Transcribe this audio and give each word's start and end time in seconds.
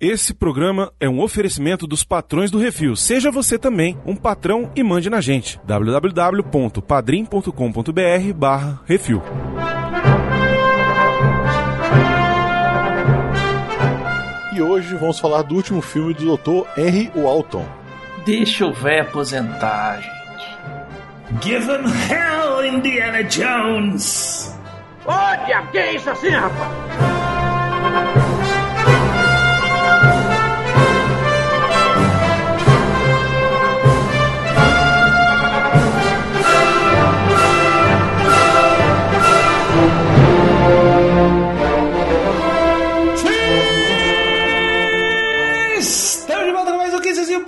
Esse 0.00 0.32
programa 0.32 0.90
é 0.98 1.06
um 1.06 1.20
oferecimento 1.20 1.86
dos 1.86 2.02
patrões 2.02 2.50
do 2.50 2.58
Refil. 2.58 2.96
Seja 2.96 3.30
você 3.30 3.58
também 3.58 3.98
um 4.06 4.16
patrão 4.16 4.72
e 4.74 4.82
mande 4.82 5.10
na 5.10 5.20
gente. 5.20 5.60
www.padrim.com.br 5.62 8.32
barra 8.34 8.80
Refil. 8.86 9.22
E 14.56 14.62
hoje 14.62 14.94
vamos 14.94 15.20
falar 15.20 15.42
do 15.42 15.54
último 15.54 15.82
filme 15.82 16.14
do 16.14 16.34
Dr. 16.34 16.80
Henry 16.80 17.12
Walton. 17.14 17.68
Deixa 18.24 18.64
o 18.64 18.72
véio 18.72 19.02
aposentar, 19.02 20.00
gente. 20.00 20.46
Give 21.42 21.70
him 21.70 21.84
hell, 22.10 22.64
Indiana 22.64 23.22
Jones! 23.24 24.58
Diabo, 25.44 25.70
que 25.70 25.78
é 25.78 25.94
isso 25.94 26.08
assim, 26.08 26.30
rapaz? 26.30 26.70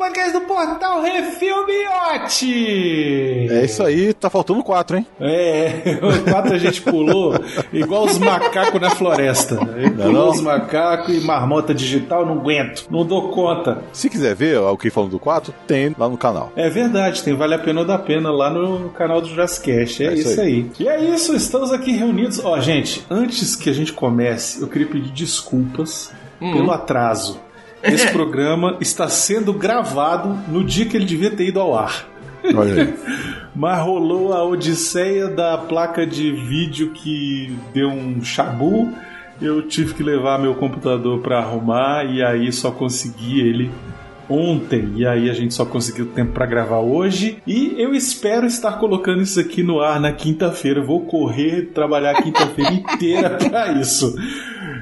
Podcast 0.02 0.32
do 0.32 0.40
Portal 0.40 1.00
Refilmiote! 1.00 2.52
É 3.48 3.64
isso 3.64 3.84
aí, 3.84 4.12
tá 4.12 4.28
faltando 4.28 4.60
quatro, 4.64 4.96
hein? 4.96 5.06
É, 5.20 6.00
o 6.02 6.24
quatro 6.28 6.54
a 6.54 6.58
gente 6.58 6.82
pulou 6.82 7.36
igual 7.72 8.06
os 8.06 8.18
macacos 8.18 8.80
na 8.80 8.90
floresta. 8.90 9.54
Não 9.54 9.78
é 9.78 9.90
pulou 9.90 10.12
não? 10.12 10.30
os 10.30 10.40
macacos 10.40 11.14
e 11.14 11.20
marmota 11.20 11.72
digital, 11.72 12.26
não 12.26 12.40
aguento, 12.40 12.88
não 12.90 13.06
dou 13.06 13.28
conta. 13.28 13.84
Se 13.92 14.10
quiser 14.10 14.34
ver 14.34 14.58
o 14.58 14.76
que 14.76 14.90
falando 14.90 15.12
do 15.12 15.20
4, 15.20 15.54
tem 15.68 15.94
lá 15.96 16.08
no 16.08 16.18
canal. 16.18 16.50
É 16.56 16.68
verdade, 16.68 17.22
tem 17.22 17.36
Vale 17.36 17.54
a 17.54 17.58
Pena 17.60 17.82
ou 17.82 17.86
da 17.86 17.96
Pena 17.96 18.32
lá 18.32 18.50
no 18.50 18.90
canal 18.90 19.20
do 19.20 19.28
Jurassic 19.28 19.70
Cast. 19.70 20.02
É, 20.02 20.06
É 20.08 20.14
isso 20.14 20.30
isso 20.30 20.40
aí. 20.40 20.46
aí. 20.48 20.70
E 20.80 20.88
é 20.88 21.00
isso, 21.14 21.32
estamos 21.36 21.70
aqui 21.70 21.92
reunidos. 21.92 22.44
Ó, 22.44 22.58
gente, 22.58 23.06
antes 23.08 23.54
que 23.54 23.70
a 23.70 23.72
gente 23.72 23.92
comece, 23.92 24.60
eu 24.62 24.66
queria 24.66 24.88
pedir 24.88 25.12
desculpas 25.12 26.10
pelo 26.40 26.72
atraso. 26.72 27.38
Esse 27.82 28.08
programa 28.12 28.76
está 28.80 29.08
sendo 29.08 29.52
gravado 29.52 30.38
no 30.48 30.64
dia 30.64 30.86
que 30.86 30.96
ele 30.96 31.06
devia 31.06 31.30
ter 31.30 31.48
ido 31.48 31.60
ao 31.60 31.76
ar. 31.76 32.06
Olha 32.54 32.82
aí. 32.82 32.94
Mas 33.54 33.82
rolou 33.82 34.32
a 34.32 34.42
odisseia 34.42 35.28
da 35.28 35.58
placa 35.58 36.06
de 36.06 36.32
vídeo 36.32 36.90
que 36.92 37.54
deu 37.74 37.88
um 37.88 38.24
chabu. 38.24 38.90
Eu 39.40 39.62
tive 39.62 39.94
que 39.94 40.02
levar 40.02 40.38
meu 40.38 40.54
computador 40.54 41.20
para 41.20 41.38
arrumar 41.38 42.04
e 42.04 42.22
aí 42.22 42.50
só 42.50 42.70
consegui 42.70 43.40
ele 43.40 43.70
ontem. 44.28 44.92
E 44.96 45.06
aí 45.06 45.28
a 45.28 45.34
gente 45.34 45.52
só 45.52 45.64
conseguiu 45.64 46.06
tempo 46.06 46.32
para 46.32 46.46
gravar 46.46 46.78
hoje. 46.78 47.38
E 47.46 47.74
eu 47.76 47.94
espero 47.94 48.46
estar 48.46 48.72
colocando 48.78 49.22
isso 49.22 49.38
aqui 49.38 49.62
no 49.62 49.80
ar 49.80 50.00
na 50.00 50.12
quinta-feira. 50.12 50.80
Eu 50.80 50.86
Vou 50.86 51.02
correr, 51.02 51.70
trabalhar 51.74 52.12
a 52.12 52.22
quinta-feira 52.22 52.72
inteira 52.72 53.30
para 53.30 53.72
isso. 53.72 54.14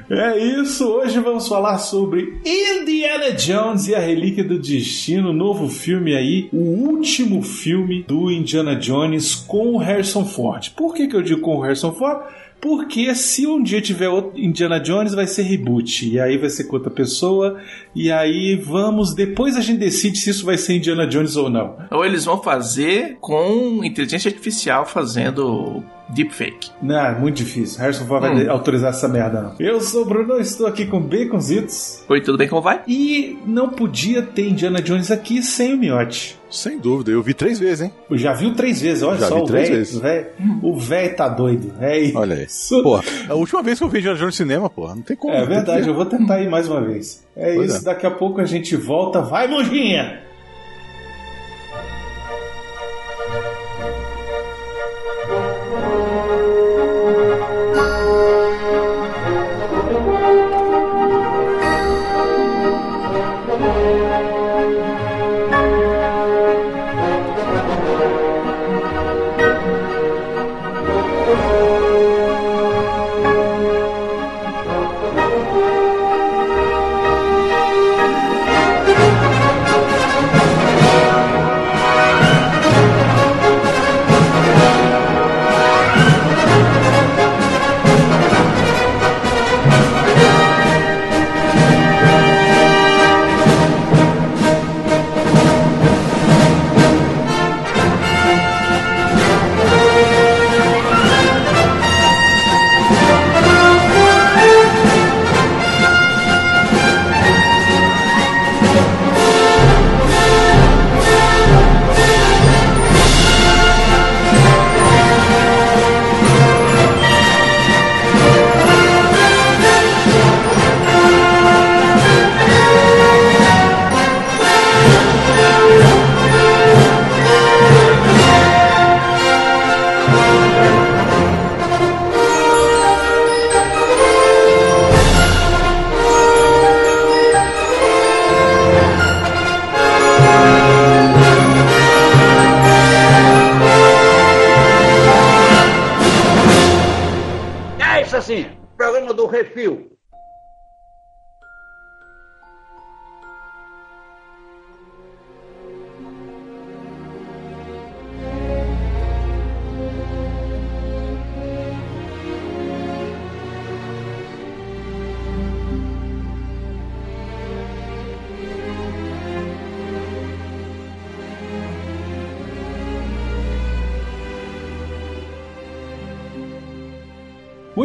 É 0.09 0.37
isso, 0.37 0.87
hoje 0.87 1.19
vamos 1.19 1.47
falar 1.47 1.77
sobre 1.77 2.39
Indiana 2.45 3.31
Jones 3.31 3.87
e 3.87 3.95
a 3.95 3.99
Relíquia 3.99 4.43
do 4.43 4.59
Destino, 4.59 5.31
novo 5.31 5.69
filme 5.69 6.15
aí, 6.15 6.49
o 6.51 6.57
último 6.57 7.41
filme 7.41 8.03
do 8.03 8.29
Indiana 8.31 8.75
Jones 8.75 9.35
com 9.35 9.73
o 9.73 9.77
Harrison 9.77 10.25
Ford. 10.25 10.71
Por 10.75 10.93
que, 10.93 11.07
que 11.07 11.15
eu 11.15 11.21
digo 11.21 11.41
com 11.41 11.57
o 11.57 11.61
Harrison 11.61 11.93
Ford? 11.93 12.21
Porque 12.61 13.15
se 13.15 13.47
um 13.47 13.61
dia 13.61 13.81
tiver 13.81 14.07
outro 14.07 14.39
Indiana 14.39 14.79
Jones, 14.79 15.15
vai 15.15 15.25
ser 15.25 15.41
reboot. 15.41 16.07
E 16.07 16.19
aí 16.19 16.37
vai 16.37 16.47
ser 16.47 16.65
com 16.65 16.75
outra 16.75 16.91
pessoa. 16.91 17.59
E 17.95 18.11
aí 18.11 18.55
vamos. 18.55 19.15
Depois 19.15 19.57
a 19.57 19.61
gente 19.61 19.79
decide 19.79 20.19
se 20.19 20.29
isso 20.29 20.45
vai 20.45 20.59
ser 20.59 20.75
Indiana 20.75 21.07
Jones 21.07 21.35
ou 21.35 21.49
não. 21.49 21.75
Ou 21.89 22.05
eles 22.05 22.23
vão 22.23 22.41
fazer 22.41 23.17
com 23.19 23.83
inteligência 23.83 24.29
artificial 24.29 24.85
fazendo 24.85 25.83
deepfake. 26.13 26.71
Não, 26.81 26.99
é 26.99 27.17
muito 27.17 27.37
difícil. 27.37 27.79
Harrison 27.79 28.05
Ford 28.05 28.21
vai 28.21 28.47
autorizar 28.47 28.89
essa 28.91 29.07
merda, 29.07 29.41
não. 29.41 29.55
Eu 29.59 29.79
sou 29.81 30.03
o 30.03 30.05
Bruno, 30.05 30.37
estou 30.39 30.67
aqui 30.67 30.85
com 30.85 30.99
Baconzitos. 31.01 32.03
Oi, 32.09 32.21
tudo 32.21 32.37
bem? 32.37 32.47
Como 32.47 32.61
vai? 32.61 32.81
E 32.87 33.37
não 33.45 33.69
podia 33.69 34.21
ter 34.21 34.47
Indiana 34.49 34.81
Jones 34.81 35.09
aqui 35.11 35.41
sem 35.41 35.73
o 35.73 35.77
miote. 35.77 36.39
Sem 36.49 36.77
dúvida, 36.77 37.11
eu 37.11 37.23
vi 37.23 37.33
três 37.33 37.59
vezes, 37.59 37.81
hein? 37.81 37.93
Eu 38.09 38.17
já 38.17 38.33
viu 38.33 38.53
três 38.53 38.81
vezes, 38.81 39.01
olha 39.03 39.19
Já 39.19 39.27
só 39.29 39.35
vi 39.35 39.41
o 39.41 39.45
três 39.45 39.69
velho. 39.69 39.79
vezes. 39.79 39.95
o 39.95 39.99
velho- 40.01 40.27
O 40.61 40.77
velho 40.77 41.15
tá 41.15 41.29
doido. 41.29 41.73
É 41.79 41.97
isso. 41.97 42.17
Olha 42.17 42.35
aí. 42.35 42.47
Porra, 42.83 43.03
é 43.29 43.31
a 43.31 43.35
última 43.35 43.63
vez 43.63 43.77
que 43.77 43.85
eu 43.85 43.89
vi 43.89 43.99
Indiana 43.99 44.17
Jones 44.17 44.33
no 44.33 44.37
cinema, 44.37 44.69
porra. 44.69 44.95
Não 44.95 45.01
tem 45.01 45.15
como. 45.15 45.33
É 45.33 45.45
verdade, 45.45 45.83
ver. 45.83 45.89
eu 45.89 45.93
vou 45.95 46.05
tentar 46.05 46.41
ir 46.41 46.49
mais 46.49 46.67
uma 46.67 46.81
vez. 46.81 47.25
É 47.37 47.55
Pois 47.55 47.69
isso, 47.71 47.81
é. 47.81 47.83
daqui 47.85 48.05
a 48.05 48.11
pouco 48.11 48.41
a 48.41 48.45
gente 48.45 48.75
volta. 48.75 49.21
Vai, 49.21 49.47
Monjinha! 49.47 50.23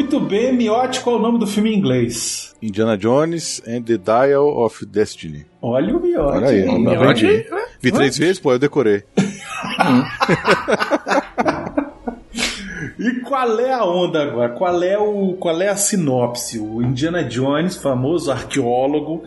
Muito 0.09 0.21
bem, 0.21 0.53
Miote, 0.53 1.01
qual 1.01 1.17
é 1.17 1.19
o 1.19 1.23
nome 1.23 1.41
do 1.41 1.49
filme 1.49 1.75
em 1.75 1.79
inglês? 1.79 2.55
Indiana 2.63 2.97
Jones 2.97 3.61
and 3.67 3.83
the 3.83 3.99
Dial 3.99 4.57
of 4.57 4.87
Destiny. 4.87 5.45
Olha 5.61 5.97
o 5.97 6.01
Miote. 6.01 6.37
Olha 6.37 6.47
aí, 6.47 6.61
hein? 6.61 6.85
eu 6.85 7.03
aprendi. 7.03 7.45
Vi 7.81 7.91
três 7.91 8.17
vezes, 8.17 8.39
pô, 8.39 8.53
eu 8.53 8.59
decorei. 8.59 9.03
E 12.99 13.21
qual 13.21 13.61
é 13.61 13.73
a 13.73 13.85
onda 13.85 14.23
agora? 14.23 14.49
Qual 14.51 14.83
é, 14.83 14.97
o, 14.97 15.35
qual 15.39 15.61
é 15.61 15.69
a 15.69 15.77
sinopse? 15.77 16.59
O 16.59 16.81
Indiana 16.81 17.23
Jones, 17.25 17.77
famoso 17.77 18.31
arqueólogo, 18.31 19.23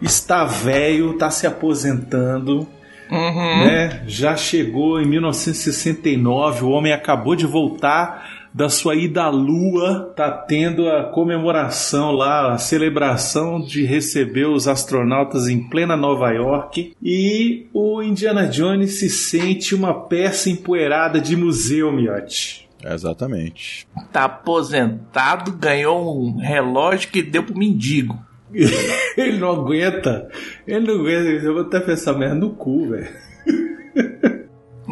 está 0.00 0.44
velho, 0.44 1.12
está 1.12 1.30
se 1.30 1.46
aposentando. 1.46 2.66
Uhum. 3.10 3.66
Né? 3.66 4.02
Já 4.06 4.36
chegou 4.36 5.00
em 5.00 5.06
1969, 5.06 6.64
o 6.64 6.70
homem 6.70 6.92
acabou 6.92 7.34
de 7.34 7.46
voltar 7.46 8.39
da 8.52 8.68
sua 8.68 8.94
ida 8.94 9.24
à 9.24 9.28
Lua, 9.28 10.12
tá 10.16 10.30
tendo 10.30 10.88
a 10.88 11.04
comemoração 11.04 12.12
lá, 12.12 12.52
a 12.52 12.58
celebração 12.58 13.60
de 13.60 13.84
receber 13.84 14.46
os 14.46 14.66
astronautas 14.66 15.48
em 15.48 15.68
plena 15.68 15.96
Nova 15.96 16.30
York. 16.30 16.94
E 17.02 17.66
o 17.72 18.02
Indiana 18.02 18.46
Jones 18.46 18.98
se 18.98 19.08
sente 19.08 19.74
uma 19.74 19.94
peça 19.94 20.50
empoeirada 20.50 21.20
de 21.20 21.36
museu, 21.36 21.92
miote. 21.92 22.68
Exatamente. 22.84 23.86
Tá 24.10 24.24
aposentado, 24.24 25.52
ganhou 25.52 26.22
um 26.22 26.36
relógio 26.38 27.10
que 27.10 27.22
deu 27.22 27.42
pro 27.42 27.56
mendigo. 27.56 28.18
ele 29.16 29.38
não 29.38 29.50
aguenta. 29.50 30.28
Ele 30.66 30.86
não 30.86 31.00
aguenta. 31.00 31.28
Eu 31.28 31.54
vou 31.54 31.62
até 31.62 31.78
pensar 31.78 32.14
merda 32.14 32.34
no 32.34 32.50
cu, 32.50 32.88
velho. 32.88 33.29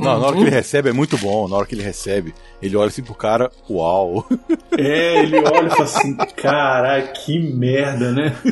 Não, 0.03 0.19
na 0.21 0.27
hora 0.27 0.37
que 0.37 0.43
ele 0.43 0.51
recebe 0.51 0.89
é 0.89 0.93
muito 0.93 1.17
bom. 1.19 1.49
Na 1.49 1.57
hora 1.57 1.67
que 1.67 1.75
ele 1.75 1.83
recebe, 1.83 2.35
ele 2.63 2.77
olha 2.77 2.89
assim 2.89 3.03
pro 3.03 3.15
cara, 3.15 3.51
uau. 3.69 4.27
É, 4.77 5.23
ele 5.23 5.37
olha 5.39 5.67
e 5.67 5.71
fala 5.71 5.85
assim: 5.85 6.17
caralho, 6.37 7.13
que 7.13 7.39
merda, 7.39 8.13
né? 8.13 8.35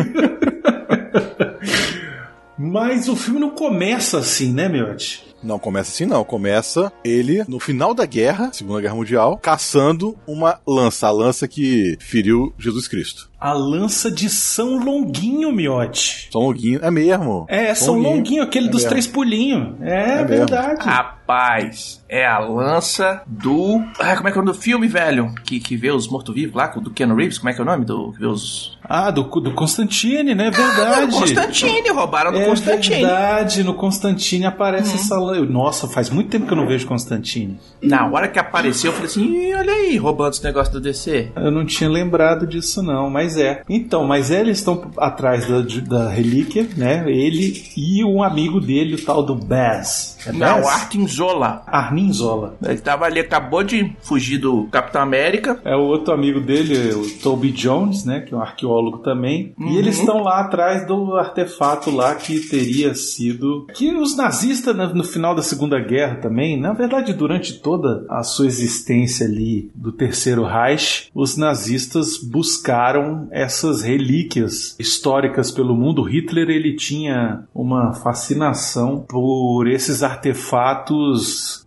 Mas 2.59 3.07
o 3.09 3.15
filme 3.15 3.39
não 3.39 3.51
começa 3.51 4.19
assim, 4.19 4.51
né, 4.53 4.67
Miotti? 4.69 5.27
Não 5.43 5.59
começa 5.59 5.91
assim, 5.91 6.07
não. 6.07 6.25
Começa 6.25 6.91
ele, 7.05 7.45
no 7.47 7.61
final 7.61 7.93
da 7.93 8.07
guerra, 8.07 8.51
Segunda 8.53 8.81
Guerra 8.81 8.95
Mundial, 8.95 9.37
caçando 9.37 10.17
uma 10.27 10.59
lança, 10.67 11.07
a 11.07 11.11
lança 11.11 11.47
que 11.47 11.97
feriu 12.01 12.55
Jesus 12.59 12.89
Cristo. 12.89 13.31
A 13.39 13.53
lança 13.53 14.11
de 14.11 14.31
São 14.31 14.79
Longuinho, 14.79 15.53
Miote. 15.53 16.29
São 16.33 16.41
Longuinho, 16.41 16.81
é 16.83 16.91
mesmo. 16.91 17.45
É, 17.49 17.75
São 17.75 17.95
Longuinho, 17.95 18.17
Longuinho 18.17 18.43
aquele 18.43 18.69
é 18.69 18.71
dos 18.71 18.81
mesmo. 18.83 18.91
três 18.91 19.07
pulinhos. 19.07 19.75
É, 19.83 20.21
É 20.21 20.25
verdade. 20.25 20.81
Rapaz, 21.27 22.01
é 22.09 22.25
a 22.25 22.39
lança 22.39 23.21
do. 23.27 23.83
Ah, 23.99 24.15
como 24.17 24.29
é 24.29 24.33
que 24.33 24.39
é 24.39 24.41
o 24.41 24.45
nome 24.45 24.57
do 24.57 24.63
filme, 24.63 24.87
velho? 24.87 25.35
Que, 25.45 25.59
que 25.59 25.77
vê 25.77 25.91
os 25.91 26.07
mortos-vivos 26.07 26.55
lá, 26.55 26.69
do 26.69 26.91
Keanu 26.93 27.17
Reeves, 27.17 27.39
como 27.39 27.51
é 27.51 27.53
que 27.53 27.61
é 27.61 27.63
o 27.65 27.67
nome? 27.67 27.85
Do, 27.85 28.13
que 28.13 28.21
vê 28.21 28.27
os. 28.27 28.79
Ah, 28.89 29.11
do, 29.11 29.25
do 29.25 29.53
Constantine, 29.53 30.33
né? 30.37 30.51
Verdade. 30.51 31.17
Ah, 31.17 31.19
Constantine, 31.19 31.91
roubaram 31.91 32.31
do 32.31 32.39
é 32.39 32.45
Constantine. 32.45 33.01
verdade, 33.01 33.65
no 33.65 33.75
Constantine 33.75 34.47
aparece 34.47 34.95
essa 34.95 35.19
lança. 35.19 35.45
Nossa, 35.47 35.89
faz 35.89 36.09
muito 36.09 36.31
tempo 36.31 36.47
que 36.47 36.53
eu 36.53 36.57
não 36.57 36.69
vejo 36.69 36.87
Constantine. 36.87 37.59
Na 37.83 38.07
hora 38.09 38.29
que 38.29 38.39
apareceu, 38.39 38.91
eu 38.91 38.95
falei 38.95 39.11
assim: 39.11 39.25
"Ih, 39.25 39.55
olha 39.55 39.73
aí, 39.73 39.97
roubando 39.97 40.35
esse 40.35 40.45
negócio 40.45 40.73
do 40.75 40.81
DC. 40.81 41.33
Eu 41.35 41.51
não 41.51 41.67
tinha 41.67 41.91
lembrado 41.91 42.47
disso, 42.47 42.81
não, 42.85 43.11
mas 43.11 43.37
é. 43.37 43.63
Então, 43.69 44.05
mas 44.05 44.31
eles 44.31 44.59
estão 44.59 44.93
atrás 44.97 45.45
da, 45.49 45.61
da 45.81 46.09
relíquia, 46.09 46.69
né? 46.77 47.05
Ele 47.09 47.65
e 47.77 48.05
um 48.05 48.23
amigo 48.23 48.61
dele, 48.61 48.95
o 48.95 49.05
tal 49.05 49.25
do 49.25 49.35
Bass. 49.35 50.17
É 50.25 50.33
Não, 50.33 50.61
Bass? 50.61 50.83
Zola. 51.17 51.63
Armin 51.67 52.13
Zola. 52.13 52.57
Ele 52.63 52.79
tava 52.79 53.07
ali, 53.07 53.21
acabou 53.21 53.63
de 53.63 53.93
fugir 54.01 54.39
do 54.39 54.65
Capitão 54.65 55.01
América. 55.01 55.61
É 55.65 55.75
o 55.75 55.81
outro 55.81 56.13
amigo 56.13 56.41
dele, 56.41 56.93
o 56.95 57.19
Toby 57.23 57.51
Jones, 57.53 58.05
né? 58.05 58.21
Que 58.21 58.35
é 58.35 58.37
um 58.37 58.41
arqueólogo 58.41 58.99
também. 58.99 59.55
Uhum. 59.59 59.69
E 59.69 59.79
eles 59.79 59.99
estão 59.99 60.23
lá 60.23 60.41
atrás 60.41 60.87
do 60.87 61.15
artefato 61.15 61.91
lá 61.91 62.15
que 62.15 62.41
teria 62.41 62.95
sido. 62.95 63.67
Que 63.75 63.95
os 63.95 64.17
nazistas, 64.17 64.77
né, 64.77 64.91
no 64.95 65.05
final 65.05 65.35
da 65.35 65.43
Segunda 65.43 65.79
Guerra 65.81 66.17
também, 66.17 66.61
na 66.61 66.73
verdade, 66.73 67.13
durante 67.13 67.55
toda 67.61 68.05
a 68.11 68.23
sua 68.23 68.47
existência 68.47 69.27
ali 69.27 69.71
do 69.75 69.93
Terceiro 69.93 70.45
Reich, 70.45 71.11
os 71.15 71.37
nazistas 71.37 72.19
buscaram 72.19 73.29
essas 73.31 73.83
relíquias 73.83 74.77
históricas 74.79 75.51
pelo 75.51 75.75
mundo. 75.75 76.03
Hitler 76.03 76.51
ele 76.51 76.75
tinha 76.77 77.45
uma 77.55 77.95
fascinação 77.95 79.05
por 79.09 79.67
esses 79.67 80.03
artefatos 80.03 81.06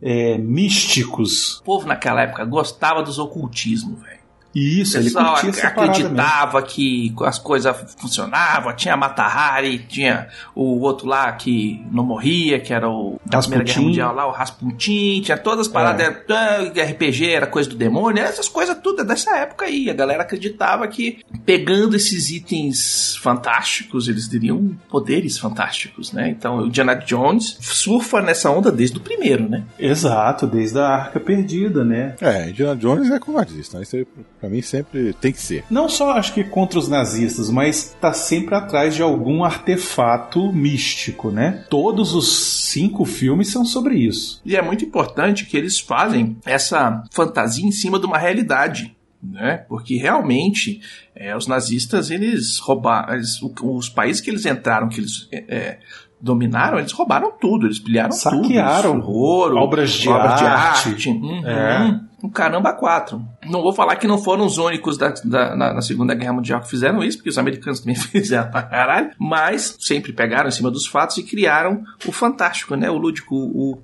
é, 0.01 0.37
místicos. 0.37 1.59
O 1.59 1.63
povo 1.63 1.87
naquela 1.87 2.21
época 2.21 2.45
gostava 2.45 3.03
dos 3.03 3.19
ocultismos, 3.19 4.01
velho. 4.01 4.18
Isso, 4.53 4.95
O 4.97 4.99
ele 4.99 5.05
pessoal 5.05 5.33
curtia 5.33 5.49
essa 5.51 5.61
parada 5.71 5.91
mesmo. 5.93 6.05
acreditava 6.07 6.61
que 6.63 7.13
as 7.23 7.37
coisas 7.37 7.75
funcionavam. 7.99 8.75
Tinha 8.75 8.95
a 8.95 8.97
Mata 8.97 9.23
Hari, 9.23 9.79
tinha 9.87 10.27
o 10.55 10.79
outro 10.81 11.07
lá 11.07 11.31
que 11.33 11.85
não 11.91 12.03
morria, 12.03 12.59
que 12.59 12.73
era 12.73 12.89
o 12.89 13.19
da 13.25 13.39
Primeira 13.39 13.63
Guerra 13.63 13.75
Rasputin. 13.75 13.85
Mundial 13.85 14.15
lá, 14.15 14.27
o 14.27 14.31
Rasputin. 14.31 15.21
Tinha 15.21 15.37
todas 15.37 15.67
as 15.67 15.71
paradas. 15.71 16.15
ah, 16.29 16.57
RPG 16.91 17.29
era 17.31 17.45
coisa 17.47 17.69
do 17.69 17.75
demônio, 17.75 18.23
essas 18.23 18.47
coisas 18.49 18.77
tudo 18.81 19.01
é 19.01 19.05
dessa 19.05 19.37
época 19.37 19.65
aí. 19.65 19.89
A 19.89 19.93
galera 19.93 20.23
acreditava 20.23 20.87
que 20.87 21.19
pegando 21.45 21.95
esses 21.95 22.29
itens 22.31 23.15
fantásticos, 23.17 24.07
eles 24.07 24.27
teriam 24.27 24.75
poderes 24.89 25.37
fantásticos, 25.37 26.11
né? 26.11 26.29
Então 26.29 26.57
o 26.59 26.67
Indiana 26.67 26.95
Jones 26.95 27.57
surfa 27.61 28.21
nessa 28.21 28.49
onda 28.49 28.71
desde 28.71 28.97
o 28.97 29.01
primeiro, 29.01 29.47
né? 29.47 29.63
Exato, 29.77 30.47
desde 30.47 30.79
a 30.79 30.87
Arca 30.87 31.19
Perdida, 31.19 31.83
né? 31.83 32.15
É, 32.19 32.49
Indiana 32.49 32.75
Jones 32.75 33.11
é 33.11 33.19
com 33.19 33.31
nazista. 33.33 33.77
né? 33.77 33.83
Isso 33.83 33.95
aí, 33.95 34.07
pra 34.39 34.49
mim 34.49 34.61
sempre 34.61 35.13
tem 35.13 35.31
que 35.31 35.41
ser. 35.41 35.63
Não 35.69 35.89
só 35.89 36.11
acho 36.11 36.33
que 36.33 36.43
contra 36.43 36.79
os 36.79 36.87
nazistas, 36.87 37.49
mas 37.49 37.95
tá 37.99 38.13
sempre 38.13 38.55
atrás 38.55 38.95
de 38.95 39.01
algum 39.01 39.43
artefato 39.43 40.51
místico, 40.53 41.31
né? 41.31 41.65
Todos 41.69 42.13
os 42.13 42.27
cinco 42.71 43.05
filmes 43.05 43.49
são 43.49 43.65
sobre 43.65 43.95
isso. 43.95 44.41
E 44.45 44.55
é 44.55 44.61
muito 44.61 44.83
importante 44.85 45.45
que 45.45 45.57
eles 45.57 45.79
fazem 45.79 46.37
essa 46.45 47.03
fantasia 47.11 47.65
em 47.65 47.71
cima 47.71 47.99
de 47.99 48.05
uma 48.05 48.17
realidade. 48.17 48.95
Né? 49.21 49.65
Porque 49.67 49.97
realmente 49.97 50.79
é, 51.13 51.35
os 51.35 51.45
nazistas 51.45 52.09
eles 52.09 52.57
roubaram 52.57 53.15
eles- 53.15 53.37
os 53.61 53.89
países 53.89 54.21
que 54.21 54.29
eles 54.29 54.45
entraram, 54.45 54.87
que 54.87 55.01
eles 55.01 55.27
é, 55.29 55.43
é, 55.49 55.79
dominaram, 56.21 56.79
eles 56.79 56.93
roubaram 56.93 57.33
tudo, 57.37 57.67
eles 57.67 57.79
pilharam 57.79 58.13
Saquearam 58.13 59.01
tudo, 59.01 59.11
ouro, 59.11 59.57
obras 59.57 59.91
de 59.91 60.07
obras 60.07 60.41
arte. 60.41 61.09
Uhum. 61.09 61.45
É. 61.45 61.99
Um 62.23 62.29
caramba 62.29 62.73
quatro. 62.73 63.21
Não 63.49 63.61
vou 63.61 63.71
falar 63.73 63.95
que 63.95 64.07
não 64.07 64.17
foram 64.17 64.45
os 64.45 64.57
únicos 64.57 64.97
da, 64.97 65.09
da- 65.23 65.55
na, 65.55 65.73
na 65.75 65.81
Segunda 65.81 66.13
Guerra 66.13 66.33
Mundial 66.33 66.59
que 66.61 66.69
fizeram 66.69 67.03
isso, 67.03 67.17
porque 67.17 67.29
os 67.29 67.37
americanos 67.37 67.79
também 67.81 67.95
fizeram 67.95 68.49
pra 68.51 68.63
caralho, 68.63 69.11
mas 69.17 69.75
sempre 69.79 70.11
pegaram 70.13 70.49
em 70.49 70.51
cima 70.51 70.69
dos 70.69 70.85
fatos 70.85 71.17
e 71.17 71.23
criaram 71.23 71.81
o 72.05 72.11
fantástico, 72.11 72.75
né? 72.75 72.89
O 72.89 72.97
lúdico, 72.97 73.35
o, 73.35 73.77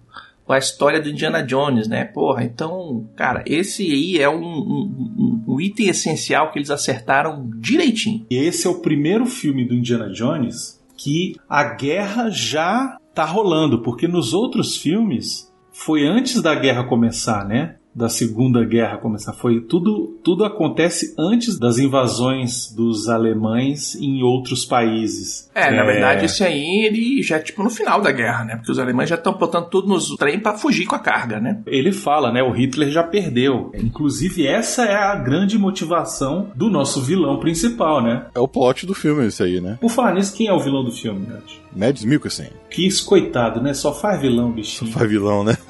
a 0.48 0.58
história 0.58 1.02
do 1.02 1.10
Indiana 1.10 1.42
Jones, 1.42 1.88
né? 1.88 2.04
Porra, 2.06 2.44
então, 2.44 3.08
cara, 3.16 3.42
esse 3.46 3.84
aí 3.84 4.18
é 4.20 4.30
um, 4.30 4.44
um- 4.44 5.16
um- 5.18 5.44
um 5.56 5.62
item 5.62 5.88
essencial 5.88 6.52
que 6.52 6.60
eles 6.60 6.70
acertaram 6.70 7.50
direitinho. 7.58 8.26
Esse 8.30 8.68
é 8.68 8.70
o 8.70 8.82
primeiro 8.82 9.26
filme 9.26 9.66
do 9.66 9.74
Indiana 9.74 10.10
Jones 10.12 10.84
que 10.98 11.36
a 11.50 11.64
guerra 11.76 12.30
já 12.30 12.98
tá 13.14 13.26
rolando, 13.26 13.82
porque 13.82 14.08
nos 14.08 14.34
outros 14.34 14.78
filmes 14.78 15.52
foi 15.72 16.06
antes 16.08 16.42
da 16.42 16.56
guerra 16.56 16.84
começar, 16.86 17.46
né? 17.46 17.76
Da 17.96 18.10
Segunda 18.10 18.64
Guerra 18.66 18.98
começar. 18.98 19.32
Foi 19.32 19.62
tudo, 19.62 20.20
tudo 20.22 20.44
acontece 20.44 21.16
antes 21.18 21.58
das 21.58 21.78
invasões 21.78 22.74
dos 22.76 23.08
alemães 23.08 23.96
em 23.96 24.22
outros 24.22 24.66
países. 24.66 25.50
É, 25.56 25.72
na 25.72 25.86
verdade, 25.86 26.26
esse 26.26 26.44
aí, 26.44 26.86
ele 26.86 27.24
já 27.24 27.38
é 27.38 27.40
tipo 27.40 27.64
no 27.64 27.70
final 27.70 28.02
da 28.02 28.12
guerra, 28.12 28.44
né? 28.44 28.56
Porque 28.58 28.72
os 28.72 28.80
alemães 28.80 29.10
já 29.10 29.16
estão 29.16 29.34
botando 29.34 29.70
tudo 29.70 29.88
nos 29.88 30.10
trem 30.18 30.40
pra 30.40 30.58
fugir 30.58 30.86
com 30.86 30.96
a 30.96 31.00
carga, 31.00 31.40
né? 31.40 31.62
Ele 31.66 31.94
fala, 31.94 32.34
né? 32.34 32.44
O 32.44 32.52
Hitler 32.52 32.92
já 32.92 33.02
perdeu. 33.02 33.72
Inclusive, 33.74 34.46
essa 34.46 34.84
é 34.84 34.96
a 34.96 35.16
grande 35.16 35.58
motivação 35.58 36.52
do 36.54 36.70
nosso 36.70 37.02
vilão 37.02 37.40
principal, 37.40 38.04
né? 38.04 38.26
É 38.36 38.40
o 38.40 38.48
plot 38.48 38.86
do 38.86 38.94
filme 38.94 39.28
isso 39.28 39.42
aí, 39.42 39.62
né? 39.62 39.78
Por 39.80 39.90
falar 39.90 40.14
nisso, 40.14 40.36
quem 40.36 40.48
é 40.48 40.54
o 40.54 40.60
vilão 40.60 40.84
do 40.84 40.92
filme, 40.92 41.26
Nath? 41.26 41.44
Mads 41.74 42.04
Mikkelsen. 42.04 42.50
Que 42.70 42.90
coitado, 43.06 43.62
né? 43.62 43.74
Só 43.74 43.94
faz 43.94 44.20
vilão, 44.20 44.52
bichinho. 44.52 44.92
Faz 44.92 45.10
vilão, 45.10 45.44
né? 45.44 45.58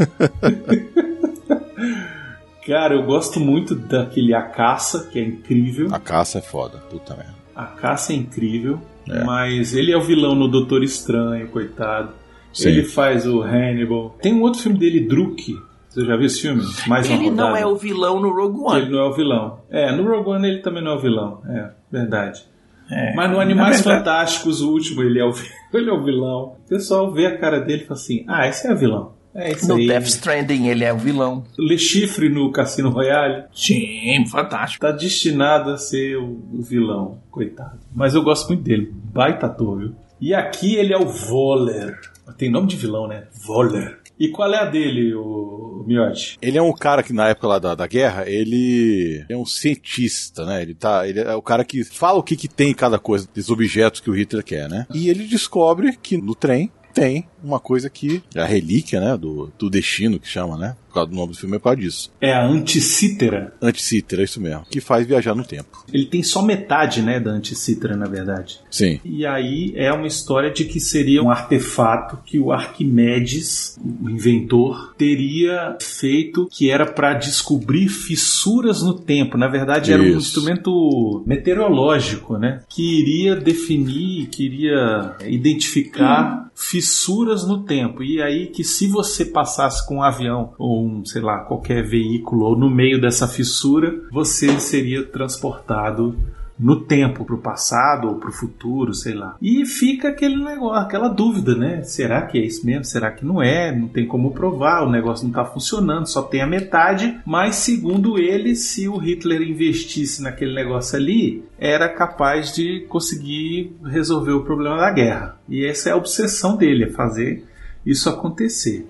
Cara, 2.65 2.95
eu 2.95 3.03
gosto 3.03 3.39
muito 3.39 3.75
daquele 3.75 4.33
A 4.33 4.41
Caça, 4.41 5.07
que 5.11 5.19
é 5.19 5.23
incrível. 5.23 5.87
A 5.91 5.99
caça 5.99 6.39
é 6.39 6.41
foda. 6.41 6.79
Puta 6.89 7.15
merda. 7.15 7.35
A 7.55 7.65
Caça 7.65 8.11
é 8.11 8.15
incrível. 8.15 8.81
É. 9.09 9.23
Mas 9.23 9.75
ele 9.75 9.91
é 9.91 9.97
o 9.97 10.01
vilão 10.01 10.33
no 10.35 10.47
Doutor 10.47 10.83
Estranho, 10.83 11.47
coitado. 11.49 12.13
Sim. 12.51 12.69
Ele 12.69 12.83
faz 12.83 13.27
o 13.27 13.41
Hannibal. 13.41 14.15
Tem 14.21 14.33
um 14.33 14.41
outro 14.41 14.61
filme 14.61 14.79
dele, 14.79 15.01
Druk. 15.01 15.55
Você 15.89 16.05
já 16.05 16.17
viu 16.17 16.25
esse 16.25 16.41
filme? 16.41 16.63
Mais 16.87 17.09
Ele 17.09 17.29
não 17.29 17.55
é 17.55 17.65
o 17.65 17.75
vilão 17.75 18.19
no 18.19 18.33
Rogue 18.33 18.59
One. 18.59 18.81
Ele 18.81 18.91
não 18.91 18.99
é 18.99 19.09
o 19.09 19.13
vilão. 19.13 19.59
É, 19.69 19.91
no 19.95 20.03
Rogue 20.03 20.29
One 20.31 20.47
ele 20.47 20.59
também 20.59 20.83
não 20.83 20.91
é 20.91 20.95
o 20.95 20.99
vilão. 20.99 21.41
É, 21.47 21.69
verdade. 21.91 22.43
É, 22.91 23.15
Mas 23.15 23.31
no 23.31 23.39
Animais 23.39 23.77
na 23.77 23.83
verdade- 23.83 23.99
Fantásticos, 23.99 24.61
o 24.61 24.71
último, 24.71 25.01
ele 25.03 25.19
é 25.19 25.25
o, 25.25 25.31
ele 25.73 25.89
é 25.89 25.93
o 25.93 26.03
vilão. 26.03 26.57
O 26.65 26.69
pessoal 26.69 27.11
vê 27.13 27.27
a 27.27 27.37
cara 27.37 27.59
dele 27.59 27.83
e 27.83 27.85
fala 27.85 27.99
assim: 27.99 28.25
ah, 28.27 28.47
esse 28.47 28.67
é 28.67 28.73
o 28.73 28.77
vilão. 28.77 29.13
É 29.35 29.51
isso 29.51 29.67
No 29.67 29.75
aí. 29.75 29.87
Death 29.87 30.05
Stranding 30.07 30.67
ele 30.67 30.83
é 30.85 30.93
o 30.93 30.97
vilão. 30.97 31.43
Le 31.59 31.77
Chiffre 31.77 32.29
no 32.29 32.51
Cassino 32.51 32.89
Royale 32.89 33.43
Sim, 33.53 34.25
fantástico. 34.27 34.85
tá 34.85 34.91
destinado 34.91 35.71
a 35.71 35.77
ser 35.77 36.15
o, 36.17 36.39
o 36.53 36.61
vilão, 36.61 37.19
coitado. 37.29 37.79
Mas 37.93 38.15
eu 38.15 38.23
gosto 38.23 38.47
muito 38.47 38.63
dele. 38.63 38.93
Baita 39.13 39.47
ator, 39.47 39.79
viu? 39.79 39.95
E 40.21 40.33
aqui 40.33 40.75
ele 40.75 40.93
é 40.93 40.97
o 40.97 41.05
Voller. 41.05 41.99
Tem 42.37 42.49
nome 42.49 42.67
de 42.67 42.77
vilão, 42.77 43.07
né? 43.07 43.25
Voller. 43.45 43.99
E 44.17 44.29
qual 44.29 44.51
é 44.53 44.59
a 44.59 44.65
dele, 44.65 45.13
o 45.13 45.83
Miotti? 45.85 46.37
Ele 46.41 46.57
é 46.57 46.61
um 46.61 46.71
cara 46.71 47.03
que 47.03 47.11
na 47.11 47.27
época 47.27 47.47
lá 47.47 47.59
da, 47.59 47.75
da 47.75 47.85
guerra, 47.85 48.23
ele 48.25 49.25
é 49.27 49.35
um 49.35 49.45
cientista, 49.45 50.45
né? 50.45 50.61
Ele, 50.61 50.73
tá, 50.73 51.05
ele 51.05 51.19
é 51.19 51.35
o 51.35 51.41
cara 51.41 51.65
que 51.65 51.83
fala 51.83 52.17
o 52.17 52.23
que, 52.23 52.37
que 52.37 52.47
tem 52.47 52.71
em 52.71 52.73
cada 52.73 52.97
coisa, 52.97 53.27
dos 53.35 53.49
objetos 53.49 53.99
que 53.99 54.09
o 54.09 54.13
Hitler 54.13 54.43
quer, 54.43 54.69
né? 54.69 54.87
E 54.93 55.09
ele 55.09 55.25
descobre 55.25 55.97
que 56.01 56.17
no 56.17 56.33
trem 56.33 56.71
tem 56.95 57.27
uma 57.43 57.59
coisa 57.59 57.89
que 57.89 58.23
é 58.33 58.39
a 58.41 58.45
relíquia, 58.45 59.01
né, 59.01 59.17
do, 59.17 59.51
do 59.59 59.69
destino 59.69 60.17
que 60.17 60.27
chama, 60.27 60.57
né? 60.57 60.77
Causa 60.95 61.09
do 61.09 61.15
nome 61.15 61.33
do 61.33 61.37
filme 61.37 61.55
é 61.57 61.59
por 61.59 61.65
causa 61.65 61.79
disso. 61.81 62.11
É 62.21 62.33
a 62.33 62.45
Anticítera. 62.45 63.53
Anticítera, 63.61 64.21
é 64.21 64.25
isso 64.25 64.41
mesmo. 64.41 64.65
Que 64.69 64.79
faz 64.79 65.05
viajar 65.05 65.35
no 65.35 65.43
tempo. 65.43 65.83
Ele 65.91 66.05
tem 66.05 66.23
só 66.23 66.41
metade, 66.41 67.01
né, 67.01 67.19
da 67.19 67.31
Anticítera, 67.31 67.97
na 67.97 68.07
verdade. 68.07 68.59
Sim. 68.71 68.99
E 69.03 69.25
aí 69.25 69.73
é 69.75 69.91
uma 69.91 70.07
história 70.07 70.51
de 70.51 70.63
que 70.65 70.79
seria 70.79 71.21
um 71.21 71.29
artefato 71.29 72.17
que 72.25 72.39
o 72.39 72.51
Arquimedes, 72.51 73.77
o 73.83 74.09
inventor, 74.09 74.93
teria 74.97 75.77
feito 75.81 76.47
que 76.49 76.69
era 76.69 76.85
para 76.85 77.13
descobrir 77.13 77.89
fissuras 77.89 78.81
no 78.81 78.93
tempo. 78.93 79.37
Na 79.37 79.47
verdade, 79.47 79.91
era 79.91 80.01
um 80.01 80.05
Isso. 80.05 80.17
instrumento 80.17 81.23
meteorológico, 81.27 82.37
né? 82.37 82.61
Que 82.69 83.01
iria 83.01 83.35
definir, 83.35 84.27
que 84.27 84.45
iria 84.45 85.15
identificar 85.25 86.49
fissuras 86.55 87.45
no 87.45 87.63
tempo. 87.63 88.01
E 88.01 88.21
aí 88.21 88.47
que 88.47 88.63
se 88.63 88.87
você 88.87 89.25
passasse 89.25 89.85
com 89.85 89.97
um 89.97 90.03
avião 90.03 90.53
ou 90.57 90.84
um, 90.85 91.05
sei 91.05 91.21
lá, 91.21 91.39
qualquer 91.39 91.83
veículo 91.83 92.45
ou 92.45 92.57
no 92.57 92.69
meio 92.69 92.99
dessa 92.99 93.27
fissura, 93.27 93.93
você 94.11 94.59
seria 94.59 95.03
transportado 95.03 96.15
no 96.57 96.81
tempo, 96.81 97.25
pro 97.25 97.37
passado 97.37 98.07
ou 98.07 98.15
pro 98.15 98.31
futuro, 98.31 98.93
sei 98.93 99.13
lá. 99.13 99.35
E 99.41 99.65
fica 99.65 100.09
aquele 100.09 100.41
negócio, 100.41 100.81
aquela 100.81 101.09
dúvida, 101.09 101.55
né? 101.55 101.83
Será 101.83 102.21
que 102.21 102.37
é 102.37 102.45
isso 102.45 102.65
mesmo? 102.65 102.85
Será 102.85 103.11
que 103.11 103.25
não 103.25 103.41
é? 103.41 103.75
Não 103.75 103.87
tem 103.87 104.07
como 104.07 104.31
provar, 104.31 104.83
o 104.83 104.91
negócio 104.91 105.25
não 105.25 105.33
tá 105.33 105.45
funcionando, 105.45 106.07
só 106.07 106.21
tem 106.21 106.41
a 106.41 106.47
metade. 106.47 107.19
Mas 107.25 107.57
segundo 107.57 108.17
ele, 108.17 108.55
se 108.55 108.87
o 108.87 108.97
Hitler 108.97 109.41
investisse 109.41 110.21
naquele 110.21 110.53
negócio 110.53 110.97
ali, 110.97 111.43
era 111.59 111.89
capaz 111.89 112.53
de 112.55 112.85
conseguir 112.87 113.75
resolver 113.83 114.31
o 114.31 114.43
problema 114.43 114.77
da 114.77 114.91
guerra. 114.91 115.37
E 115.49 115.65
essa 115.65 115.89
é 115.89 115.91
a 115.91 115.97
obsessão 115.97 116.55
dele, 116.55 116.85
é 116.85 116.89
fazer 116.89 117.43
isso 117.85 118.09
acontecer. 118.09 118.87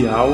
Inicial 0.00 0.30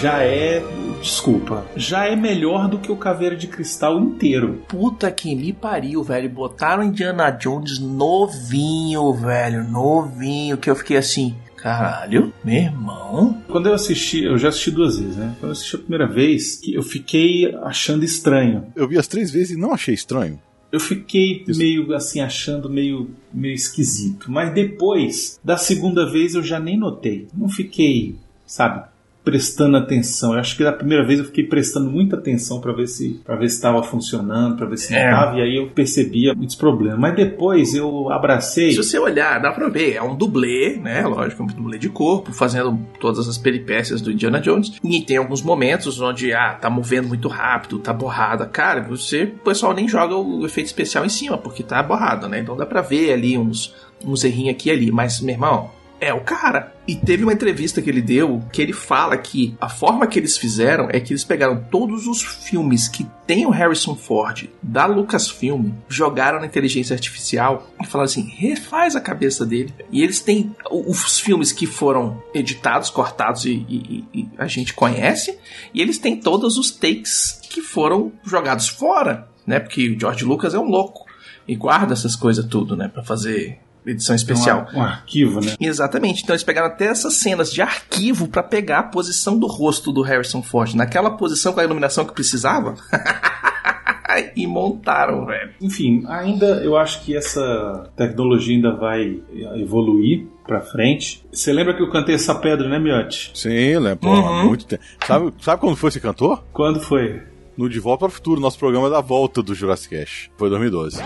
já 0.00 0.22
é. 0.22 0.62
Desculpa, 1.02 1.64
já 1.74 2.04
é 2.04 2.14
melhor 2.14 2.68
do 2.68 2.78
que 2.78 2.92
o 2.92 2.96
Caveira 2.96 3.34
de 3.34 3.46
Cristal 3.46 3.98
inteiro. 3.98 4.62
Puta 4.68 5.10
que 5.10 5.34
me 5.34 5.50
pariu, 5.50 6.02
velho. 6.02 6.28
Botaram 6.28 6.82
Indiana 6.82 7.30
Jones 7.30 7.78
novinho, 7.78 9.10
velho. 9.14 9.64
Novinho. 9.64 10.58
Que 10.58 10.68
eu 10.68 10.76
fiquei 10.76 10.98
assim. 10.98 11.34
Caralho, 11.56 12.32
meu 12.44 12.54
irmão. 12.54 13.42
Quando 13.48 13.68
eu 13.68 13.74
assisti, 13.74 14.24
eu 14.24 14.36
já 14.36 14.50
assisti 14.50 14.70
duas 14.70 14.98
vezes, 14.98 15.16
né? 15.16 15.34
Quando 15.40 15.50
eu 15.50 15.52
assisti 15.52 15.76
a 15.76 15.78
primeira 15.78 16.06
vez, 16.06 16.56
que 16.56 16.74
eu 16.74 16.82
fiquei 16.82 17.54
achando 17.62 18.04
estranho. 18.04 18.66
Eu 18.76 18.86
vi 18.86 18.98
as 18.98 19.08
três 19.08 19.30
vezes 19.30 19.56
e 19.56 19.60
não 19.60 19.72
achei 19.72 19.94
estranho. 19.94 20.38
Eu 20.70 20.80
fiquei 20.80 21.44
Isso. 21.48 21.58
meio 21.58 21.94
assim, 21.94 22.20
achando 22.20 22.68
meio, 22.68 23.10
meio 23.32 23.54
esquisito. 23.54 24.30
Mas 24.30 24.52
depois, 24.52 25.40
da 25.42 25.56
segunda 25.56 26.10
vez, 26.10 26.34
eu 26.34 26.42
já 26.42 26.60
nem 26.60 26.78
notei. 26.78 27.26
Não 27.34 27.48
fiquei, 27.48 28.16
sabe, 28.46 28.84
prestando 29.24 29.76
atenção. 29.76 30.32
Eu 30.32 30.40
acho 30.40 30.56
que 30.56 30.64
da 30.64 30.72
primeira 30.72 31.04
vez 31.06 31.18
eu 31.18 31.24
fiquei 31.26 31.44
prestando 31.44 31.90
muita 31.90 32.16
atenção 32.16 32.60
para 32.60 32.72
ver 32.72 32.86
se 32.86 33.20
para 33.24 33.36
ver 33.36 33.48
se 33.48 33.56
estava 33.56 33.82
funcionando, 33.82 34.56
para 34.56 34.66
ver 34.66 34.76
se 34.78 34.92
não 34.92 34.98
É. 34.98 35.10
estava, 35.10 35.36
e 35.38 35.42
aí 35.42 35.56
eu 35.56 35.68
percebia 35.70 36.34
muitos 36.34 36.56
problemas. 36.56 36.98
Mas 36.98 37.14
depois 37.14 37.74
eu 37.74 38.10
abracei. 38.10 38.70
Se 38.72 38.76
você 38.78 38.98
olhar, 38.98 39.38
dá 39.40 39.52
pra 39.52 39.68
ver, 39.68 39.94
é 39.94 40.02
um 40.02 40.14
dublê, 40.16 40.76
né? 40.82 41.02
Lógico, 41.06 41.42
um 41.42 41.46
dublê 41.46 41.78
de 41.78 41.88
corpo, 41.88 42.32
fazendo 42.32 42.78
todas 42.98 43.28
as 43.28 43.36
peripécias 43.38 44.00
do 44.00 44.10
Indiana 44.10 44.40
Jones. 44.40 44.72
E 44.82 45.00
tem 45.02 45.16
alguns 45.18 45.42
momentos 45.42 46.00
onde, 46.00 46.32
ah, 46.32 46.54
tá 46.60 46.70
movendo 46.70 47.08
muito 47.08 47.28
rápido, 47.28 47.78
tá 47.78 47.92
borrada. 47.92 48.46
Cara, 48.46 48.80
você, 48.82 49.24
o 49.24 49.44
pessoal 49.44 49.74
nem 49.74 49.86
joga 49.86 50.16
o 50.16 50.44
efeito 50.46 50.66
especial 50.66 51.04
em 51.04 51.08
cima, 51.10 51.36
porque 51.36 51.62
tá 51.62 51.82
borrado, 51.82 52.28
né? 52.28 52.40
Então 52.40 52.56
dá 52.56 52.64
pra 52.66 52.80
ver 52.80 53.12
ali 53.12 53.36
uns, 53.36 53.74
uns 54.04 54.24
errinhos 54.24 54.54
aqui 54.54 54.68
e 54.68 54.72
ali. 54.72 54.90
Mas, 54.90 55.20
meu 55.20 55.34
irmão, 55.34 55.70
é 56.00 56.12
o 56.14 56.20
cara. 56.22 56.74
E 56.88 56.96
teve 56.96 57.22
uma 57.22 57.32
entrevista 57.32 57.80
que 57.80 57.88
ele 57.90 58.02
deu 58.02 58.42
que 58.52 58.60
ele 58.60 58.72
fala 58.72 59.16
que 59.16 59.56
a 59.60 59.68
forma 59.68 60.06
que 60.06 60.18
eles 60.18 60.36
fizeram 60.36 60.88
é 60.90 60.98
que 60.98 61.12
eles 61.12 61.22
pegaram 61.22 61.64
todos 61.70 62.06
os 62.06 62.20
filmes 62.22 62.88
que 62.88 63.06
tem 63.26 63.46
o 63.46 63.50
Harrison 63.50 63.94
Ford 63.94 64.48
da 64.62 64.86
Lucasfilm, 64.86 65.70
jogaram 65.88 66.40
na 66.40 66.46
inteligência 66.46 66.94
artificial 66.94 67.68
e 67.80 67.86
falaram 67.86 68.06
assim: 68.06 68.22
refaz 68.28 68.96
a 68.96 69.00
cabeça 69.00 69.46
dele. 69.46 69.72
E 69.92 70.02
eles 70.02 70.20
têm 70.20 70.54
os 70.70 71.18
filmes 71.20 71.52
que 71.52 71.66
foram 71.66 72.20
editados, 72.34 72.90
cortados 72.90 73.44
e, 73.44 73.64
e- 73.68 74.04
e- 74.12 74.28
a 74.38 74.46
gente 74.46 74.74
conhece, 74.74 75.38
e 75.72 75.80
eles 75.80 75.98
têm 75.98 76.16
todos 76.16 76.56
os 76.56 76.70
takes 76.70 77.38
que 77.50 77.60
foram 77.62 78.10
jogados 78.24 78.68
fora, 78.68 79.28
né? 79.46 79.60
Porque 79.60 79.90
o 79.90 80.00
George 80.00 80.24
Lucas 80.24 80.54
é 80.54 80.58
um 80.58 80.68
louco 80.68 81.04
e 81.46 81.54
guarda 81.54 81.92
essas 81.92 82.16
coisas 82.16 82.44
tudo, 82.46 82.76
né? 82.76 82.88
Pra 82.88 83.02
fazer 83.04 83.58
edição 83.86 84.14
especial. 84.14 84.66
Um, 84.74 84.78
um 84.78 84.82
arquivo, 84.82 85.40
né? 85.40 85.54
Exatamente. 85.60 86.22
Então 86.22 86.34
eles 86.34 86.44
pegaram 86.44 86.68
até 86.68 86.86
essas 86.86 87.14
cenas 87.14 87.52
de 87.52 87.62
arquivo 87.62 88.28
pra 88.28 88.42
pegar 88.42 88.78
a 88.80 88.82
posição 88.84 89.38
do 89.38 89.46
rosto 89.46 89.90
do 89.92 90.02
Harrison 90.02 90.42
Ford, 90.42 90.74
naquela 90.74 91.10
posição 91.16 91.52
com 91.52 91.60
a 91.60 91.64
iluminação 91.64 92.04
que 92.04 92.12
precisava. 92.12 92.74
e 94.36 94.46
montaram, 94.46 95.24
velho. 95.24 95.50
Enfim, 95.60 96.04
ainda 96.08 96.46
eu 96.64 96.76
acho 96.76 97.02
que 97.04 97.16
essa 97.16 97.90
tecnologia 97.96 98.54
ainda 98.56 98.74
vai 98.76 99.20
evoluir 99.56 100.26
pra 100.46 100.60
frente. 100.60 101.24
Você 101.32 101.52
lembra 101.52 101.74
que 101.74 101.82
eu 101.82 101.90
cantei 101.90 102.16
essa 102.16 102.34
pedra, 102.34 102.68
né, 102.68 102.78
Miotti? 102.78 103.30
Sim, 103.34 103.78
lembro. 103.78 103.98
Porra, 103.98 104.30
Uhum. 104.30 104.48
muito 104.48 104.66
tempo. 104.66 104.82
Sabe, 105.06 105.32
sabe 105.40 105.60
quando 105.60 105.76
foi 105.76 105.88
esse 105.88 106.00
cantor? 106.00 106.44
Quando 106.52 106.80
foi? 106.80 107.22
No 107.56 107.68
De 107.68 107.78
Volta 107.78 108.00
para 108.00 108.08
o 108.08 108.12
Futuro, 108.12 108.40
nosso 108.40 108.58
programa 108.58 108.90
da 108.90 109.00
volta 109.00 109.42
do 109.42 109.54
Jurassic 109.54 109.94
Cast. 109.96 110.30
Foi 110.36 110.48
2012. 110.48 111.00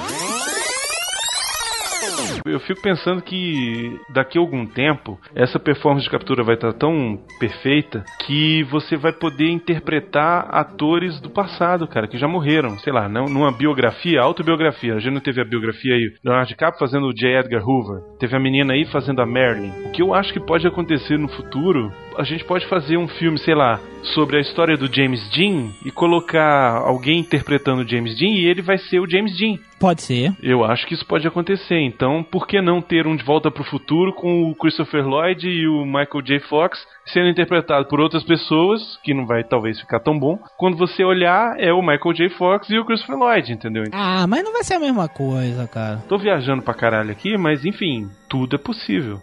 Eu 2.45 2.61
fico 2.61 2.83
pensando 2.83 3.23
que 3.23 3.99
daqui 4.11 4.39
a 4.39 4.41
algum 4.41 4.67
tempo 4.67 5.19
essa 5.35 5.59
performance 5.59 6.05
de 6.05 6.11
captura 6.11 6.45
vai 6.45 6.55
estar 6.55 6.73
tão 6.73 7.19
perfeita 7.39 8.05
que 8.27 8.63
você 8.65 8.97
vai 8.97 9.13
poder 9.13 9.49
interpretar 9.51 10.49
atores 10.51 11.21
do 11.21 11.31
passado, 11.31 11.87
cara, 11.89 12.07
que 12.07 12.19
já 12.19 12.29
morreram. 12.29 12.79
Sei 12.79 12.93
lá, 12.93 13.09
não, 13.09 13.27
numa 13.27 13.51
biografia, 13.51 14.21
autobiografia. 14.21 14.95
A 14.95 14.99
gente 14.99 15.15
não 15.15 15.21
teve 15.21 15.41
a 15.41 15.45
biografia 15.45 15.95
aí. 15.95 16.13
Leonardo 16.23 16.49
DiCaprio 16.49 16.79
fazendo 16.79 17.07
o 17.07 17.15
J. 17.15 17.41
Edgar 17.41 17.67
Hoover. 17.67 18.03
Teve 18.19 18.37
a 18.37 18.41
menina 18.41 18.75
aí 18.75 18.85
fazendo 18.87 19.21
a 19.21 19.27
Marilyn. 19.27 19.73
O 19.87 19.91
que 19.91 20.03
eu 20.03 20.15
acho 20.15 20.33
que 20.33 20.41
pode 20.41 20.67
acontecer 20.67 21.19
no 21.19 21.29
futuro, 21.29 21.93
a 22.19 22.25
gente 22.25 22.45
pode 22.45 22.67
fazer 22.67 22.97
um 22.97 23.09
filme, 23.09 23.39
sei 23.39 23.55
lá, 23.55 23.81
sobre 24.15 24.37
a 24.37 24.41
história 24.41 24.77
do 24.77 24.93
James 24.93 25.29
Dean 25.31 25.71
e 25.85 25.91
colocar 25.91 26.77
alguém 26.79 27.21
interpretando 27.21 27.83
o 27.83 27.89
James 27.89 28.17
Dean 28.19 28.31
e 28.31 28.47
ele 28.47 28.63
vai 28.63 28.79
ser 28.79 29.01
o 29.01 29.09
James 29.09 29.37
Dean. 29.37 29.59
Pode 29.81 30.03
ser. 30.03 30.33
Eu 30.43 30.65
acho 30.65 30.87
que 30.87 30.95
isso 30.95 31.05
pode 31.05 31.27
acontecer. 31.27 31.79
Então, 31.79 32.23
por 32.23 32.47
que 32.47 32.61
não 32.61 32.81
ter 32.81 33.07
um 33.07 33.17
De 33.17 33.25
Volta 33.25 33.51
pro 33.51 33.65
Futuro 33.65 34.15
com 34.15 34.51
o 34.51 34.55
Christopher 34.55 35.07
Lloyd 35.07 35.47
e 35.47 35.67
o 35.67 35.85
Michael 35.85 36.23
J. 36.23 36.41
Fox 36.41 36.79
sendo 37.07 37.29
interpretado 37.29 37.87
por 37.87 38.01
outras 38.01 38.25
pessoas, 38.25 38.99
que 39.03 39.13
não 39.13 39.27
vai 39.27 39.45
talvez 39.45 39.79
ficar 39.79 40.01
tão 40.01 40.19
bom. 40.19 40.39
Quando 40.57 40.77
você 40.77 41.05
olhar, 41.05 41.55
é 41.59 41.73
o 41.73 41.83
Michael 41.83 42.15
J. 42.15 42.31
Fox 42.31 42.71
e 42.71 42.79
o 42.79 42.85
Christopher 42.85 43.17
Lloyd, 43.17 43.53
entendeu? 43.53 43.85
Ah, 43.93 44.27
mas 44.27 44.43
não 44.43 44.53
vai 44.53 44.65
ser 44.65 44.75
a 44.75 44.81
mesma 44.81 45.09
coisa, 45.09 45.69
cara. 45.69 46.03
Tô 46.09 46.17
viajando 46.17 46.63
pra 46.63 46.73
caralho 46.73 47.11
aqui, 47.11 47.37
mas 47.37 47.65
enfim, 47.65 48.09
tudo 48.29 48.57
é 48.57 48.59
possível. 48.59 49.21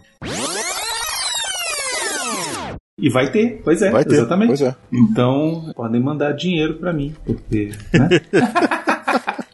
E 2.98 3.08
vai 3.08 3.30
ter, 3.30 3.60
pois 3.64 3.80
é, 3.80 3.90
Vai 3.90 4.04
ter. 4.04 4.14
exatamente. 4.14 4.48
Pois 4.48 4.60
é. 4.60 4.76
Então, 4.92 5.72
podem 5.74 6.00
mandar 6.00 6.32
dinheiro 6.32 6.74
pra 6.74 6.92
mim, 6.92 7.14
porque. 7.24 7.70
Né? 7.92 8.08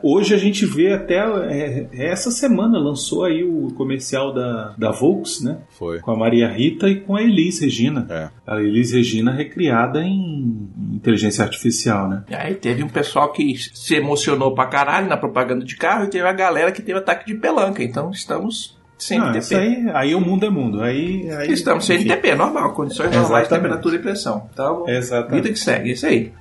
Hoje 0.03 0.33
a 0.33 0.39
gente 0.39 0.65
vê 0.65 0.93
até. 0.93 1.17
é, 1.17 1.89
essa 1.93 2.31
semana 2.31 2.79
lançou 2.79 3.25
aí 3.25 3.43
o 3.43 3.69
comercial 3.75 4.33
da, 4.33 4.75
da 4.79 4.91
Volks, 4.91 5.43
né? 5.43 5.59
Foi. 5.71 5.99
Com 6.01 6.13
a 6.13 6.17
Maria 6.17 6.49
Rita 6.49 6.89
e 6.89 7.01
com 7.01 7.17
a 7.17 7.23
Elis 7.23 7.61
Regina. 7.61 8.07
É. 8.09 8.31
A 8.47 8.61
Elis 8.61 8.93
Regina 8.93 9.33
recriada 9.33 10.03
em 10.03 10.69
inteligência 10.95 11.45
artificial, 11.45 12.09
né? 12.09 12.25
E 12.31 12.35
aí 12.35 12.55
teve 12.55 12.83
um 12.83 12.89
pessoal 12.89 13.33
que 13.33 13.57
se 13.57 13.95
emocionou 13.97 14.55
pra 14.55 14.67
caralho 14.67 15.09
na 15.09 15.17
propaganda 15.17 15.65
de 15.65 15.77
carro 15.77 16.05
e 16.05 16.11
teve 16.11 16.27
a 16.27 16.33
galera 16.33 16.71
que 16.73 16.83
teve 16.83 16.99
ataque 16.99 17.27
de 17.27 17.39
pelanca. 17.39 17.83
Então 17.83 18.11
estamos 18.11 18.78
Sem 18.99 19.21
Não, 19.21 19.31
isso 19.37 19.57
aí, 19.57 19.87
aí 19.95 20.15
o 20.15 20.21
mundo 20.21 20.45
é 20.45 20.51
mundo. 20.51 20.83
Aí, 20.83 21.31
aí, 21.31 21.53
Estamos 21.53 21.87
sem 21.87 21.99
enfim. 21.99 22.09
NTP, 22.11 22.35
normal, 22.35 22.73
condições 22.73 23.13
normais 23.13 23.47
de 23.49 23.55
Exatamente. 23.55 23.63
temperatura 23.63 23.97
e 23.97 23.99
pressão. 24.01 24.49
Então, 24.53 24.89
Exatamente. 24.89 25.35
vida 25.35 25.49
que 25.51 25.59
segue, 25.59 25.91
é 25.91 25.93
isso 25.93 26.07
aí. 26.07 26.33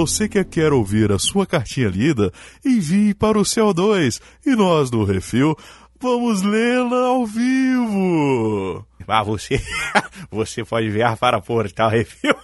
Você 0.00 0.28
que 0.28 0.44
quer 0.44 0.72
ouvir 0.72 1.10
a 1.10 1.18
sua 1.18 1.44
cartinha 1.44 1.88
lida, 1.88 2.32
envie 2.64 3.12
para 3.14 3.36
o 3.38 3.42
CO2 3.42 4.20
e 4.46 4.54
nós 4.54 4.90
do 4.90 5.02
Refil 5.02 5.56
vamos 6.00 6.42
lê-la 6.42 7.06
ao 7.08 7.26
vivo. 7.26 8.86
Ah, 9.06 9.22
você, 9.22 9.60
você 10.30 10.64
pode 10.64 10.86
enviar 10.88 11.16
para 11.16 11.40
Portal 11.40 11.90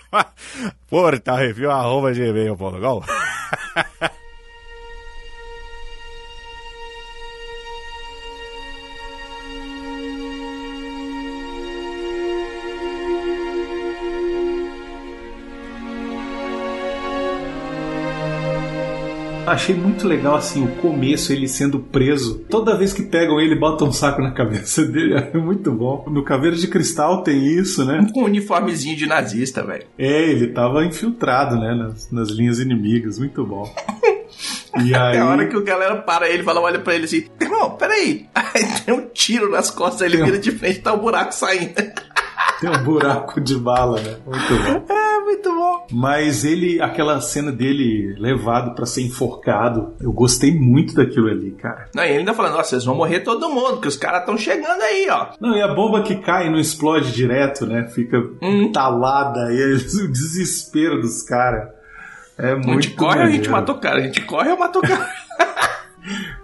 gmail.com. 2.12 3.02
Achei 19.46 19.74
muito 19.74 20.08
legal 20.08 20.34
assim 20.36 20.64
o 20.64 20.68
começo, 20.76 21.30
ele 21.32 21.46
sendo 21.46 21.78
preso. 21.78 22.38
Toda 22.48 22.76
vez 22.76 22.94
que 22.94 23.02
pegam 23.02 23.38
ele, 23.38 23.54
botam 23.54 23.88
um 23.88 23.92
saco 23.92 24.22
na 24.22 24.32
cabeça 24.32 24.84
dele. 24.88 25.14
É 25.14 25.36
muito 25.36 25.70
bom. 25.70 26.04
No 26.08 26.22
Caveiro 26.24 26.56
de 26.56 26.66
Cristal 26.66 27.22
tem 27.22 27.44
isso, 27.46 27.84
né? 27.84 28.06
Com 28.14 28.22
um 28.22 28.24
uniformezinho 28.24 28.96
de 28.96 29.06
nazista, 29.06 29.62
velho. 29.62 29.84
É, 29.98 30.30
ele 30.30 30.46
tava 30.48 30.84
infiltrado, 30.84 31.56
né? 31.56 31.74
Nas, 31.74 32.10
nas 32.10 32.30
linhas 32.30 32.58
inimigas. 32.58 33.18
Muito 33.18 33.44
bom. 33.44 33.64
E 34.82 34.92
aí. 34.92 35.16
É 35.16 35.20
a 35.20 35.26
hora 35.28 35.46
que 35.46 35.56
o 35.56 35.62
galera 35.62 35.94
para 36.02 36.28
ele 36.28 36.42
fala, 36.42 36.60
olha 36.60 36.80
pra 36.80 36.96
ele 36.96 37.04
assim, 37.04 37.24
irmão, 37.40 37.70
peraí. 37.76 38.26
Aí 38.34 38.64
tem 38.84 38.92
um 38.92 39.06
tiro 39.14 39.48
nas 39.48 39.70
costas, 39.70 40.00
ele 40.00 40.16
Tem 40.16 40.22
um- 40.22 40.26
vira 40.26 40.38
de 40.40 40.50
frente, 40.50 40.80
tá 40.80 40.92
o 40.92 40.98
buraco 40.98 41.32
saindo. 41.32 41.72
Tem 42.60 42.68
um 42.68 42.82
buraco 42.82 43.40
de 43.40 43.54
bala, 43.56 44.00
né? 44.00 44.16
Muito 44.26 44.64
bom. 44.64 44.84
Mas 45.90 46.44
ele, 46.44 46.80
aquela 46.80 47.20
cena 47.20 47.52
dele 47.52 48.14
levado 48.18 48.74
pra 48.74 48.86
ser 48.86 49.02
enforcado, 49.02 49.94
eu 50.00 50.12
gostei 50.12 50.52
muito 50.58 50.94
daquilo 50.94 51.28
ali, 51.28 51.52
cara. 51.52 51.88
Não, 51.94 52.02
e 52.04 52.08
ele 52.08 52.18
ainda 52.20 52.34
falando, 52.34 52.52
nossa, 52.54 52.70
vocês 52.70 52.84
vão 52.84 52.94
morrer 52.94 53.20
todo 53.20 53.50
mundo, 53.50 53.80
que 53.80 53.88
os 53.88 53.96
caras 53.96 54.20
estão 54.20 54.36
chegando 54.36 54.80
aí, 54.82 55.06
ó. 55.10 55.28
Não, 55.40 55.56
e 55.56 55.62
a 55.62 55.68
bomba 55.74 56.02
que 56.02 56.16
cai 56.16 56.48
não 56.50 56.58
explode 56.58 57.12
direto, 57.12 57.66
né? 57.66 57.88
Fica 57.94 58.18
Hum. 58.42 58.72
talada 58.72 59.52
e 59.52 59.74
o 60.02 60.08
desespero 60.12 61.00
dos 61.00 61.22
caras. 61.22 61.68
É 62.36 62.50
A 62.52 62.56
muito 62.56 62.82
gente 62.82 62.96
corre 62.96 63.20
ou 63.20 63.26
a 63.26 63.30
gente 63.30 63.48
matou 63.48 63.76
o 63.76 63.78
cara? 63.78 63.98
A 63.98 64.02
gente 64.02 64.20
corre 64.22 64.50
ou 64.50 64.58
matou 64.58 64.82
o 64.82 64.88
cara? 64.88 65.08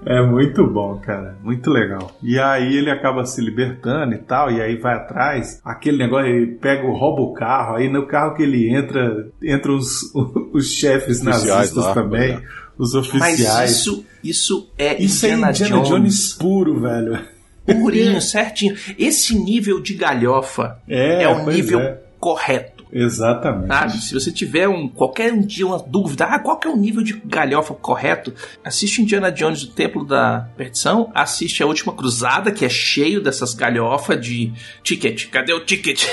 É 0.07 0.23
muito 0.23 0.67
bom, 0.67 0.97
cara. 0.99 1.37
Muito 1.43 1.71
legal. 1.71 2.17
E 2.23 2.39
aí 2.39 2.77
ele 2.77 2.91
acaba 2.91 3.25
se 3.27 3.41
libertando 3.41 4.15
e 4.15 4.19
tal, 4.19 4.51
e 4.51 4.61
aí 4.61 4.77
vai 4.77 4.95
atrás. 4.95 5.61
Aquele 5.65 5.99
negócio, 5.99 6.27
ele 6.29 6.47
pega, 6.57 6.87
o- 6.87 6.97
rouba 6.97 7.23
o 7.23 7.33
carro, 7.35 7.77
aí 7.77 7.89
no 7.89 8.07
carro 8.07 8.35
que 8.35 8.43
ele 8.43 8.75
entra, 8.75 9.29
entram 9.43 9.77
os, 9.77 10.13
os 10.55 10.73
chefes 10.73 11.21
Oficiais 11.21 11.45
nazistas 11.47 11.85
lá, 11.85 11.95
também, 11.95 12.33
é. 12.33 12.43
os 12.79 12.95
Mas 12.95 13.07
oficiais. 13.07 13.71
isso, 13.73 14.05
isso 14.25 14.71
é 14.79 15.01
Isso 15.03 15.27
é 15.27 15.31
Indiana, 15.31 15.51
Indiana 15.51 15.75
Jones. 15.77 15.89
Jones 15.89 16.33
puro, 16.35 16.81
velho. 16.81 17.19
Purinho, 17.67 18.21
certinho. 18.21 18.75
Esse 18.99 19.39
nível 19.39 19.81
de 19.81 19.95
galhofa 19.95 20.79
É, 20.89 21.23
é, 21.25 21.29
o 21.29 21.47
nível 21.47 21.79
é. 21.81 21.99
correto. 22.19 22.70
Exatamente. 22.93 23.69
Sabe? 23.69 23.93
Se 23.99 24.15
você 24.15 24.33
tiver 24.33 24.69
um 24.69 24.89
qualquer 24.89 25.33
um 25.33 25.41
dia 25.41 25.67
uma 25.67 25.79
dúvida, 25.79 26.25
ah, 26.25 26.39
qual 26.39 26.59
que 26.59 26.67
é 26.67 26.71
o 26.71 26.77
nível 26.77 27.03
de 27.03 27.15
galhofa 27.25 27.75
correto? 27.75 28.33
Assiste 28.65 29.01
Indiana 29.03 29.31
Jones, 29.31 29.63
o 29.63 29.71
Templo 29.73 30.05
da 30.05 30.49
Perdição, 30.57 31.11
assiste 31.15 31.63
a 31.63 31.67
Última 31.67 31.93
Cruzada, 31.93 32.51
que 32.51 32.65
é 32.65 32.69
cheio 32.69 33.23
dessas 33.23 33.55
galhofas 33.55 34.21
de 34.21 34.53
ticket. 34.83 35.29
Cadê 35.31 35.53
o 35.53 35.65
ticket? 35.65 36.05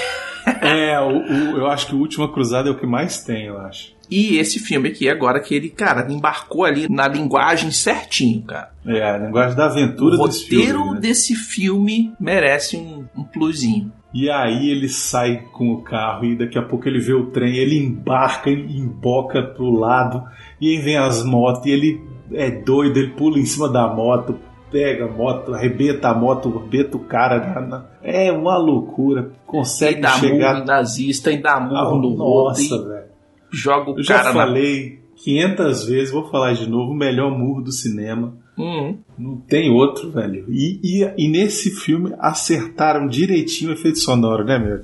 É, 0.62 1.00
o, 1.00 1.10
o- 1.18 1.58
eu 1.58 1.68
acho 1.68 1.88
que 1.88 1.96
o 1.96 2.00
Última 2.00 2.32
Cruzada 2.32 2.70
é 2.70 2.72
o 2.72 2.78
que 2.80 2.86
mais 2.86 3.24
tem, 3.24 3.46
eu 3.48 3.58
acho. 3.60 3.96
E 4.10 4.38
esse 4.38 4.60
filme 4.60 4.88
aqui, 4.88 5.10
agora 5.10 5.42
que 5.42 5.54
ele, 5.54 5.70
cara, 5.70 6.10
embarcou 6.10 6.64
ali 6.64 6.88
na 6.90 7.06
linguagem 7.10 7.70
certinho, 7.72 8.42
cara. 8.44 8.72
É, 8.86 9.04
a 9.04 9.18
linguagem 9.18 9.58
da 9.58 9.66
aventura 9.66 10.16
o 10.16 10.26
desse 10.28 10.44
roteiro 10.44 10.78
filme, 10.80 10.94
né? 10.94 11.00
desse 11.02 11.36
filme 11.36 12.14
merece 12.18 12.78
um, 12.78 13.06
um 13.14 13.24
plusinho. 13.26 13.92
E 14.14 14.30
aí 14.30 14.70
ele 14.72 14.88
sai 14.90 15.44
com 15.52 15.74
o 15.74 15.82
carro 15.82 16.26
e 16.26 16.36
daqui 16.36 16.58
a 16.58 16.62
pouco 16.62 16.88
ele 16.88 17.00
vê 17.00 17.14
o 17.14 17.26
trem, 17.28 17.56
ele 17.58 17.78
embarca 17.78 18.50
e 18.50 18.78
emboca 18.80 19.44
pro 19.44 19.70
lado, 19.72 20.24
e 20.62 20.70
aí 20.76 20.82
vem 20.82 20.98
as 20.98 21.24
motos, 21.24 21.66
e 21.66 21.72
ele 21.72 22.02
é 22.34 22.50
doido, 22.50 22.98
ele 22.98 23.10
pula 23.12 23.38
em 23.38 23.46
cima 23.46 23.70
da 23.70 23.88
moto, 23.88 24.40
pega 24.72 25.06
a 25.06 25.12
moto, 25.12 25.54
arrebenta 25.54 26.10
a 26.10 26.14
moto, 26.14 26.50
arrebenta 26.58 26.98
o 26.98 27.02
cara. 27.02 27.40
na- 27.40 27.62
na- 27.62 27.86
É 28.02 28.32
uma 28.32 28.58
loucura. 28.58 29.32
E 29.44 29.46
Consegue 29.46 30.02
dá 30.02 30.10
murro 30.18 30.20
chegar. 30.22 30.62
em 30.62 30.66
nazista, 30.66 31.32
e 31.32 31.42
dá 31.42 31.60
murro 31.60 31.76
Ah, 31.78 32.02
no 32.02 32.16
Nossa, 32.18 32.62
e 32.64 32.70
velho. 32.70 33.06
joga 33.52 33.92
o 33.92 33.98
Eu 34.00 34.04
já 34.04 34.16
cara 34.16 34.28
na... 34.30 34.34
falei 34.34 35.00
500 35.24 35.86
vezes, 35.86 36.12
vou 36.14 36.30
falar 36.30 36.54
de 36.54 36.70
novo, 36.70 36.92
o 36.92 36.96
melhor 36.96 37.30
murro 37.38 37.62
do 37.62 37.72
cinema. 37.72 38.34
Uhum. 38.58 38.98
Não 39.18 39.38
tem 39.38 39.70
outro, 39.70 40.12
velho. 40.12 40.46
E, 40.50 40.80
e, 40.84 41.14
e 41.18 41.28
nesse 41.30 41.70
filme 41.72 42.14
acertaram 42.20 43.08
direitinho 43.08 43.70
o 43.72 43.74
efeito 43.74 44.00
sonoro, 44.00 44.44
né, 44.44 44.58
meu? 44.58 44.82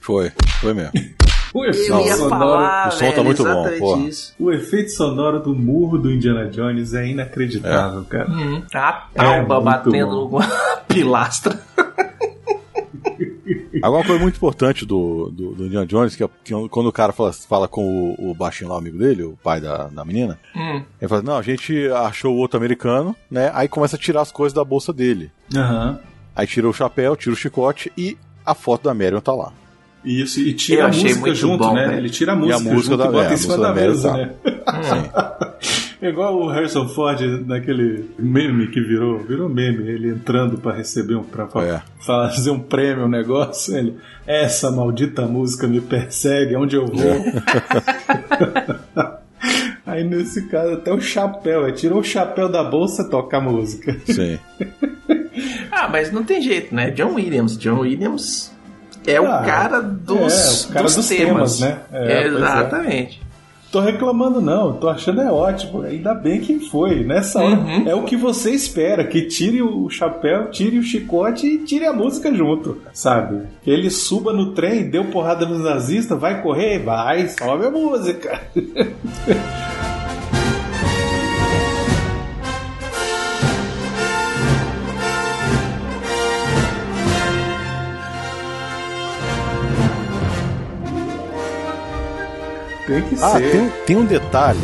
Foi, 0.00 0.30
foi 0.60 0.74
mesmo. 0.74 0.92
O 1.52 1.64
Eu 1.64 1.70
efeito, 1.70 1.98
ia 2.06 2.14
sonoro, 2.14 2.30
falar, 2.30 2.86
o 2.86 2.90
som 2.92 2.98
tá 3.06 3.10
velho, 3.10 3.24
muito 3.24 3.42
bom, 3.42 4.06
isso. 4.06 4.32
o 4.38 4.52
efeito 4.52 4.92
sonoro 4.92 5.40
do 5.42 5.52
murro 5.52 5.98
do 5.98 6.08
Indiana 6.08 6.46
Jones 6.48 6.94
é 6.94 7.08
inacreditável, 7.08 8.04
cara. 8.04 8.30
Uhum. 8.30 8.62
A 8.72 9.08
É 9.16 9.36
muito 9.38 9.60
batendo 9.64 10.28
bom. 10.28 10.38
numa 10.38 10.46
pilastra. 10.86 11.60
Agora 13.82 14.00
uma 14.02 14.06
coisa 14.06 14.22
muito 14.22 14.36
importante 14.36 14.84
do, 14.84 15.30
do, 15.30 15.52
do 15.54 15.66
Indiana 15.66 15.86
Jones, 15.86 16.16
que, 16.16 16.24
é, 16.24 16.28
que 16.44 16.52
quando 16.68 16.86
o 16.88 16.92
cara 16.92 17.12
fala, 17.12 17.32
fala 17.32 17.68
com 17.68 18.14
o, 18.18 18.30
o 18.30 18.34
baixinho 18.34 18.68
lá, 18.68 18.76
o 18.76 18.78
amigo 18.78 18.98
dele, 18.98 19.22
o 19.22 19.38
pai 19.42 19.60
da, 19.60 19.88
da 19.88 20.04
menina, 20.04 20.38
Hum. 20.56 20.82
ele 21.00 21.08
fala, 21.08 21.22
não, 21.22 21.36
a 21.36 21.42
gente 21.42 21.88
achou 21.88 22.34
o 22.34 22.38
outro 22.38 22.56
americano, 22.58 23.14
né? 23.30 23.50
Aí 23.54 23.68
começa 23.68 23.96
a 23.96 23.98
tirar 23.98 24.22
as 24.22 24.32
coisas 24.32 24.52
da 24.54 24.64
bolsa 24.64 24.92
dele. 24.92 25.30
Aham. 25.54 25.98
Aí 26.34 26.46
tira 26.46 26.68
o 26.68 26.72
chapéu, 26.72 27.14
tira 27.16 27.32
o 27.32 27.36
chicote 27.36 27.92
e 27.96 28.16
a 28.44 28.54
foto 28.54 28.84
da 28.84 28.94
Marion 28.94 29.20
tá 29.20 29.32
lá. 29.32 29.52
Isso, 30.04 30.40
e 30.40 30.54
tira 30.54 30.82
Eu 30.82 30.86
a 30.86 30.88
música 30.88 31.34
junto, 31.34 31.64
bom, 31.64 31.74
né? 31.74 31.96
Ele 31.98 32.08
tira 32.08 32.32
a 32.32 32.36
E 32.36 32.38
a 32.38 32.58
música, 32.58 32.74
música 32.74 32.96
junto 32.96 32.98
da- 32.98 33.04
e 33.04 33.12
bota 33.12 33.24
é, 33.26 33.28
a 33.30 33.34
em 33.34 33.36
cima 33.36 33.56
música 33.56 33.62
da 33.62 33.68
da 33.68 33.74
Mary 33.80 33.88
mesa, 33.92 34.10
tá. 34.10 34.16
né? 34.16 34.34
Sim. 34.82 35.89
É 36.02 36.08
igual 36.08 36.34
o 36.34 36.48
Harrison 36.48 36.88
Ford 36.88 37.20
naquele 37.46 38.08
meme 38.18 38.68
que 38.68 38.80
virou, 38.80 39.18
virou 39.18 39.48
meme, 39.50 39.86
ele 39.86 40.08
entrando 40.08 40.56
pra 40.56 40.72
receber 40.72 41.14
um 41.16 41.22
pra 41.22 41.46
fa- 41.46 41.62
É. 41.66 41.82
fazer 42.04 42.50
um 42.50 42.58
prêmio, 42.58 43.04
um 43.04 43.08
negócio, 43.08 43.76
ele, 43.76 43.96
essa 44.26 44.70
maldita 44.70 45.26
música 45.26 45.66
me 45.66 45.80
persegue, 45.80 46.56
onde 46.56 46.74
eu 46.76 46.86
vou. 46.86 47.24
Aí 49.86 50.04
nesse 50.04 50.46
caso 50.48 50.74
até 50.74 50.92
o 50.92 51.00
chapéu, 51.00 51.64
ele 51.66 51.72
tirou 51.76 51.98
o 52.00 52.04
chapéu 52.04 52.48
da 52.48 52.62
bolsa 52.62 53.04
toca 53.08 53.36
a 53.36 53.40
música. 53.40 53.96
Sim. 54.06 54.38
Ah, 55.72 55.88
mas 55.88 56.10
não 56.12 56.22
tem 56.24 56.42
jeito, 56.42 56.74
né? 56.74 56.90
John 56.90 57.14
Williams. 57.14 57.56
John 57.56 57.78
Williams 57.80 58.52
é 59.06 59.16
Ah, 59.16 59.22
o 59.22 59.24
cara 59.46 59.80
dos, 59.80 60.64
é, 60.66 60.68
o 60.68 60.72
cara 60.72 60.84
dos 60.84 60.96
dos 60.96 61.08
temas. 61.08 61.58
temas, 61.58 61.60
né? 61.60 61.78
É, 61.92 62.12
é. 62.12 62.26
Exatamente. 62.26 63.22
Tô 63.70 63.78
reclamando 63.78 64.40
não, 64.40 64.72
tô 64.72 64.88
achando 64.88 65.20
é 65.20 65.30
ótimo, 65.30 65.82
ainda 65.82 66.12
bem 66.12 66.40
que 66.40 66.58
foi, 66.58 67.04
nessa 67.04 67.40
hora. 67.40 67.60
Uhum. 67.60 67.88
É 67.88 67.94
o 67.94 68.02
que 68.02 68.16
você 68.16 68.50
espera, 68.50 69.06
que 69.06 69.22
tire 69.22 69.62
o 69.62 69.88
chapéu, 69.88 70.50
tire 70.50 70.76
o 70.76 70.82
chicote 70.82 71.46
e 71.46 71.58
tire 71.58 71.86
a 71.86 71.92
música 71.92 72.34
junto, 72.34 72.78
sabe? 72.92 73.42
Que 73.62 73.70
ele 73.70 73.88
suba 73.88 74.32
no 74.32 74.52
trem, 74.54 74.90
deu 74.90 75.04
porrada 75.04 75.46
nos 75.46 75.60
nazistas, 75.60 76.18
vai 76.18 76.42
correr? 76.42 76.80
Vai, 76.80 77.28
sobe 77.28 77.66
a 77.66 77.70
música. 77.70 78.40
Tem 92.90 93.02
que 93.02 93.14
Ah, 93.22 93.28
ser. 93.38 93.50
tem, 93.52 93.70
tem 93.86 93.96
um 93.96 94.04
detalhe 94.04 94.58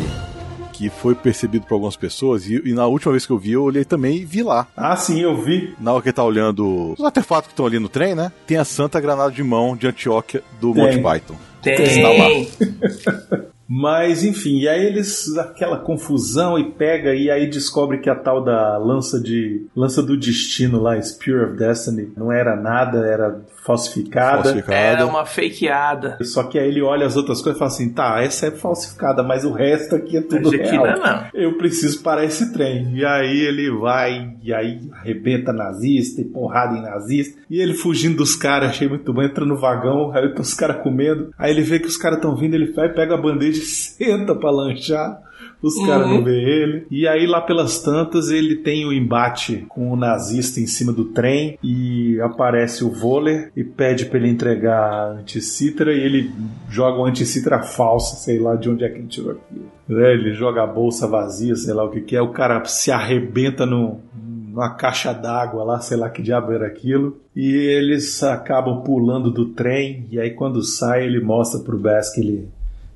que 0.73 0.89
foi 0.89 1.15
percebido 1.15 1.65
por 1.65 1.75
algumas 1.75 1.95
pessoas, 1.95 2.45
e, 2.45 2.61
e 2.63 2.73
na 2.73 2.85
última 2.85 3.11
vez 3.13 3.25
que 3.25 3.31
eu 3.31 3.37
vi, 3.39 3.53
eu 3.53 3.63
olhei 3.63 3.83
também 3.85 4.17
e 4.17 4.25
vi 4.25 4.43
lá. 4.43 4.67
Ah, 4.75 4.95
sim, 4.97 5.19
eu 5.21 5.35
vi. 5.41 5.73
Na 5.79 5.93
hora 5.93 6.01
que 6.03 6.09
ele 6.09 6.13
tá 6.13 6.23
olhando 6.23 6.93
os 6.97 7.03
artefatos 7.03 7.47
que 7.47 7.53
estão 7.53 7.65
ali 7.65 7.79
no 7.79 7.89
trem, 7.89 8.13
né? 8.13 8.31
Tem 8.45 8.57
a 8.57 8.65
Santa 8.65 8.99
Granada 8.99 9.31
de 9.31 9.41
Mão 9.43 9.75
de 9.77 9.87
Antioquia 9.87 10.43
do 10.59 10.73
Tem. 10.73 10.83
Monty 10.83 10.99
Python. 11.01 11.35
Tem. 11.63 12.47
Mas 13.67 14.23
enfim, 14.23 14.59
e 14.59 14.67
aí 14.67 14.85
eles 14.85 15.37
aquela 15.37 15.77
confusão 15.77 16.57
e 16.57 16.71
pega 16.71 17.13
e 17.13 17.29
aí 17.29 17.47
descobre 17.47 17.99
que 17.99 18.09
a 18.09 18.15
tal 18.15 18.43
da 18.43 18.77
lança 18.77 19.19
de 19.19 19.65
lança 19.75 20.01
do 20.01 20.17
destino 20.17 20.79
lá, 20.79 21.01
Spear 21.01 21.49
of 21.49 21.57
Destiny, 21.57 22.11
não 22.15 22.31
era 22.31 22.55
nada, 22.55 23.05
era 23.05 23.41
falsificada. 23.67 24.43
Falsificada. 24.43 24.77
Era 24.77 25.05
uma 25.05 25.25
fakeada. 25.25 26.17
Só 26.21 26.43
que 26.43 26.57
aí 26.57 26.69
ele 26.69 26.81
olha 26.81 27.05
as 27.05 27.17
outras 27.17 27.41
coisas 27.41 27.57
e 27.57 27.59
fala 27.59 27.71
assim: 27.71 27.89
tá, 27.93 28.21
essa 28.21 28.47
é 28.47 28.51
falsificada, 28.51 29.21
mas 29.21 29.43
o 29.43 29.51
resto 29.51 29.95
aqui 29.95 30.15
é 30.17 30.21
tudo 30.21 30.47
aqui 30.49 30.57
real. 30.57 30.85
não 30.85 30.87
é 30.87 30.99
não. 30.99 31.27
Eu 31.33 31.57
preciso 31.57 32.01
parar 32.01 32.23
esse 32.23 32.53
trem. 32.53 32.95
E 32.95 33.05
aí 33.05 33.39
ele 33.41 33.69
vai, 33.71 34.35
e 34.41 34.53
aí 34.53 34.79
arrebenta 34.93 35.51
nazista 35.51 36.21
e 36.21 36.25
porrada 36.25 36.77
em 36.77 36.81
nazista. 36.81 37.37
E 37.49 37.59
ele 37.59 37.73
fugindo 37.73 38.17
dos 38.17 38.35
caras, 38.35 38.69
achei 38.69 38.87
muito 38.87 39.11
bom, 39.11 39.21
entra 39.21 39.45
no 39.45 39.59
vagão, 39.59 40.11
aí 40.13 40.25
os 40.37 40.53
caras 40.53 40.81
comendo. 40.81 41.31
Aí 41.37 41.51
ele 41.51 41.61
vê 41.61 41.79
que 41.79 41.87
os 41.87 41.97
caras 41.97 42.17
estão 42.17 42.35
vindo, 42.35 42.53
ele 42.53 42.71
vai, 42.71 42.93
pega 42.93 43.15
a 43.15 43.21
bandeja 43.21 43.56
e 43.59 43.61
senta 43.65 44.35
pra 44.35 44.51
lanchar. 44.51 45.21
Os 45.61 45.75
caras 45.87 46.05
Uhum. 46.07 46.15
não 46.15 46.23
vê 46.23 46.37
ele. 46.39 46.85
E 46.91 47.07
aí, 47.07 47.25
lá 47.25 47.41
pelas 47.41 47.79
tantas, 47.81 48.29
ele 48.29 48.57
tem 48.57 48.85
o 48.85 48.93
embate 48.93 49.65
com 49.69 49.91
o 49.91 49.95
nazista 49.95 50.59
em 50.59 50.67
cima 50.67 50.93
do 50.93 51.05
trem. 51.05 51.57
E 51.63 52.19
aparece 52.21 52.83
o 52.83 52.91
Voller 52.91 53.51
e 53.55 53.63
pede 53.63 54.05
pra 54.05 54.19
ele 54.19 54.29
entregar 54.29 54.79
a 54.79 55.11
anticitra. 55.13 55.91
E 55.93 55.99
ele 55.99 56.31
joga 56.69 56.99
uma 56.99 57.07
anticitra 57.09 57.63
falsa, 57.63 58.17
sei 58.17 58.37
lá 58.39 58.55
de 58.55 58.69
onde 58.69 58.83
é 58.83 58.89
que 58.89 58.99
ele 58.99 59.07
tirou 59.07 59.31
aquilo. 59.31 59.65
Né, 59.89 60.13
Ele 60.13 60.33
joga 60.33 60.61
a 60.63 60.67
bolsa 60.67 61.07
vazia, 61.07 61.55
sei 61.55 61.73
lá 61.73 61.83
o 61.85 61.89
que, 61.89 62.01
que 62.01 62.15
é. 62.15 62.21
O 62.21 62.31
cara 62.31 62.63
se 62.65 62.91
arrebenta 62.91 63.65
no, 63.65 63.99
numa 64.15 64.75
caixa 64.75 65.11
d'água 65.11 65.63
lá, 65.63 65.79
sei 65.79 65.97
lá 65.97 66.07
que 66.07 66.21
diabo 66.21 66.51
era 66.51 66.67
aquilo. 66.67 67.17
E 67.35 67.47
eles 67.51 68.21
acabam 68.21 68.83
pulando 68.83 69.31
do 69.31 69.45
trem. 69.45 70.05
E 70.11 70.19
aí, 70.19 70.31
quando 70.31 70.61
sai, 70.61 71.05
ele 71.05 71.19
mostra 71.19 71.59
pro 71.61 71.79
Bass 71.79 72.13
que 72.13 72.21
ele 72.21 72.47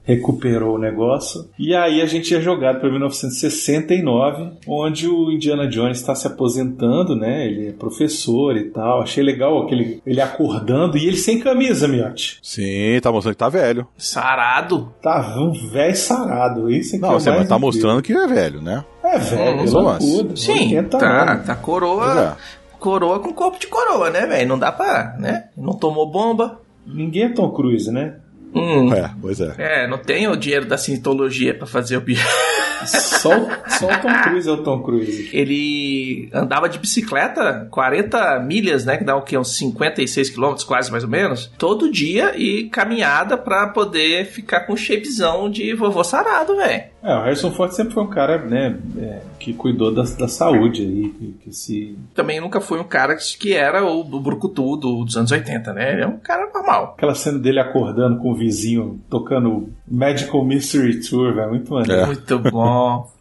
recuperou 0.04 0.76
o 0.76 0.80
negócio. 0.80 1.48
E 1.58 1.76
aí 1.76 2.02
a 2.02 2.06
gente 2.06 2.36
é 2.36 2.42
jogado 2.42 2.80
para 2.80 2.90
1969, 2.90 4.52
onde 4.68 5.08
o 5.08 5.32
Indiana 5.32 5.68
Jones 5.68 5.98
está 6.00 6.16
se 6.16 6.28
aposentando, 6.28 7.16
né? 7.16 7.46
Ele 7.46 7.68
é 7.70 7.72
professor 7.72 8.58
e 8.58 8.66
tal. 8.70 9.02
Achei 9.02 9.24
legal 9.24 9.62
aquele, 9.64 10.02
ele 10.06 10.22
acordando 10.22 10.98
e 10.98 11.08
ele 11.08 11.18
sem 11.18 11.40
camisa, 11.40 11.88
miote. 11.88 12.40
Sim, 12.42 13.00
tá 13.02 13.12
mostrando 13.12 13.36
que 13.36 13.40
tá 13.40 13.50
velho. 13.50 13.88
Sarado. 13.98 14.94
Tá 15.02 15.36
um 15.40 15.52
velho 15.70 15.96
sarado. 15.96 16.70
Isso 16.70 16.96
é 16.96 17.00
que 17.00 17.02
Não, 17.06 17.12
é 17.12 17.20
você 17.20 17.46
tá 17.46 17.60
mostrando 17.60 18.02
que 18.02 18.14
é 18.14 18.28
velho, 18.28 18.62
né? 18.62 18.84
É 19.04 19.18
velho, 19.18 19.88
acudo, 19.90 20.38
Sim, 20.38 20.76
80 20.78 20.98
tá, 20.98 21.32
anos. 21.32 21.46
tá 21.46 21.56
coroa. 21.56 22.36
é. 22.38 22.62
Coroa 22.80 23.20
com 23.20 23.32
corpo 23.32 23.60
de 23.60 23.68
coroa, 23.68 24.10
né, 24.10 24.26
velho? 24.26 24.50
Não 24.50 24.58
dá 24.58 24.72
pra, 24.72 25.16
né? 25.20 25.46
Não 25.56 25.74
tomou 25.74 26.10
bomba. 26.10 26.60
Ninguém 26.86 27.26
é 27.26 27.30
Tom 27.30 27.52
Cruise, 27.52 27.92
né? 27.92 28.16
Hum. 28.54 28.94
É, 28.94 29.12
pois 29.22 29.40
é. 29.40 29.56
É, 29.58 29.88
não 29.88 29.98
tem 29.98 30.28
o 30.28 30.36
dinheiro 30.36 30.66
da 30.66 30.78
cientologia 30.78 31.54
pra 31.54 31.68
fazer 31.68 31.98
o 31.98 32.02
bicho. 32.02 32.28
Só, 32.86 33.30
só 33.68 33.86
o 33.88 34.02
Tom 34.02 34.22
Cruise 34.24 34.50
é 34.50 34.52
o 34.52 34.58
Tom 34.64 34.82
Cruise. 34.82 35.30
Ele 35.34 36.30
andava 36.34 36.68
de 36.70 36.80
bicicleta 36.80 37.68
40 37.70 38.40
milhas, 38.40 38.86
né? 38.86 38.98
Que 38.98 39.04
dá 39.04 39.16
o 39.16 39.22
quê? 39.22 39.38
Uns 39.38 39.56
56 39.58 40.30
quilômetros, 40.30 40.64
quase 40.66 40.92
mais 40.92 41.04
ou 41.04 41.10
menos. 41.10 41.52
Todo 41.58 41.92
dia 41.92 42.34
e 42.38 42.66
caminhada 42.70 43.38
pra 43.38 43.68
poder 43.68 44.26
ficar 44.26 44.62
com 44.62 44.76
shapezão 44.76 45.50
de 45.50 45.74
vovô 45.74 46.04
sarado, 46.04 46.56
velho. 46.56 46.84
É, 47.04 47.16
o 47.16 47.24
Harrison 47.24 47.52
Ford 47.52 47.72
sempre 47.74 47.96
foi 47.96 48.04
um 48.04 48.08
cara, 48.10 48.38
né, 48.46 48.78
é, 49.00 49.22
que 49.40 49.54
cuidou 49.56 49.92
da, 49.92 50.04
da 50.04 50.28
saúde 50.28 50.84
aí, 50.84 51.10
que, 51.10 51.34
que 51.44 51.52
se... 51.52 51.98
Também 52.14 52.40
nunca 52.40 52.62
foi 52.62 52.80
um 52.80 52.84
cara 52.84 53.16
que- 53.16 53.38
que 53.40 53.54
era 53.54 53.84
o, 53.84 54.02
o 54.02 54.20
brucutu 54.20 54.76
do- 54.78 55.04
dos 55.04 55.18
anos 55.18 55.32
80, 55.32 55.74
né? 55.74 55.94
Ele 55.94 56.04
é 56.04 56.08
um 56.08 56.18
cara 56.20 56.48
normal. 56.54 56.94
Aquela 56.96 57.16
cena 57.16 57.40
dele 57.40 57.60
acordando 57.60 58.20
com 58.20 58.30
o 58.32 58.36
vizinho, 58.36 59.02
tocando 59.10 59.70
Magical 59.90 60.46
Mystery 60.46 61.00
Tour, 61.02 61.34
velho, 61.34 61.50
muito 61.50 61.74
maneiro. 61.74 62.02
É. 62.04 62.06
Muito 62.06 62.38
bom. 62.38 62.52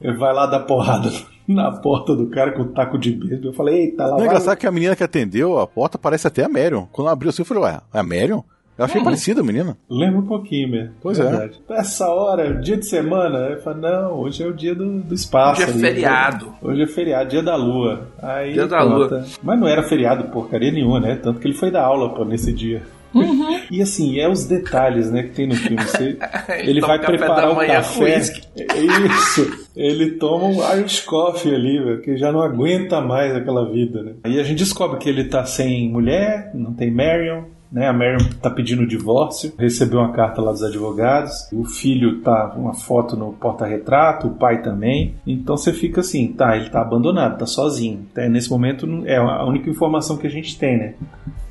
Ele 0.01 0.17
vai 0.17 0.33
lá 0.33 0.47
dar 0.47 0.61
porrada 0.61 1.11
na 1.47 1.71
porta 1.73 2.15
do 2.15 2.27
cara 2.29 2.53
com 2.53 2.63
o 2.63 2.69
taco 2.69 2.99
de 2.99 3.11
beisebol. 3.13 3.51
Eu 3.51 3.55
falei, 3.55 3.81
eita, 3.83 4.05
lá 4.05 4.11
Não 4.11 4.17
é 4.17 4.19
vai... 4.21 4.27
engraçado 4.29 4.57
que 4.59 4.67
a 4.67 4.71
menina 4.73 4.95
que 4.97 5.05
atendeu 5.05 5.59
a 5.59 5.67
porta 5.67 5.99
parece 5.99 6.27
até 6.27 6.45
a 6.45 6.49
Marion. 6.49 6.87
Quando 6.93 7.07
ela 7.07 7.13
abriu 7.13 7.31
assim, 7.31 7.43
eu 7.43 7.47
falei, 7.47 7.65
ué, 7.65 7.81
é 7.93 7.99
a 7.99 8.03
Marion? 8.03 8.43
Eu 8.79 8.85
achei 8.87 9.03
parecida 9.05 9.43
a 9.43 9.45
menina. 9.45 9.77
Lembra 9.91 10.21
um 10.21 10.27
pouquinho 10.27 10.71
mesmo. 10.71 10.95
Pois 11.03 11.19
é. 11.19 11.23
verdade. 11.23 11.61
Essa 11.69 12.09
hora, 12.09 12.55
dia 12.63 12.79
de 12.79 12.87
semana, 12.87 13.37
eu 13.51 13.61
falo, 13.61 13.79
não, 13.79 14.13
hoje 14.21 14.43
é 14.43 14.47
o 14.47 14.55
dia 14.55 14.75
do, 14.75 15.01
do 15.03 15.15
espaço. 15.15 15.61
Hoje 15.61 15.71
é 15.71 15.75
ali, 15.75 15.81
feriado. 15.83 16.47
né? 16.47 16.53
Hoje 16.63 16.83
é 16.83 16.87
feriado, 16.87 17.29
dia 17.29 17.43
da 17.43 17.57
lua. 17.57 18.09
Aí, 18.23 18.55
Dia 18.55 18.67
da 18.67 18.79
pronto. 18.79 18.95
lua. 19.15 19.25
Mas 19.43 19.61
não 19.61 19.69
era 19.69 19.83
feriado 19.83 20.25
porcaria 20.31 20.73
nenhuma, 20.73 20.99
né? 20.99 21.17
Tanto 21.17 21.41
que 21.41 21.47
ele 21.49 21.55
foi 21.59 21.71
dar 21.71 21.85
aula 21.85 22.09
pô, 22.15 22.25
nesse 22.25 22.55
dia. 22.55 22.83
Uhum. 23.15 23.61
E 23.71 23.81
assim, 23.81 24.19
é 24.19 24.29
os 24.29 24.45
detalhes, 24.47 25.11
né, 25.13 25.23
que 25.23 25.31
tem 25.31 25.47
no 25.47 25.55
filme. 25.55 25.81
Você, 25.83 26.17
ele 26.65 26.81
toma 26.81 26.97
vai 26.97 27.07
preparar 27.07 27.53
o 27.53 27.57
café. 27.57 28.17
uísque. 28.17 28.43
É 28.57 28.79
Isso. 28.79 29.67
Ele 29.77 30.13
toma 30.13 30.47
um 30.47 30.79
Irish 30.79 31.01
Coffee 31.01 31.55
ali, 31.55 31.79
velho, 31.79 32.03
que 32.03 32.17
já 32.17 32.33
não 32.33 32.43
aguenta 32.43 33.01
mais 33.01 33.35
aquela 33.35 33.71
vida, 33.71 34.03
né? 34.03 34.13
Aí 34.25 34.41
a 34.41 34.43
gente 34.43 34.59
descobre 34.59 34.99
que 34.99 35.09
ele 35.09 35.25
tá 35.25 35.45
sem 35.45 35.89
mulher, 35.89 36.51
não 36.53 36.75
tem 36.75 36.91
Marion, 36.91 37.45
né? 37.71 37.89
A 37.89 37.93
Marion 37.93 38.19
tá 38.41 38.51
pedindo 38.51 38.83
o 38.83 38.87
divórcio, 38.87 39.53
recebeu 39.59 40.01
uma 40.01 40.13
carta 40.13 40.41
lá 40.41 40.53
dos 40.53 40.63
advogados, 40.63 41.49
o 41.53 41.65
filho 41.65 42.21
tá 42.21 42.55
uma 42.57 42.75
foto 42.75 43.17
no 43.17 43.33
porta-retrato, 43.33 44.27
o 44.27 44.35
pai 44.35 44.63
também. 44.63 45.15
Então 45.27 45.57
você 45.57 45.73
fica 45.73 46.01
assim, 46.01 46.33
tá, 46.33 46.57
ele 46.57 46.71
tá 46.71 46.81
abandonado, 46.81 47.39
tá 47.39 47.47
sozinho. 47.47 48.07
Tá, 48.15 48.29
nesse 48.29 48.51
momento 48.51 48.87
é 49.07 49.17
a 49.17 49.45
única 49.45 49.71
informação 49.71 50.17
que 50.17 50.27
a 50.27 50.31
gente 50.31 50.59
tem, 50.59 50.79
né? 50.79 50.95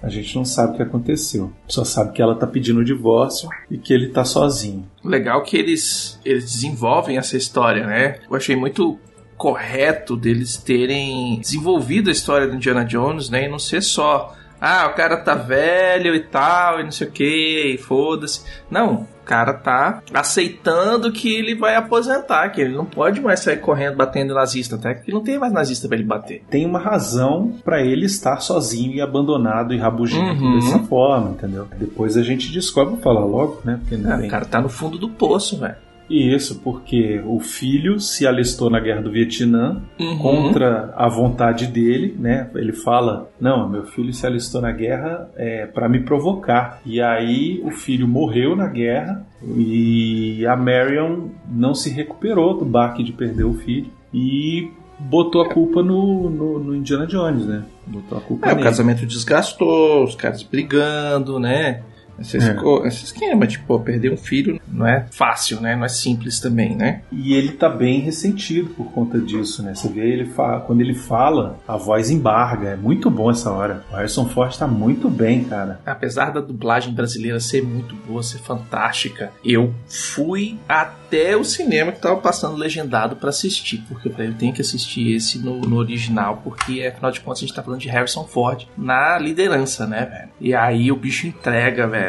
A 0.02 0.10
gente 0.10 0.34
não 0.36 0.46
sabe 0.46 0.74
o 0.74 0.76
que 0.78 0.84
aconteceu. 0.84 1.52
Só 1.68 1.84
sabe 1.84 2.14
que 2.14 2.22
ela 2.22 2.36
tá 2.36 2.48
pedindo 2.48 2.80
o 2.80 2.86
divórcio 2.86 3.50
e 3.70 3.78
que 3.78 3.94
ele 3.94 4.08
tá 4.08 4.24
sozinho. 4.24 4.86
Legal 5.04 5.44
que 5.44 5.58
eles, 5.58 6.20
eles 6.24 6.54
desenvolvem 6.54 7.18
essa 7.18 7.36
história, 7.36 7.86
né? 7.86 8.20
Eu 8.30 8.36
achei 8.36 8.56
muito 8.56 8.98
correto 9.38 10.18
deles 10.18 10.58
terem 10.58 11.40
desenvolvido 11.40 12.10
a 12.10 12.12
história 12.12 12.48
do 12.48 12.56
Indiana 12.56 12.84
Jones, 12.84 13.30
né? 13.30 13.46
E 13.46 13.50
não 13.50 13.60
ser 13.60 13.82
só, 13.82 14.36
ah, 14.62 14.88
o 14.88 14.95
cara 14.95 15.17
tá 15.17 15.36
velho 15.36 16.13
e 16.15 16.19
tal, 16.22 16.80
e 16.80 16.84
não 16.84 16.91
sei 16.91 17.08
o 17.08 17.12
que, 17.12 17.74
e 17.76 17.78
foda-se. 17.78 18.43
Não, 18.69 19.08
o 19.22 19.26
cara 19.26 19.54
tá 19.54 20.02
aceitando 20.13 21.12
que 21.12 21.34
ele 21.34 21.56
vai 21.56 21.76
aposentar, 21.76 22.50
que 22.50 22.62
ele 22.62 22.76
não 22.76 22.86
pode 22.86 23.22
mais 23.22 23.39
sair 23.41 23.58
correndo 23.58 23.95
batendo 23.98 24.34
nazista, 24.34 24.76
até 24.76 24.93
que 24.95 25.12
não 25.12 25.22
tem 25.24 25.38
mais 25.38 25.54
nazista 25.54 25.88
pra 25.88 25.98
ele 25.98 26.06
bater. 26.08 26.43
Tem 26.50 26.65
uma 26.65 26.80
razão 26.80 27.54
pra 27.63 27.82
ele 27.82 28.06
estar 28.06 28.39
sozinho 28.39 28.93
e 28.93 29.02
abandonado 29.02 29.74
e 29.74 29.78
rabugento 29.78 30.43
Uhum. 30.43 30.56
dessa 30.60 30.80
forma, 30.80 31.32
entendeu? 31.32 31.67
Depois 31.78 32.17
a 32.17 32.24
gente 32.24 32.52
descobre, 32.52 33.00
falar 33.02 33.24
logo, 33.26 33.62
né? 33.63 33.80
Porque 33.82 33.95
não 33.98 34.12
Ah, 34.13 34.17
tem. 34.17 34.28
o 34.28 34.32
cara 34.32 34.45
tá 34.45 34.60
no 34.62 34.69
fundo 34.69 34.98
do 34.98 35.10
poço, 35.10 35.58
velho. 35.60 35.76
Isso, 36.10 36.60
porque 36.63 37.22
o 37.26 37.39
filho 37.39 38.00
se 38.00 38.26
alistou 38.26 38.69
na 38.69 38.80
guerra 38.80 39.02
do 39.02 39.12
Vietnã 39.12 39.82
Uhum. 40.00 40.17
contra 40.17 40.91
a 40.95 41.08
vontade 41.08 41.67
dele, 41.67 42.15
né? 42.17 42.50
Ele 42.56 42.74
fala: 42.74 43.30
Não, 43.39 43.69
meu 43.69 43.84
filho 43.86 44.12
se 44.12 44.26
alistou 44.26 44.60
na 44.62 44.72
guerra 44.72 45.30
é, 45.36 45.67
para 45.67 45.88
me 45.88 46.00
provocar. 46.00 46.82
E 46.86 47.00
aí 47.02 47.62
o 47.63 47.72
filho 47.72 48.08
morreu 48.08 48.56
na 48.56 48.67
guerra 48.67 49.24
e 49.56 50.45
a 50.45 50.56
Marion 50.56 51.28
não 51.50 51.74
se 51.76 51.89
recuperou 51.89 52.58
do 52.58 52.65
baque 52.65 53.04
de 53.04 53.12
perder 53.13 53.43
o 53.43 53.54
filho 53.54 53.88
e 54.13 54.69
botou 55.00 55.41
a 55.41 55.50
culpa 55.54 55.82
no, 55.82 56.30
no, 56.30 56.60
no 56.60 56.76
Indiana 56.76 57.06
Jones, 57.08 57.45
né? 57.45 57.63
Botou 57.88 58.17
a 58.17 58.22
culpa 58.22 58.48
É, 58.48 58.52
o 58.52 58.56
nele. 58.56 58.63
casamento 58.67 59.06
desgastou, 59.06 60.04
os 60.04 60.15
caras 60.15 60.43
brigando, 60.43 61.39
né? 61.39 61.82
Esse, 62.22 62.38
É. 62.38 62.56
esse 62.88 63.06
esquema, 63.06 63.48
tipo, 63.48 63.80
perder 63.80 64.12
um 64.12 64.18
filho 64.18 64.60
não 64.68 64.88
é 64.88 65.06
fácil, 65.12 65.60
né? 65.62 65.76
Não 65.76 65.86
é 65.86 65.90
simples 65.90 66.40
também, 66.40 66.76
né? 66.76 67.02
E 67.12 67.34
ele 67.34 67.54
tá 67.54 67.70
bem 67.70 68.00
ressentido 68.02 68.70
por 68.70 68.92
conta 68.92 69.20
disso, 69.20 69.64
né? 69.64 69.74
Você 69.76 69.88
vê 69.90 70.08
ele 70.12 70.30
quando 70.66 70.82
ele 70.82 70.94
fala, 70.94 71.60
a 71.68 71.78
voz 71.78 72.10
embarga. 72.10 72.70
É 72.70 72.76
muito 72.76 73.10
bom 73.10 73.32
essa 73.32 73.52
hora. 73.52 73.84
O 73.92 73.96
Harrison 73.96 74.26
Ford 74.26 74.56
tá 74.56 74.68
muito 74.68 75.10
bem, 75.10 75.44
cara. 75.44 75.80
Apesar 75.86 76.32
da 76.32 76.40
dublagem 76.40 76.94
brasileira 76.94 77.40
ser 77.40 77.64
muito 77.64 77.96
boa, 78.08 78.22
ser 78.24 78.40
fantástica, 78.40 79.32
eu 79.44 79.74
fui 79.88 80.58
até 80.68 81.36
o 81.36 81.44
cinema 81.44 81.92
que 81.92 82.00
tava 82.00 82.18
passando 82.18 82.56
legendado 82.56 83.16
pra 83.16 83.30
assistir, 83.30 83.84
porque 83.88 84.08
eu 84.08 84.12
falei, 84.12 84.30
eu 84.30 84.34
tenho 84.36 84.54
que 84.54 84.62
assistir 84.62 85.16
esse 85.16 85.40
no, 85.40 85.60
no 85.62 85.78
original, 85.78 86.42
porque 86.44 86.84
afinal 86.86 87.12
de 87.12 87.20
contas 87.22 87.40
a 87.40 87.42
gente 87.42 87.56
tá 87.56 87.64
falando 87.64 87.80
de 87.82 87.90
Harrison 87.90 88.26
Ford 88.26 88.68
na 88.78 89.18
liderança, 89.18 89.88
né, 89.88 90.06
velho? 90.06 90.30
E 90.40 90.54
aí 90.54 90.92
o 90.92 90.96
bicho 90.96 91.28
entrega, 91.28 91.88
velho, 91.88 92.09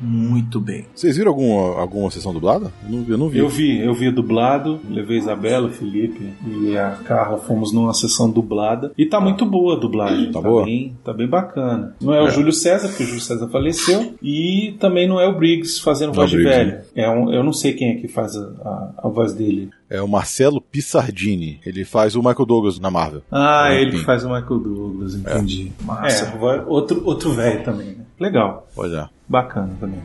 muito 0.00 0.60
bem. 0.60 0.84
Vocês 0.94 1.16
viram 1.16 1.30
alguma, 1.30 1.80
alguma 1.80 2.10
sessão 2.10 2.32
dublada? 2.34 2.72
Eu 2.84 2.90
não, 2.90 3.04
eu 3.08 3.16
não 3.18 3.28
vi. 3.28 3.38
Eu 3.38 3.48
vi, 3.48 3.78
eu 3.80 3.94
vi 3.94 4.10
dublado, 4.10 4.80
levei 4.90 5.16
a 5.16 5.20
Isabela, 5.20 5.68
o 5.68 5.70
Felipe 5.70 6.32
e 6.46 6.76
a 6.76 6.90
Carla, 7.04 7.38
fomos 7.38 7.72
numa 7.72 7.94
sessão 7.94 8.28
dublada. 8.28 8.92
E 8.98 9.06
tá 9.06 9.20
muito 9.20 9.46
boa 9.46 9.76
a 9.76 9.78
dublagem. 9.78 10.30
Tá 10.32 10.40
boa? 10.40 10.64
Bem, 10.64 10.96
tá 11.04 11.12
bem 11.12 11.28
bacana. 11.28 11.94
Não 12.00 12.12
é, 12.12 12.20
o 12.22 12.28
Júlio 12.28 12.52
César, 12.52 12.88
porque 12.88 13.04
o 13.04 13.06
Júlio 13.06 13.20
César 13.22 13.48
faleceu. 13.48 14.14
E 14.22 14.74
também 14.80 15.08
não 15.08 15.20
é 15.20 15.28
o 15.28 15.36
Briggs 15.38 15.80
fazendo 15.80 16.08
Não 16.08 16.14
voz 16.14 16.32
é 16.32 16.34
o 16.34 16.38
de 16.38 16.44
velho. 16.44 16.78
É 16.94 17.08
um, 17.08 17.32
eu 17.32 17.44
não 17.44 17.52
sei 17.52 17.72
quem 17.72 17.90
é 17.92 17.94
que 17.94 18.08
faz 18.08 18.36
a, 18.36 18.40
a- 18.64 18.90
a 19.04 19.08
voz 19.08 19.32
dele. 19.32 19.70
É 19.88 20.02
o 20.02 20.08
Marcelo 20.08 20.60
Pissardini. 20.74 21.60
Ele 21.64 21.84
faz 21.84 22.16
o 22.16 22.18
Michael 22.18 22.44
Douglas 22.46 22.80
na 22.80 22.90
Marvel. 22.90 23.22
Ah, 23.30 23.66
Ah, 23.66 23.72
ele 23.74 23.92
que 23.92 24.04
faz 24.04 24.24
o 24.24 24.28
Michael 24.28 24.58
Douglas, 24.58 25.14
entendi. 25.14 25.70
Massa. 25.84 26.24
É, 26.26 26.64
outro, 26.66 27.00
outro 27.06 27.32
velho 27.32 27.62
também, 27.62 27.90
né? 27.90 28.04
Legal, 28.18 28.66
Pois 28.74 28.92
é. 28.92 29.06
bacana 29.28 29.70
também. 29.78 30.00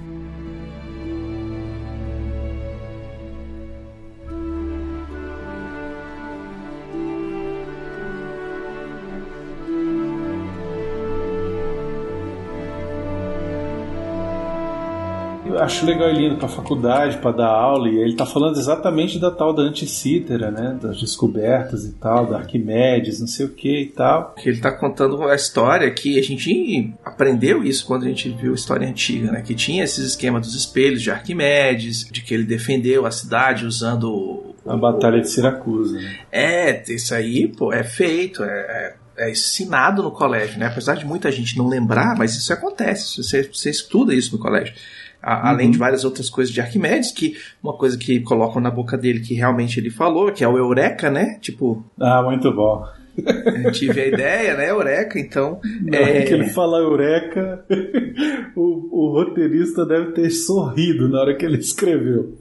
Acho 15.62 15.86
legal 15.86 16.10
ele 16.10 16.28
indo 16.28 16.38
pra 16.38 16.48
faculdade 16.48 17.18
pra 17.18 17.32
dar 17.32 17.48
aula 17.48 17.90
e 17.90 17.98
ele 17.98 18.16
tá 18.16 18.26
falando 18.26 18.58
exatamente 18.58 19.20
da 19.20 19.30
tal 19.32 19.54
da 19.54 19.64
anticítera, 19.64 20.50
né? 20.50 20.78
Das 20.82 21.00
descobertas 21.00 21.86
e 21.86 21.94
tal, 21.94 22.26
da 22.26 22.38
Arquimedes, 22.38 23.20
não 23.20 23.28
sei 23.28 23.46
o 23.46 23.50
que 23.50 23.82
e 23.82 23.86
tal. 23.88 24.34
Que 24.36 24.50
ele 24.50 24.60
tá 24.60 24.72
contando 24.72 25.22
a 25.24 25.36
história 25.36 25.90
que 25.92 26.20
a 26.20 26.24
gente 26.24 26.94
aprendeu 27.04 27.64
isso 27.64 27.86
quando 27.86 28.04
a 28.04 28.08
gente 28.08 28.30
viu 28.30 28.52
a 28.52 28.56
história 28.56 28.88
antiga, 28.88 29.32
né? 29.32 29.42
Que 29.42 29.54
tinha 29.54 29.84
esses 29.84 30.06
esquemas 30.06 30.46
dos 30.46 30.56
espelhos 30.56 31.02
de 31.02 31.12
Arquimedes, 31.12 32.06
de 32.10 32.22
que 32.22 32.34
ele 32.34 32.44
defendeu 32.44 33.06
a 33.06 33.12
cidade 33.12 33.66
usando 33.66 34.56
A 34.66 34.76
Batalha 34.78 35.22
de 35.22 35.30
Siracusa, 35.30 36.00
né? 36.00 36.20
É, 36.32 36.84
isso 36.92 37.14
aí, 37.14 37.48
pô, 37.48 37.74
é 37.74 37.84
feito, 37.84 38.44
é, 38.44 38.96
é, 39.18 39.28
é 39.28 39.32
ensinado 39.32 40.02
no 40.02 40.12
colégio, 40.12 40.60
né? 40.60 40.68
Apesar 40.68 40.96
de 40.96 41.06
muita 41.06 41.32
gente 41.32 41.58
não 41.58 41.68
lembrar, 41.68 42.16
mas 42.18 42.36
isso 42.36 42.54
acontece, 42.54 43.22
você, 43.22 43.44
você 43.44 43.70
estuda 43.70 44.14
isso 44.14 44.36
no 44.36 44.42
colégio. 44.42 44.74
A- 45.22 45.50
Além 45.50 45.70
de 45.72 45.78
várias 45.78 46.04
outras 46.06 46.30
coisas 46.30 46.54
de 46.54 46.62
Arquimedes, 46.62 47.12
que 47.12 47.36
uma 47.62 47.74
coisa 47.74 47.98
que 47.98 48.20
colocam 48.22 48.62
na 48.62 48.72
boca 48.72 48.98
dele 48.98 49.20
que 49.20 49.34
realmente 49.34 49.80
ele 49.80 49.90
falou, 49.90 50.32
que 50.32 50.44
é 50.44 50.48
o 50.48 50.58
Eureka, 50.58 51.10
né? 51.10 51.38
Tipo, 51.42 51.84
Ah, 52.00 52.22
muito 52.24 52.52
bom. 52.54 52.86
eu 53.64 53.72
tive 53.74 54.00
a 54.00 54.08
ideia, 54.08 54.56
né? 54.56 54.70
Eureka, 54.70 55.20
então. 55.20 55.60
Na 55.82 55.98
hora 56.00 56.10
É, 56.10 56.22
que 56.22 56.34
ele 56.34 56.46
fala 56.48 56.78
eureka, 56.78 57.66
o, 58.56 59.08
o 59.08 59.12
roteirista 59.14 59.86
deve 59.86 60.12
ter 60.14 60.30
sorrido 60.30 61.10
na 61.10 61.20
hora 61.22 61.36
que 61.36 61.46
ele 61.46 61.58
escreveu. 61.58 62.38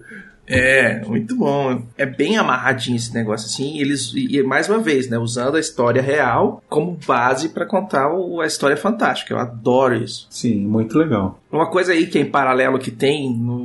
É, 0.48 1.04
muito 1.06 1.37
bom. 1.37 1.82
É 1.96 2.06
bem 2.06 2.37
amarradinho 2.38 2.96
esse 2.96 3.12
negócio 3.14 3.46
assim. 3.46 3.78
Eles 3.78 4.12
e 4.14 4.42
mais 4.42 4.68
uma 4.68 4.78
vez, 4.78 5.08
né, 5.11 5.18
usando 5.18 5.56
a 5.56 5.61
história 5.61 6.00
real 6.00 6.62
como 6.68 6.98
base 7.06 7.50
pra 7.50 7.66
contar 7.66 8.12
o- 8.14 8.40
a 8.40 8.46
história 8.46 8.76
fantástica. 8.76 9.34
Eu 9.34 9.38
adoro 9.38 9.94
isso. 9.94 10.26
Sim, 10.30 10.66
muito 10.66 10.96
legal. 10.98 11.38
Uma 11.52 11.70
coisa 11.70 11.92
aí 11.92 12.06
que 12.06 12.18
é 12.18 12.22
em 12.22 12.30
paralelo 12.30 12.78
que 12.78 12.90
tem 12.90 13.30
no 13.32 13.58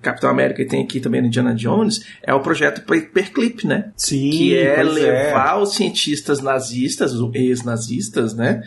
Capitão 0.00 0.30
América 0.30 0.62
e 0.62 0.66
tem 0.66 0.82
aqui 0.82 0.98
também 0.98 1.20
no 1.20 1.26
Indiana 1.26 1.54
Jones 1.54 2.04
é 2.22 2.32
o 2.32 2.40
projeto 2.40 2.82
Paperclip, 2.82 3.66
né? 3.66 3.92
Sim, 3.96 4.30
que 4.30 4.56
é 4.56 4.76
pois 4.76 4.94
levar 4.94 5.60
os 5.60 5.74
cientistas 5.74 6.40
nazistas, 6.40 7.12
os 7.12 7.34
ex-nazistas, 7.34 8.34
né, 8.34 8.62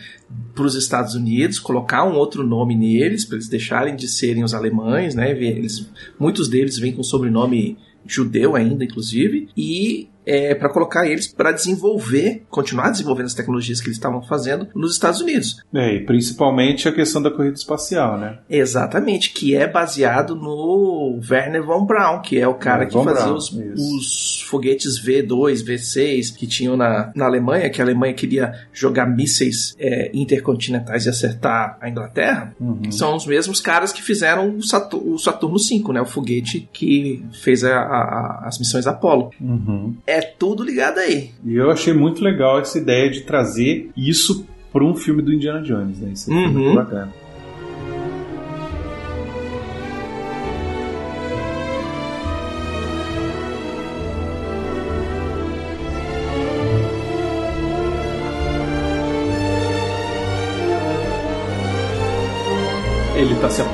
para 0.54 0.64
os 0.64 0.74
Estados 0.74 1.14
Unidos, 1.14 1.58
colocar 1.58 2.04
um 2.04 2.14
outro 2.14 2.46
nome 2.46 2.76
neles 2.76 3.24
para 3.24 3.36
eles 3.36 3.48
deixarem 3.48 3.96
de 3.96 4.06
serem 4.06 4.44
os 4.44 4.54
alemães, 4.54 5.14
né? 5.14 5.30
Eles, 5.30 5.90
muitos 6.18 6.48
deles 6.48 6.78
vêm 6.78 6.92
com 6.92 7.02
sobrenome 7.02 7.76
judeu 8.06 8.54
ainda, 8.54 8.84
inclusive, 8.84 9.48
e 9.56 10.08
é, 10.26 10.54
para 10.54 10.68
colocar 10.68 11.06
eles 11.06 11.26
para 11.26 11.52
desenvolver, 11.52 12.42
continuar 12.50 12.90
desenvolvendo 12.90 13.26
as 13.26 13.34
tecnologias 13.34 13.80
que 13.80 13.86
eles 13.88 13.96
estavam 13.96 14.22
fazendo 14.22 14.68
nos 14.74 14.92
Estados 14.92 15.20
Unidos. 15.20 15.62
É, 15.74 15.94
e 15.94 16.00
principalmente 16.04 16.88
a 16.88 16.92
questão 16.92 17.20
da 17.22 17.30
corrida 17.30 17.56
espacial, 17.56 18.18
né? 18.18 18.38
Exatamente, 18.48 19.30
que 19.32 19.54
é 19.54 19.66
baseado 19.66 20.34
no 20.34 21.20
Werner 21.30 21.62
von 21.64 21.84
Braun, 21.84 22.20
que 22.20 22.38
é 22.38 22.46
o 22.48 22.54
cara 22.54 22.84
Werner 22.84 22.88
que 22.88 22.94
von 22.94 23.04
fazia 23.04 23.22
Braun, 23.24 23.36
os, 23.36 23.50
os 23.52 24.42
foguetes 24.48 25.00
V2, 25.04 25.64
V6 25.64 26.34
que 26.36 26.46
tinham 26.46 26.76
na, 26.76 27.12
na 27.14 27.24
Alemanha, 27.26 27.68
que 27.70 27.80
a 27.80 27.84
Alemanha 27.84 28.14
queria 28.14 28.52
jogar 28.72 29.06
mísseis 29.06 29.74
é, 29.78 30.10
intercontinentais 30.14 31.06
e 31.06 31.08
acertar 31.08 31.76
a 31.80 31.88
Inglaterra. 31.88 32.54
Uhum. 32.60 32.90
São 32.90 33.16
os 33.16 33.26
mesmos 33.26 33.60
caras 33.60 33.92
que 33.92 34.02
fizeram 34.02 34.56
o, 34.56 34.62
Satur- 34.62 35.02
o 35.06 35.18
Saturno 35.18 35.56
V, 35.58 35.92
né? 35.92 36.00
O 36.00 36.06
foguete 36.06 36.68
que 36.72 37.24
fez 37.42 37.64
a- 37.64 37.74
a- 37.78 37.80
a- 37.82 38.42
as 38.48 38.58
missões 38.58 38.86
Apollo. 38.86 39.30
Uhum. 39.40 39.96
É 40.06 40.13
tudo 40.22 40.62
ligado 40.62 40.98
aí. 40.98 41.30
E 41.44 41.54
eu 41.56 41.70
achei 41.70 41.92
muito 41.92 42.22
legal 42.22 42.60
essa 42.60 42.78
ideia 42.78 43.10
de 43.10 43.22
trazer 43.22 43.90
isso 43.96 44.46
para 44.72 44.84
um 44.84 44.94
filme 44.94 45.22
do 45.22 45.32
Indiana 45.32 45.62
Jones, 45.62 45.98
né? 46.00 46.10
Isso 46.12 46.30
é 46.30 46.34
Uhum. 46.34 46.48
muito 46.52 46.74
bacana. 46.74 47.12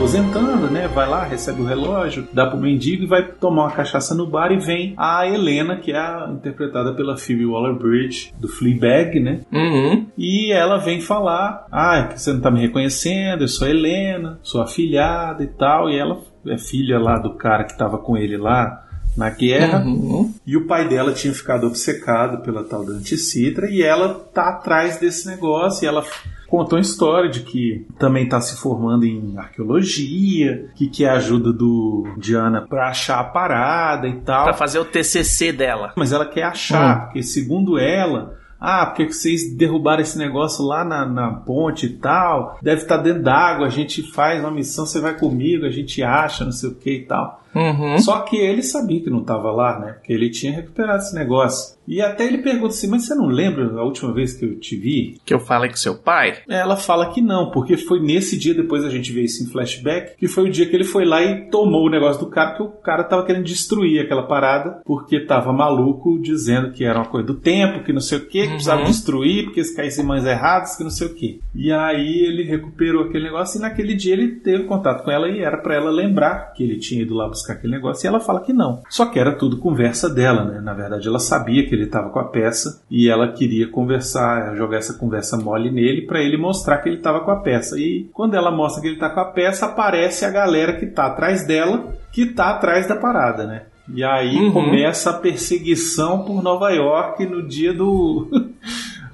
Aposentando, 0.00 0.70
né? 0.70 0.88
Vai 0.88 1.06
lá, 1.06 1.24
recebe 1.24 1.60
o 1.60 1.66
relógio, 1.66 2.26
dá 2.32 2.46
pro 2.46 2.58
mendigo 2.58 3.04
e 3.04 3.06
vai 3.06 3.22
tomar 3.22 3.64
uma 3.64 3.70
cachaça 3.70 4.14
no 4.14 4.26
bar 4.26 4.50
e 4.50 4.58
vem 4.58 4.94
a 4.96 5.28
Helena, 5.28 5.76
que 5.76 5.92
é 5.92 5.98
a, 5.98 6.26
interpretada 6.32 6.94
pela 6.94 7.18
Phoebe 7.18 7.44
Waller-Bridge, 7.44 8.32
do 8.40 8.48
Fleabag, 8.48 9.20
né? 9.20 9.40
Uhum. 9.52 10.06
E 10.16 10.50
ela 10.52 10.78
vem 10.78 11.02
falar: 11.02 11.66
Ah, 11.70 11.98
é 11.98 12.14
que 12.14 12.20
você 12.20 12.32
não 12.32 12.40
tá 12.40 12.50
me 12.50 12.60
reconhecendo, 12.60 13.42
eu 13.42 13.48
sou 13.48 13.66
a 13.66 13.70
Helena, 13.70 14.38
sou 14.42 14.62
afilhada 14.62 15.44
e 15.44 15.48
tal. 15.48 15.90
E 15.90 15.98
ela 15.98 16.18
é 16.46 16.56
filha 16.56 16.98
lá 16.98 17.18
do 17.18 17.34
cara 17.34 17.64
que 17.64 17.76
tava 17.76 17.98
com 17.98 18.16
ele 18.16 18.38
lá 18.38 18.86
na 19.14 19.28
guerra. 19.28 19.84
Uhum. 19.84 20.32
E 20.46 20.56
o 20.56 20.66
pai 20.66 20.88
dela 20.88 21.12
tinha 21.12 21.34
ficado 21.34 21.66
obcecado 21.66 22.42
pela 22.42 22.64
tal 22.64 22.86
da 22.86 22.94
Anticitra 22.94 23.68
e 23.68 23.82
ela 23.82 24.14
tá 24.14 24.48
atrás 24.48 24.98
desse 24.98 25.28
negócio 25.28 25.84
e 25.84 25.86
ela 25.86 26.02
contou 26.50 26.76
uma 26.76 26.82
história 26.82 27.30
de 27.30 27.40
que 27.40 27.86
também 27.98 28.28
tá 28.28 28.40
se 28.40 28.60
formando 28.60 29.06
em 29.06 29.38
arqueologia, 29.38 30.68
que 30.74 30.88
quer 30.88 31.10
a 31.10 31.14
ajuda 31.14 31.52
do 31.52 32.04
Diana 32.18 32.66
pra 32.68 32.88
achar 32.88 33.20
a 33.20 33.24
parada 33.24 34.08
e 34.08 34.20
tal. 34.20 34.44
Pra 34.44 34.52
fazer 34.52 34.80
o 34.80 34.84
TCC 34.84 35.52
dela. 35.52 35.92
Mas 35.96 36.12
ela 36.12 36.26
quer 36.26 36.42
achar, 36.42 37.04
porque 37.04 37.22
segundo 37.22 37.78
ela, 37.78 38.36
ah, 38.60 38.84
porque 38.84 39.06
que 39.06 39.12
vocês 39.12 39.56
derrubaram 39.56 40.02
esse 40.02 40.18
negócio 40.18 40.64
lá 40.64 40.84
na, 40.84 41.06
na 41.06 41.32
ponte 41.32 41.86
e 41.86 41.90
tal? 41.90 42.58
Deve 42.60 42.82
estar 42.82 42.98
dentro 42.98 43.22
d'água, 43.22 43.66
a 43.66 43.70
gente 43.70 44.02
faz 44.02 44.40
uma 44.40 44.50
missão, 44.50 44.84
você 44.84 45.00
vai 45.00 45.16
comigo, 45.16 45.64
a 45.64 45.70
gente 45.70 46.02
acha, 46.02 46.44
não 46.44 46.52
sei 46.52 46.68
o 46.68 46.74
que 46.74 46.90
e 46.90 47.04
tal. 47.06 47.42
Uhum. 47.54 47.98
Só 47.98 48.20
que 48.20 48.36
ele 48.36 48.62
sabia 48.62 49.02
que 49.02 49.10
não 49.10 49.20
estava 49.20 49.50
lá, 49.50 49.78
né? 49.78 49.92
Porque 49.92 50.12
ele 50.12 50.30
tinha 50.30 50.52
recuperado 50.52 51.02
esse 51.02 51.14
negócio. 51.14 51.78
E 51.86 52.00
até 52.00 52.24
ele 52.24 52.38
pergunta 52.38 52.68
assim: 52.68 52.88
Mas 52.88 53.06
você 53.06 53.14
não 53.14 53.26
lembra 53.26 53.64
a 53.80 53.84
última 53.84 54.12
vez 54.12 54.32
que 54.32 54.44
eu 54.44 54.58
te 54.60 54.76
vi? 54.76 55.20
Que 55.24 55.34
eu 55.34 55.40
falei 55.40 55.68
com 55.68 55.76
seu 55.76 55.96
pai? 55.96 56.38
Ela 56.48 56.76
fala 56.76 57.12
que 57.12 57.20
não, 57.20 57.50
porque 57.50 57.76
foi 57.76 58.00
nesse 58.00 58.38
dia, 58.38 58.54
depois 58.54 58.84
a 58.84 58.88
gente 58.88 59.12
vê 59.12 59.22
isso 59.22 59.42
em 59.42 59.48
flashback, 59.50 60.16
que 60.16 60.28
foi 60.28 60.44
o 60.44 60.50
dia 60.50 60.66
que 60.66 60.76
ele 60.76 60.84
foi 60.84 61.04
lá 61.04 61.20
e 61.22 61.50
tomou 61.50 61.86
o 61.86 61.90
negócio 61.90 62.24
do 62.24 62.30
cara, 62.30 62.54
que 62.54 62.62
o 62.62 62.68
cara 62.68 63.02
tava 63.02 63.24
querendo 63.26 63.44
destruir 63.44 64.00
aquela 64.00 64.22
parada, 64.22 64.80
porque 64.84 65.18
tava 65.18 65.52
maluco 65.52 66.20
dizendo 66.20 66.70
que 66.70 66.84
era 66.84 66.98
uma 66.98 67.08
coisa 67.08 67.26
do 67.26 67.34
tempo, 67.34 67.82
que 67.82 67.92
não 67.92 68.00
sei 68.00 68.18
o 68.18 68.26
que, 68.26 68.42
que 68.42 68.48
precisava 68.50 68.84
destruir, 68.84 69.44
porque 69.44 69.64
se 69.64 69.74
caísse 69.74 70.00
em 70.00 70.04
mãos 70.04 70.24
erradas, 70.24 70.76
que 70.76 70.84
não 70.84 70.90
sei 70.90 71.08
o 71.08 71.14
que. 71.14 71.40
E 71.54 71.72
aí 71.72 72.20
ele 72.24 72.44
recuperou 72.44 73.04
aquele 73.04 73.24
negócio 73.24 73.58
e 73.58 73.62
naquele 73.62 73.94
dia 73.94 74.12
ele 74.12 74.36
teve 74.36 74.64
contato 74.64 75.02
com 75.02 75.10
ela 75.10 75.28
e 75.28 75.40
era 75.40 75.58
pra 75.58 75.74
ela 75.74 75.90
lembrar 75.90 76.52
que 76.52 76.62
ele 76.62 76.78
tinha 76.78 77.02
ido 77.02 77.14
lá 77.14 77.28
buscar 77.40 77.54
aquele 77.54 77.72
negócio 77.72 78.06
e 78.06 78.08
ela 78.08 78.20
fala 78.20 78.40
que 78.40 78.52
não. 78.52 78.82
Só 78.88 79.06
que 79.06 79.18
era 79.18 79.32
tudo 79.32 79.56
conversa 79.58 80.08
dela, 80.08 80.44
né? 80.44 80.60
Na 80.60 80.74
verdade 80.74 81.08
ela 81.08 81.18
sabia 81.18 81.66
que 81.66 81.74
ele 81.74 81.86
tava 81.86 82.10
com 82.10 82.18
a 82.18 82.24
peça 82.24 82.82
e 82.90 83.08
ela 83.08 83.32
queria 83.32 83.66
conversar, 83.68 84.54
jogar 84.56 84.78
essa 84.78 84.94
conversa 84.94 85.36
mole 85.36 85.70
nele 85.70 86.02
pra 86.06 86.20
ele 86.20 86.36
mostrar 86.36 86.78
que 86.78 86.88
ele 86.88 86.98
tava 86.98 87.20
com 87.20 87.30
a 87.30 87.36
peça. 87.40 87.78
E 87.78 88.08
quando 88.12 88.34
ela 88.34 88.50
mostra 88.50 88.82
que 88.82 88.88
ele 88.88 88.98
tá 88.98 89.08
com 89.10 89.20
a 89.20 89.24
peça, 89.24 89.66
aparece 89.66 90.24
a 90.24 90.30
galera 90.30 90.74
que 90.74 90.86
tá 90.86 91.06
atrás 91.06 91.46
dela, 91.46 91.92
que 92.12 92.26
tá 92.26 92.50
atrás 92.50 92.86
da 92.86 92.96
parada, 92.96 93.46
né? 93.46 93.62
E 93.92 94.04
aí 94.04 94.36
Uhum. 94.36 94.52
começa 94.52 95.10
a 95.10 95.14
perseguição 95.14 96.24
por 96.24 96.42
Nova 96.42 96.70
York 96.70 97.26
no 97.26 97.46
dia 97.46 97.72
do. 97.72 98.28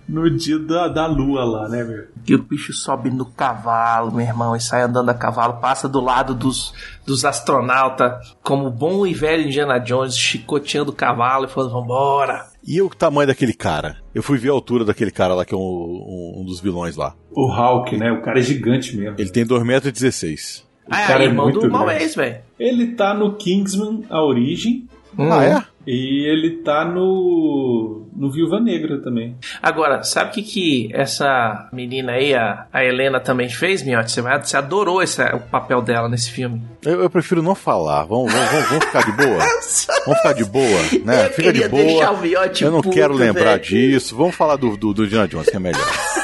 no 0.09 0.31
dia 0.31 0.59
da, 0.59 0.89
da 0.89 1.07
lua 1.07 1.45
lá, 1.45 1.69
né, 1.69 1.83
meu? 1.85 2.05
Que 2.25 2.35
o 2.35 2.43
bicho 2.43 2.73
sobe 2.73 3.11
no 3.11 3.25
cavalo, 3.27 4.13
meu 4.13 4.25
irmão, 4.27 4.55
e 4.57 4.61
sai 4.61 4.83
andando 4.83 5.09
a 5.11 5.15
cavalo, 5.15 5.55
passa 5.61 5.89
do 5.89 6.01
lado 6.01 6.35
dos, 6.35 6.73
dos 7.07 7.25
astronautas, 7.25 8.35
como 8.43 8.71
bom 8.71 9.07
e 9.07 9.15
velho 9.15 9.45
Indiana 9.47 9.79
Jones, 9.79 10.17
chicoteando 10.17 10.91
o 10.91 10.95
cavalo 10.95 11.47
e 11.47 11.49
falando, 11.49 11.73
vambora. 11.73 12.47
E 12.67 12.81
o 12.83 12.89
tamanho 12.89 13.29
daquele 13.29 13.53
cara? 13.53 13.97
Eu 14.15 14.23
fui 14.23 14.39
ver 14.39 14.49
a 14.49 14.53
altura 14.53 14.85
daquele 14.85 15.11
cara 15.11 15.35
lá, 15.35 15.45
que 15.45 15.55
é 15.55 15.57
um, 15.57 15.61
um- 15.61 16.41
um 16.41 16.45
dos 16.45 16.61
vilões 16.61 16.97
lá. 16.97 17.15
O 17.31 17.47
Hulk, 17.51 17.97
né? 17.97 18.11
O 18.11 18.23
cara 18.23 18.39
é 18.39 18.43
gigante 18.43 18.97
mesmo. 18.97 19.15
Ele 19.19 19.31
tem 19.31 19.45
2,16m. 19.47 20.63
O 20.89 20.89
Ah, 20.95 21.07
cara 21.07 21.23
é 21.23 21.27
é 21.27 21.29
irmão 21.29 21.47
muito 21.47 21.61
do. 21.61 21.71
Malês, 21.71 22.15
velho. 22.15 22.39
Ele 22.59 22.89
tá 22.95 23.13
no 23.13 23.35
Kingsman, 23.37 24.05
a 24.09 24.23
origem, 24.23 24.89
Ah, 25.19 25.45
é? 25.45 25.77
e 25.87 26.27
ele 26.27 26.63
tá 26.63 26.85
no. 26.85 28.07
no 28.15 28.31
Viúva 28.31 28.59
Negra 28.61 28.99
também. 28.99 29.37
Agora, 29.63 30.03
sabe 30.03 30.31
o 30.31 30.35
que, 30.35 30.43
que 30.43 30.91
essa 30.93 31.69
menina 31.73 32.13
aí, 32.13 32.35
a, 32.35 32.67
a 32.73 32.85
Helena, 32.85 33.21
também 33.21 33.49
fez, 33.49 33.83
Miotti? 33.85 34.11
Você, 34.11 34.21
você 34.21 34.57
adorou 34.57 35.03
esse, 35.03 35.23
o 35.23 35.41
papel 35.41 35.81
dela 35.81 36.09
nesse 36.09 36.31
filme. 36.31 36.61
Eu, 36.85 37.03
eu 37.03 37.11
prefiro 37.11 37.41
não 37.43 37.55
falar. 37.55 38.05
Vamos, 38.05 38.33
vamos, 38.33 38.51
vamos, 38.51 38.69
vamos 38.69 38.85
ficar 38.85 39.05
de 39.05 39.13
boa? 39.13 39.37
Vamos 40.07 40.19
ficar 40.21 40.33
de 40.35 40.45
boa, 40.45 40.83
né? 41.05 41.27
Eu 41.27 41.33
Fica 41.33 41.53
de 41.53 41.69
boa. 41.69 41.83
Eu 42.61 42.71
não 42.71 42.81
puto, 42.81 42.95
quero 42.95 43.13
lembrar 43.13 43.59
velho. 43.59 43.63
disso. 43.65 44.17
Vamos 44.17 44.37
falar 44.37 44.57
do, 44.57 44.77
do, 44.77 44.95
do 44.95 45.07
Jones, 45.07 45.49
que 45.51 45.57
é 45.57 45.59
melhor. 45.59 45.83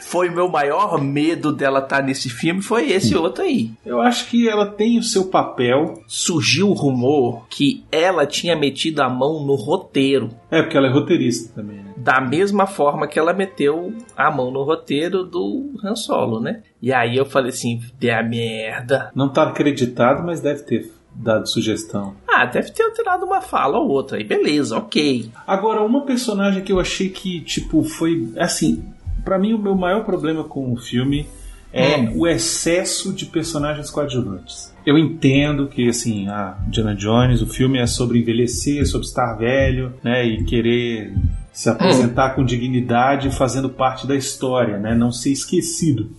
foi 0.00 0.28
o 0.28 0.34
meu 0.34 0.48
maior 0.48 1.00
medo 1.00 1.52
dela 1.52 1.80
estar 1.80 2.02
nesse 2.02 2.28
filme, 2.28 2.62
foi 2.62 2.90
esse 2.90 3.16
outro 3.16 3.42
aí. 3.42 3.70
Eu 3.84 4.00
acho 4.00 4.28
que 4.28 4.48
ela 4.48 4.66
tem 4.66 4.98
o 4.98 5.02
seu 5.02 5.26
papel. 5.26 6.02
Surgiu 6.06 6.68
o 6.68 6.74
rumor 6.74 7.46
que 7.48 7.84
ela 7.90 8.26
tinha 8.26 8.56
metido 8.56 9.00
a 9.00 9.08
mão 9.08 9.44
no 9.44 9.54
roteiro. 9.54 10.30
É, 10.50 10.62
porque 10.62 10.76
ela 10.76 10.88
é 10.88 10.90
roteirista 10.90 11.54
também, 11.54 11.76
né? 11.76 11.94
Da 11.96 12.20
mesma 12.20 12.66
forma 12.66 13.06
que 13.06 13.18
ela 13.18 13.32
meteu 13.32 13.92
a 14.16 14.30
mão 14.30 14.50
no 14.50 14.62
roteiro 14.62 15.24
do 15.24 15.72
Han 15.82 15.96
Solo, 15.96 16.40
né? 16.40 16.62
E 16.80 16.92
aí 16.92 17.16
eu 17.16 17.26
falei 17.26 17.50
assim, 17.50 17.80
dê 17.98 18.10
a 18.10 18.22
merda. 18.22 19.10
Não 19.14 19.28
tá 19.28 19.42
acreditado, 19.42 20.24
mas 20.24 20.40
deve 20.40 20.62
ter 20.62 20.98
dado 21.18 21.48
sugestão. 21.48 22.14
Ah, 22.28 22.46
deve 22.46 22.70
ter 22.70 22.84
alterado 22.84 23.26
uma 23.26 23.40
fala 23.40 23.78
ou 23.78 23.88
outra. 23.88 24.16
Aí 24.16 24.24
beleza, 24.24 24.76
ok. 24.76 25.30
Agora, 25.46 25.82
uma 25.82 26.04
personagem 26.04 26.62
que 26.62 26.72
eu 26.72 26.78
achei 26.78 27.08
que, 27.08 27.40
tipo, 27.40 27.82
foi. 27.82 28.32
Assim, 28.38 28.84
pra 29.28 29.38
mim 29.38 29.52
o 29.52 29.58
meu 29.58 29.74
maior 29.74 30.04
problema 30.06 30.42
com 30.42 30.72
o 30.72 30.76
filme 30.78 31.26
é 31.70 31.98
Hum. 31.98 32.12
o 32.20 32.26
excesso 32.26 33.12
de 33.12 33.26
personagens 33.26 33.90
coadjuvantes. 33.90 34.72
Eu 34.86 34.96
entendo 34.96 35.66
que, 35.66 35.86
assim, 35.86 36.26
a 36.28 36.56
Diana 36.66 36.94
Jones, 36.94 37.42
o 37.42 37.46
filme 37.46 37.78
é 37.78 37.86
sobre 37.86 38.18
envelhecer, 38.18 38.86
sobre 38.86 39.06
estar 39.06 39.34
velho, 39.34 39.92
né, 40.02 40.24
e 40.24 40.44
querer 40.44 41.12
se 41.52 41.68
apresentar 41.68 42.30
com 42.30 42.42
dignidade 42.42 43.30
fazendo 43.30 43.68
parte 43.68 44.06
da 44.06 44.16
história, 44.16 44.78
né, 44.78 44.94
não 44.94 45.12
ser 45.12 45.30
esquecido. 45.30 46.10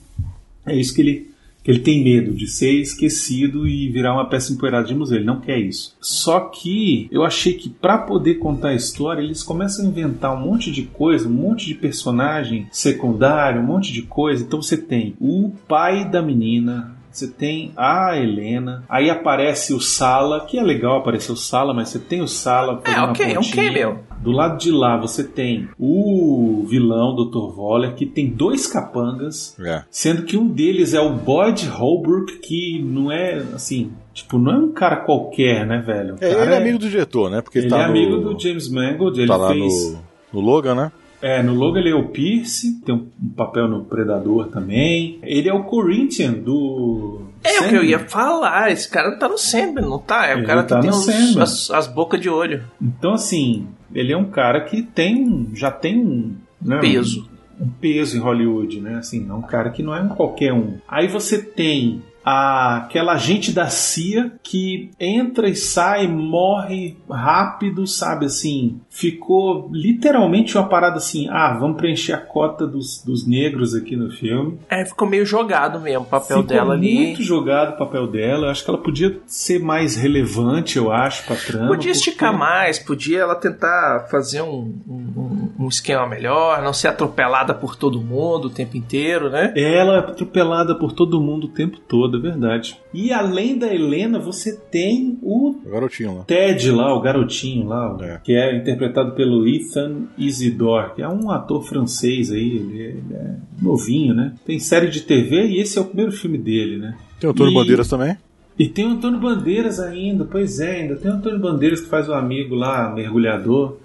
É 0.64 0.76
isso 0.76 0.94
que 0.94 1.02
ele, 1.02 1.29
ele 1.70 1.80
tem 1.80 2.04
medo, 2.04 2.34
de 2.34 2.48
ser 2.48 2.72
esquecido 2.72 3.68
e 3.68 3.90
virar 3.90 4.14
uma 4.14 4.28
peça 4.28 4.52
empoeirada 4.52 4.88
de 4.88 4.96
museu. 4.96 5.18
Ele 5.18 5.26
não 5.26 5.40
quer 5.40 5.60
isso. 5.60 5.96
Só 6.02 6.40
que 6.40 7.08
eu 7.12 7.24
achei 7.24 7.54
que 7.54 7.70
para 7.70 8.00
poder 8.00 8.36
contar 8.36 8.70
a 8.70 8.76
história, 8.76 9.22
eles 9.22 9.44
começam 9.44 9.86
a 9.86 9.88
inventar 9.88 10.36
um 10.36 10.40
monte 10.40 10.72
de 10.72 10.82
coisa, 10.82 11.30
um 11.30 11.32
monte 11.32 11.68
de 11.68 11.76
personagem 11.76 12.68
secundário, 12.72 13.62
um 13.62 13.66
monte 13.66 13.94
de 13.94 14.02
coisa. 14.02 14.44
Então 14.44 14.60
você 14.60 14.78
tem 14.78 15.14
o 15.22 15.52
pai 15.68 16.10
da 16.10 16.24
menina, 16.24 16.96
você 17.12 17.28
tem 17.28 17.72
a 17.78 18.18
Helena, 18.18 18.84
aí 18.90 19.12
aparece 19.12 19.72
o 19.72 19.80
Sala, 19.80 20.48
que 20.48 20.58
é 20.58 20.64
legal 20.64 20.98
aparecer 20.98 21.32
o 21.32 21.38
Sala, 21.38 21.72
mas 21.72 21.90
você 21.90 22.00
tem 22.00 22.22
o 22.22 22.28
Sala 22.28 22.82
É, 22.84 23.00
ok, 23.02 23.34
é 23.34 23.40
um 23.40 23.52
cameo. 23.52 24.00
Do 24.22 24.32
lado 24.32 24.58
de 24.58 24.72
lá 24.72 24.98
você 24.98 25.24
tem 25.24 25.70
o 25.80 26.66
vilão 26.68 27.16
Dr. 27.16 27.56
Voller, 27.56 27.96
que 27.96 28.06
tem 28.06 28.30
dois 28.30 28.68
capangas, 28.68 29.56
É. 29.60 29.84
sendo 29.90 30.24
que 30.24 30.36
um 30.38 30.48
deles 30.48 30.94
é 30.94 31.00
o 31.00 31.14
Boyd 31.14 31.68
Holbrook, 31.68 32.40
que 32.40 32.82
não 32.82 33.12
é 33.12 33.38
assim, 33.54 33.92
tipo, 34.14 34.38
não 34.38 34.52
é 34.52 34.58
um 34.58 34.72
cara 34.72 34.98
qualquer, 34.98 35.66
né, 35.66 35.80
velho? 35.80 36.16
É, 36.20 36.32
ele 36.32 36.54
é 36.54 36.58
amigo 36.58 36.80
do 36.80 36.90
diretor, 36.90 37.30
né? 37.30 37.42
Porque 37.42 37.60
ele 37.60 37.70
tá 37.70 37.80
é 37.82 37.84
no, 37.86 37.90
amigo 37.90 38.18
do 38.18 38.40
James 38.40 38.70
Mangold, 38.70 39.20
ele 39.20 39.28
tá 39.28 39.48
fez 39.48 39.94
no, 40.34 40.40
no 40.42 40.46
Logan, 40.46 40.76
né? 40.76 40.92
é, 41.22 41.44
no 41.44 41.54
Logan 41.54 41.80
ele 41.80 41.90
é 41.90 41.96
o 41.96 42.08
Pierce, 42.10 42.82
tem 42.82 42.96
um 42.96 43.08
um 43.22 43.30
papel 43.30 43.68
no 43.68 43.84
Predador 43.84 44.48
também. 44.48 45.20
Ele 45.22 45.50
é 45.50 45.54
o 45.54 45.64
Corinthian 45.64 46.34
do 46.34 47.22
É 47.44 47.50
o 47.50 47.60
que 47.60 47.66
eu 47.66 47.70
Sandman. 47.82 47.90
ia 47.90 48.00
falar. 48.00 48.72
Esse 48.72 48.90
cara 48.90 49.18
tá 49.18 49.28
no 49.30 49.38
Sandman, 49.38 49.86
não 49.86 50.00
tá? 50.00 50.26
É 50.28 50.36
o 50.36 50.40
Ele 50.40 50.46
cara 50.46 50.64
tá 50.64 50.76
que 50.78 50.82
tem 50.84 50.92
Sandman. 50.92 51.44
as, 51.44 51.70
as 51.72 51.88
bocas 51.88 52.20
de 52.20 52.30
olho. 52.30 52.64
Então 52.82 53.14
assim, 53.14 53.68
ele 53.94 54.12
é 54.14 54.18
um 54.18 54.26
cara 54.30 54.62
que 54.66 54.82
tem 54.82 55.24
um- 55.28 55.50
já 55.54 55.72
tem 55.72 55.98
um 56.00 56.36
né, 56.62 56.80
Peso. 56.80 57.30
um 57.60 57.70
peso 57.70 58.18
em 58.18 58.20
Hollywood, 58.20 58.82
né? 58.82 58.96
Assim, 58.96 59.26
é 59.30 59.34
um 59.34 59.42
cara 59.42 59.70
que 59.70 59.82
não 59.82 59.96
é 59.96 60.02
um 60.02 60.10
qualquer 60.10 60.52
um. 60.54 60.78
Aí 60.88 61.08
você 61.08 61.42
tem 61.42 62.02
aquela 62.30 63.14
agente 63.14 63.52
da 63.52 63.68
CIA 63.68 64.32
que 64.44 64.92
entra 65.00 65.50
e 65.50 65.56
sai, 65.56 66.08
morre 66.08 66.98
rápido, 67.10 67.86
sabe? 67.88 68.26
Assim, 68.26 68.80
ficou 68.90 69.70
literalmente 69.72 70.58
uma 70.58 70.68
parada 70.68 70.98
assim: 70.98 71.28
ah, 71.30 71.58
vamos 71.60 71.78
preencher 71.78 72.14
a 72.14 72.18
cota 72.18 72.66
dos, 72.68 73.04
dos 73.04 73.28
negros 73.28 73.74
aqui 73.74 73.96
no 73.96 74.10
filme. 74.12 74.60
É, 74.70 74.86
ficou 74.86 75.08
meio 75.08 75.26
jogado 75.26 75.80
mesmo 75.80 76.04
o 76.04 76.06
papel 76.06 76.38
ficou 76.38 76.44
dela 76.44 76.74
ali. 76.74 76.94
muito 76.94 77.24
jogado 77.24 77.74
o 77.74 77.78
papel 77.78 78.08
dela. 78.08 78.48
Eu 78.48 78.52
acho 78.52 78.64
que 78.64 78.70
ela 78.70 78.80
podia 78.82 79.20
ser 79.26 79.60
mais 79.60 79.96
relevante, 79.96 80.78
eu 80.78 80.92
acho, 80.92 81.26
pra 81.26 81.36
trama. 81.36 81.68
Podia 81.68 81.92
esticar 81.92 82.32
porque- 82.32 82.46
mais, 82.46 82.80
podia 82.80 83.20
ela 83.20 83.36
tentar 83.36 84.08
fazer 84.10 84.42
um, 84.42 84.74
um, 84.88 85.50
um 85.60 85.68
esquema 85.68 86.08
melhor, 86.08 86.62
não 86.62 86.74
ser 86.74 86.88
atropelada 86.88 87.54
por 87.54 87.76
todo 87.76 88.02
mundo 88.02 88.46
o 88.46 88.50
tempo 88.50 88.78
inteiro, 88.78 89.30
né? 89.30 89.54
Ela 89.56 89.96
é 89.96 90.00
atropelada 90.00 90.76
por 90.76 90.92
todo 90.92 91.20
mundo 91.22 91.46
o 91.46 91.50
tempo 91.50 91.80
todo, 91.80 92.19
é 92.20 92.32
verdade. 92.32 92.78
E 92.94 93.12
além 93.12 93.58
da 93.58 93.74
Helena, 93.74 94.20
você 94.20 94.56
tem 94.56 95.18
o 95.22 95.56
O 95.66 95.70
garotinho 95.72 96.18
lá. 96.18 96.24
Ted 96.24 96.72
lá, 96.72 96.94
o 96.96 97.02
garotinho 97.02 97.66
lá, 97.68 97.96
o- 97.98 98.04
É. 98.04 98.20
que 98.24 98.34
é 98.34 98.56
interpretado 98.58 99.14
pelo 99.16 99.48
Ethan 99.48 100.04
Isidore, 100.18 100.94
que 100.96 101.02
é 101.02 101.08
um 101.10 101.32
ator 101.32 101.64
francês 101.64 102.32
aí, 102.32 102.56
ele 102.58 102.82
é, 102.82 102.86
ele 102.90 103.04
é 103.14 103.36
novinho, 103.62 104.14
né? 104.14 104.34
Tem 104.46 104.60
série 104.60 104.88
de 104.88 105.02
TV 105.02 105.46
e 105.48 105.60
esse 105.60 105.78
é 105.78 105.82
o 105.82 105.86
primeiro 105.86 106.12
filme 106.12 106.38
dele, 106.38 106.78
né? 106.78 106.96
Tem 107.20 107.28
o 107.28 107.32
Antônio 107.32 107.52
E- 107.52 107.56
Bandeiras 107.56 107.88
também. 107.88 108.18
E 108.58 108.68
tem 108.68 108.86
o 108.86 108.90
Antônio 108.90 109.20
Bandeiras 109.20 109.80
ainda, 109.80 110.26
pois 110.26 110.60
é, 110.60 110.82
ainda 110.82 110.96
tem 110.98 111.10
o 111.10 111.14
Antônio 111.14 111.40
Bandeiras 111.40 111.80
que 111.80 111.88
faz 111.88 112.10
o 112.10 112.14
amigo 112.14 112.56
lá, 112.56 112.94
mergulhador. 112.94 113.78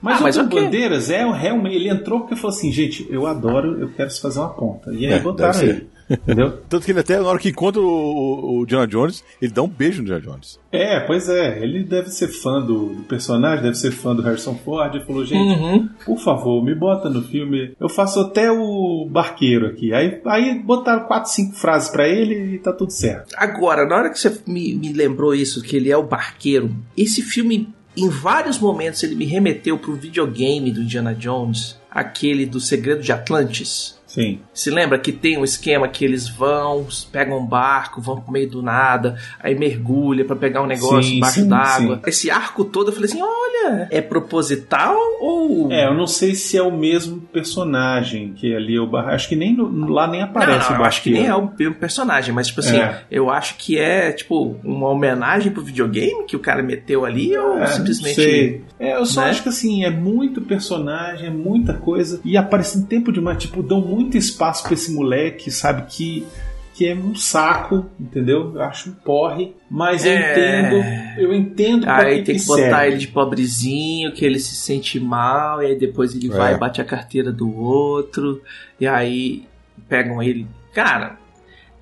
Mas 0.00 0.16
Ah, 0.16 0.20
o 0.20 0.22
mas 0.24 0.36
Antônio. 0.38 0.64
Bandeiras 0.64 1.10
é 1.10 1.24
o 1.24 1.30
realmente, 1.32 1.76
ele 1.76 1.88
entrou 1.88 2.20
porque 2.20 2.34
falou 2.34 2.56
assim, 2.56 2.72
gente, 2.72 3.06
eu 3.10 3.26
adoro, 3.26 3.78
eu 3.78 3.88
quero 3.90 4.10
fazer 4.10 4.40
uma 4.40 4.48
ponta. 4.48 4.90
E 4.92 5.06
aí 5.06 5.12
É, 5.12 5.18
botaram 5.20 5.60
ele. 5.62 5.86
Entendeu? 6.10 6.58
Tanto 6.68 6.84
que 6.84 6.92
ele 6.92 7.00
até, 7.00 7.18
na 7.18 7.26
hora 7.28 7.38
que 7.38 7.48
encontra 7.48 7.80
o, 7.80 7.84
o, 7.86 8.58
o 8.60 8.66
Diana 8.66 8.86
Jones, 8.86 9.24
ele 9.40 9.52
dá 9.52 9.62
um 9.62 9.68
beijo 9.68 10.00
no 10.02 10.06
Diana 10.06 10.20
Jones. 10.20 10.58
É, 10.70 11.00
pois 11.00 11.28
é, 11.28 11.62
ele 11.62 11.82
deve 11.84 12.08
ser 12.10 12.28
fã 12.28 12.60
do, 12.60 12.86
do 12.94 13.02
personagem, 13.02 13.62
deve 13.62 13.76
ser 13.76 13.90
fã 13.90 14.14
do 14.14 14.22
Harrison 14.22 14.54
Ford. 14.54 14.94
Ele 14.94 15.04
falou, 15.04 15.24
gente, 15.24 15.60
Uhum. 15.60 15.88
por 16.04 16.18
favor, 16.18 16.64
me 16.64 16.74
bota 16.74 17.08
no 17.10 17.22
filme. 17.22 17.74
Eu 17.78 17.88
faço 17.88 18.20
até 18.20 18.50
o 18.50 19.06
barqueiro 19.10 19.66
aqui. 19.66 19.92
Aí, 19.92 20.20
aí 20.26 20.58
botaram 20.58 21.04
quatro, 21.06 21.30
cinco 21.30 21.54
frases 21.56 21.90
pra 21.90 22.08
ele 22.08 22.54
e 22.54 22.58
tá 22.58 22.72
tudo 22.72 22.90
certo. 22.92 23.34
Agora, 23.36 23.86
na 23.86 23.96
hora 23.96 24.10
que 24.10 24.18
você 24.18 24.34
me, 24.46 24.74
me 24.74 24.92
lembrou 24.92 25.34
isso, 25.34 25.62
que 25.62 25.76
ele 25.76 25.90
é 25.90 25.96
o 25.96 26.02
barqueiro, 26.02 26.70
esse 26.96 27.22
filme, 27.22 27.68
em 27.96 28.08
vários 28.08 28.58
momentos, 28.58 29.02
ele 29.02 29.14
me 29.14 29.24
remeteu 29.26 29.76
pro 29.78 29.94
videogame 29.94 30.70
do 30.70 30.80
Indiana 30.82 31.14
Jones, 31.14 31.78
aquele 31.90 32.46
do 32.46 32.58
Segredo 32.60 33.02
de 33.02 33.12
Atlantis. 33.12 34.00
Sim. 34.12 34.40
Se 34.52 34.70
lembra 34.70 34.98
que 34.98 35.10
tem 35.10 35.38
um 35.38 35.44
esquema 35.44 35.88
que 35.88 36.04
eles 36.04 36.28
vão, 36.28 36.86
pegam 37.10 37.38
um 37.38 37.46
barco, 37.46 37.98
vão 37.98 38.20
pro 38.20 38.30
meio 38.30 38.46
do 38.50 38.60
nada, 38.62 39.16
aí 39.40 39.54
mergulha 39.58 40.22
pra 40.22 40.36
pegar 40.36 40.60
um 40.62 40.66
negócio 40.66 41.02
Sim, 41.04 41.16
embaixo 41.16 41.46
d'água. 41.46 42.00
Esse 42.06 42.30
arco 42.30 42.62
todo 42.62 42.88
eu 42.88 42.92
falei 42.92 43.08
assim: 43.08 43.22
olha, 43.22 43.88
é 43.90 44.02
proposital 44.02 44.94
ou. 45.18 45.72
É, 45.72 45.86
eu 45.86 45.94
não 45.94 46.06
sei 46.06 46.34
se 46.34 46.58
é 46.58 46.62
o 46.62 46.70
mesmo 46.76 47.22
personagem 47.22 48.32
que 48.34 48.54
ali 48.54 48.76
é 48.76 48.80
o 48.80 48.86
barqueiro. 48.86 49.14
Acho 49.14 49.28
que 49.28 49.36
nem 49.36 49.56
lá 49.56 50.06
nem 50.06 50.20
Não, 50.20 50.28
aparece 50.28 50.70
não, 50.70 50.76
o 50.78 50.80
eu 50.82 50.84
acho 50.84 51.02
que 51.02 51.10
nem 51.10 51.26
é 51.26 51.34
o 51.34 51.50
mesmo 51.58 51.74
personagem, 51.74 52.34
mas 52.34 52.48
tipo 52.48 52.60
assim, 52.60 52.76
É. 52.78 53.02
eu 53.10 53.30
acho 53.30 53.56
que 53.56 53.78
é 53.78 54.12
tipo 54.12 54.56
uma 54.62 54.88
homenagem 54.88 55.52
pro 55.52 55.62
videogame 55.62 56.24
que 56.26 56.36
o 56.36 56.40
cara 56.40 56.62
meteu 56.62 57.04
ali 57.04 57.34
ou 57.36 57.58
É, 57.58 57.66
simplesmente. 57.66 58.16
não 58.18 58.24
sei. 58.24 58.64
É, 58.78 58.96
eu 58.96 59.06
só 59.06 59.22
né? 59.22 59.30
acho 59.30 59.42
que 59.42 59.48
assim, 59.48 59.84
é 59.84 59.90
muito 59.90 60.40
personagem, 60.42 61.28
é 61.28 61.30
muita 61.30 61.72
coisa. 61.74 62.20
E 62.24 62.36
aparece 62.36 62.78
em 62.78 62.82
tempo 62.82 63.12
demais. 63.12 63.38
Tipo, 63.38 63.62
dão 63.62 63.80
muito 63.80 64.01
espaço 64.16 64.62
pra 64.64 64.74
esse 64.74 64.92
moleque, 64.92 65.50
sabe? 65.50 65.82
Que, 65.88 66.26
que 66.74 66.86
é 66.86 66.94
um 66.94 67.14
saco, 67.14 67.86
entendeu? 68.00 68.52
Eu 68.54 68.62
acho 68.62 68.90
um 68.90 68.92
porre. 68.94 69.54
Mas 69.70 70.04
eu 70.04 70.12
É. 70.12 70.32
entendo. 70.32 71.20
Eu 71.20 71.34
entendo 71.34 71.84
pra 71.84 72.02
Aí 72.02 72.18
que 72.20 72.24
tem 72.26 72.34
que 72.36 72.40
que 72.40 72.46
botar 72.46 72.62
serve. 72.62 72.86
ele 72.88 72.96
de 72.98 73.08
pobrezinho, 73.08 74.12
que 74.12 74.24
ele 74.24 74.38
se 74.38 74.54
sente 74.54 74.98
mal, 75.00 75.62
e 75.62 75.66
aí 75.66 75.78
depois 75.78 76.14
ele 76.14 76.26
É. 76.32 76.36
vai 76.36 76.54
e 76.54 76.58
bate 76.58 76.80
a 76.80 76.84
carteira 76.84 77.30
do 77.32 77.54
outro, 77.56 78.40
e 78.80 78.86
aí 78.86 79.44
pegam 79.88 80.22
ele. 80.22 80.46
Cara, 80.74 81.18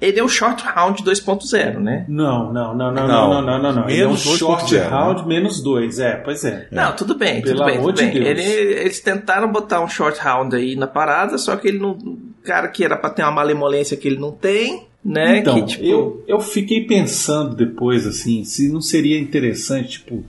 ele 0.01 0.19
é 0.19 0.23
o 0.25 0.29
Short 0.29 0.63
Round 0.65 1.03
2.0, 1.03 1.79
né? 1.79 2.05
Não, 2.09 2.53
não, 2.53 2.75
não, 2.75 2.93
não, 2.93 2.93
Não, 2.93 3.07
não, 3.07 3.43
não, 3.43 3.43
não, 3.43 3.63
não, 3.63 3.73
não. 3.83 3.89
Ele 3.91 4.01
é 4.03 4.07
um 4.07 4.11
menos 4.11 4.25
2.0, 4.25 4.39
short 4.39 4.75
né? 4.75 4.81
round 4.89 5.27
menos 5.29 5.63
dois. 5.63 5.99
É, 5.99 6.17
pois 6.17 6.45
é. 6.45 6.67
Não, 6.71 6.95
tudo 6.97 7.15
bem, 7.15 7.43
Pelo 7.43 7.57
tudo 7.57 7.67
bem, 7.67 7.77
amor 7.79 7.93
tudo 7.93 8.03
bem. 8.05 8.11
de 8.13 8.19
Deus. 8.21 8.29
Ele- 8.31 8.81
eles 8.81 9.01
tentaram 9.01 9.51
botar 9.51 9.81
um 9.83 9.89
short 9.89 10.19
round 10.21 10.55
aí 10.57 10.75
na 10.77 10.87
parada, 10.87 11.37
só 11.39 11.57
que 11.57 11.69
ele 11.69 11.79
não. 11.79 11.91
O 11.93 12.43
cara 12.43 12.69
que 12.69 12.83
era 12.85 12.97
pra 12.97 13.11
ter 13.11 13.23
uma 13.23 13.31
malemolência 13.33 13.97
que 13.97 14.09
ele 14.09 14.19
não 14.19 14.33
tem, 14.33 14.87
né? 15.05 15.39
Então, 15.39 15.55
que, 15.57 15.67
tipo, 15.73 15.85
eu, 15.85 16.25
eu 16.27 16.41
fiquei 16.41 16.87
pensando 16.87 17.55
depois, 17.55 18.07
assim, 18.07 18.45
se 18.45 18.73
não 18.73 18.81
seria 18.81 19.19
interessante, 19.21 19.99
tipo, 20.01 20.25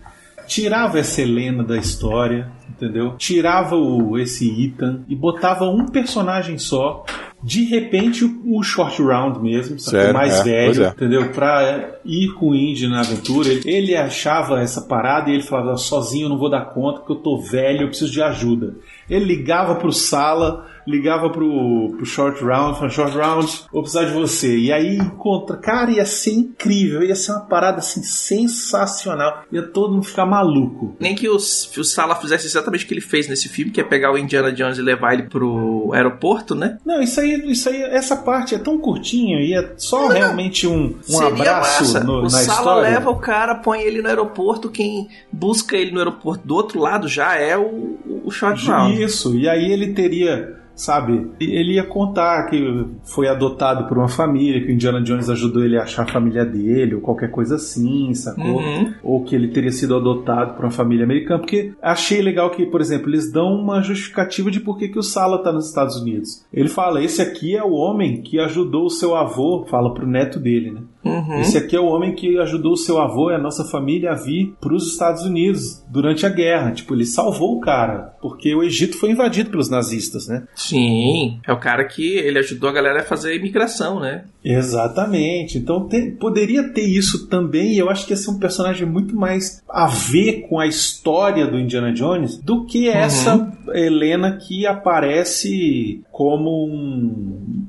tirava 0.47 0.99
essa 0.99 1.21
Helena 1.21 1.63
da 1.63 1.77
história, 1.77 2.49
entendeu? 2.71 3.15
Tirava 3.17 3.75
o, 3.75 4.17
esse 4.17 4.49
Ethan 4.65 5.01
e 5.07 5.15
botava 5.15 5.65
um 5.65 5.85
personagem 5.85 6.57
só. 6.57 7.05
De 7.43 7.63
repente, 7.63 8.23
o, 8.23 8.59
o 8.59 8.63
short 8.63 9.01
round 9.01 9.39
mesmo, 9.39 9.79
Sério, 9.79 10.13
mais 10.13 10.39
é, 10.39 10.43
velho, 10.43 10.83
é. 10.83 10.87
entendeu? 10.89 11.31
Pra 11.31 11.95
ir 12.05 12.33
com 12.33 12.49
o 12.49 12.55
Indy 12.55 12.87
na 12.87 12.99
aventura. 12.99 13.49
Ele, 13.49 13.61
ele 13.65 13.95
achava 13.95 14.61
essa 14.61 14.81
parada 14.81 15.29
e 15.29 15.33
ele 15.33 15.43
falava: 15.43 15.75
sozinho 15.75 16.25
eu 16.25 16.29
não 16.29 16.37
vou 16.37 16.49
dar 16.49 16.65
conta 16.65 16.99
porque 16.99 17.13
eu 17.13 17.17
tô 17.17 17.37
velho, 17.37 17.81
eu 17.81 17.87
preciso 17.87 18.11
de 18.11 18.21
ajuda. 18.21 18.75
Ele 19.09 19.25
ligava 19.25 19.75
pro 19.75 19.91
Sala, 19.91 20.67
ligava 20.87 21.29
pro, 21.29 21.93
pro 21.95 22.05
Short 22.05 22.43
Round, 22.43 22.75
falava, 22.75 22.89
Short 22.89 23.17
Round, 23.17 23.63
vou 23.71 23.81
precisar 23.81 24.05
de 24.05 24.13
você. 24.13 24.57
E 24.57 24.71
aí 24.71 24.97
encontra, 24.97 25.57
cara, 25.57 25.91
ia 25.91 26.05
ser 26.05 26.33
incrível, 26.33 27.03
ia 27.03 27.15
ser 27.15 27.31
uma 27.31 27.41
parada 27.41 27.79
assim 27.79 28.03
sensacional. 28.03 29.43
Ia 29.51 29.63
todo 29.63 29.93
mundo 29.93 30.05
ficar 30.05 30.25
maluco. 30.25 30.95
Nem 30.99 31.15
que 31.15 31.21
que 31.21 31.79
o 31.79 31.83
Sala 31.83 32.15
fizesse 32.15 32.47
exatamente 32.61 32.85
o 32.85 32.87
que 32.87 32.93
ele 32.93 33.01
fez 33.01 33.27
nesse 33.27 33.49
filme, 33.49 33.71
que 33.71 33.81
é 33.81 33.83
pegar 33.83 34.11
o 34.11 34.17
Indiana 34.17 34.51
Jones 34.51 34.77
e 34.77 34.81
levar 34.81 35.13
ele 35.13 35.23
pro 35.23 35.91
aeroporto, 35.93 36.55
né? 36.55 36.77
Não, 36.85 37.01
isso 37.01 37.19
aí, 37.19 37.51
isso 37.51 37.67
aí, 37.69 37.81
essa 37.83 38.15
parte 38.15 38.55
é 38.55 38.59
tão 38.59 38.77
curtinha 38.77 39.39
e 39.41 39.53
é 39.53 39.73
só 39.77 40.01
Não, 40.01 40.07
realmente 40.09 40.67
um, 40.67 40.95
um 41.09 41.19
abraço 41.21 42.03
no- 42.03 42.19
o 42.19 42.23
na 42.23 42.29
Sala 42.29 42.57
história. 42.57 42.81
leva 42.91 43.09
o 43.09 43.15
cara, 43.17 43.55
põe 43.55 43.81
ele 43.81 44.01
no 44.01 44.07
aeroporto, 44.07 44.69
quem 44.69 45.07
busca 45.31 45.75
ele 45.75 45.91
no 45.91 45.99
aeroporto 45.99 46.47
do 46.47 46.55
outro 46.55 46.79
lado 46.79 47.07
já 47.07 47.35
é 47.35 47.57
o, 47.57 47.97
o 48.23 48.29
Round. 48.41 49.01
Isso, 49.03 49.35
e 49.35 49.47
aí 49.49 49.71
ele 49.71 49.93
teria, 49.93 50.55
sabe, 50.81 51.29
ele 51.39 51.75
ia 51.75 51.83
contar 51.83 52.47
que 52.47 52.85
foi 53.03 53.27
adotado 53.27 53.87
por 53.87 53.97
uma 53.97 54.07
família, 54.07 54.61
que 54.61 54.67
o 54.67 54.71
Indiana 54.71 55.01
Jones 55.01 55.29
ajudou 55.29 55.63
ele 55.63 55.77
a 55.77 55.83
achar 55.83 56.03
a 56.03 56.11
família 56.11 56.43
dele, 56.43 56.95
ou 56.95 57.01
qualquer 57.01 57.29
coisa 57.29 57.55
assim, 57.55 58.13
sacou? 58.15 58.59
Uhum. 58.59 58.93
Ou 59.03 59.23
que 59.23 59.35
ele 59.35 59.49
teria 59.49 59.71
sido 59.71 59.95
adotado 59.95 60.55
por 60.55 60.65
uma 60.65 60.71
família 60.71 61.05
americana, 61.05 61.39
porque 61.39 61.73
achei 61.81 62.19
legal 62.21 62.49
que, 62.49 62.65
por 62.65 62.81
exemplo, 62.81 63.09
eles 63.09 63.31
dão 63.31 63.53
uma 63.53 63.81
justificativa 63.81 64.49
de 64.49 64.59
por 64.59 64.77
que, 64.77 64.87
que 64.87 64.97
o 64.97 65.03
Sala 65.03 65.43
tá 65.43 65.51
nos 65.51 65.67
Estados 65.67 65.95
Unidos. 66.01 66.43
Ele 66.51 66.67
fala, 66.67 67.03
esse 67.03 67.21
aqui 67.21 67.55
é 67.55 67.63
o 67.63 67.73
homem 67.73 68.21
que 68.23 68.39
ajudou 68.39 68.85
o 68.85 68.89
seu 68.89 69.15
avô, 69.15 69.65
fala 69.69 69.93
pro 69.93 70.07
neto 70.07 70.39
dele, 70.39 70.71
né? 70.71 70.81
Uhum. 71.03 71.39
Esse 71.39 71.57
aqui 71.57 71.75
é 71.75 71.79
o 71.79 71.87
homem 71.87 72.13
que 72.13 72.37
ajudou 72.39 72.73
o 72.73 72.77
seu 72.77 72.99
avô 72.99 73.31
e 73.31 73.35
a 73.35 73.39
nossa 73.39 73.65
família 73.65 74.11
a 74.11 74.15
vir 74.15 74.53
para 74.61 74.73
os 74.75 74.87
Estados 74.91 75.23
Unidos 75.23 75.83
durante 75.89 76.25
a 76.25 76.29
guerra. 76.29 76.71
Tipo, 76.71 76.93
ele 76.93 77.05
salvou 77.05 77.57
o 77.57 77.59
cara, 77.59 78.13
porque 78.21 78.53
o 78.53 78.61
Egito 78.63 78.97
foi 78.97 79.11
invadido 79.11 79.49
pelos 79.49 79.69
nazistas, 79.69 80.27
né? 80.27 80.43
Sim, 80.55 81.39
é 81.47 81.51
o 81.51 81.59
cara 81.59 81.83
que 81.85 82.05
ele 82.17 82.37
ajudou 82.39 82.69
a 82.69 82.73
galera 82.73 83.01
a 83.01 83.03
fazer 83.05 83.31
a 83.31 83.35
imigração, 83.35 83.99
né? 83.99 84.25
Exatamente. 84.43 85.57
Então 85.57 85.87
tem- 85.87 86.11
poderia 86.11 86.69
ter 86.69 86.83
isso 86.83 87.27
também, 87.27 87.73
e 87.73 87.79
eu 87.79 87.89
acho 87.89 88.05
que 88.05 88.13
ia 88.13 88.17
ser 88.17 88.31
um 88.31 88.39
personagem 88.39 88.87
muito 88.87 89.15
mais 89.15 89.61
a 89.69 89.87
ver 89.87 90.47
com 90.47 90.59
a 90.59 90.67
história 90.67 91.47
do 91.47 91.59
Indiana 91.59 91.91
Jones 91.91 92.37
do 92.37 92.65
que 92.65 92.87
essa 92.87 93.51
Helena 93.73 94.37
que 94.37 94.65
aparece 94.67 96.01
como 96.11 96.65
um 96.65 97.60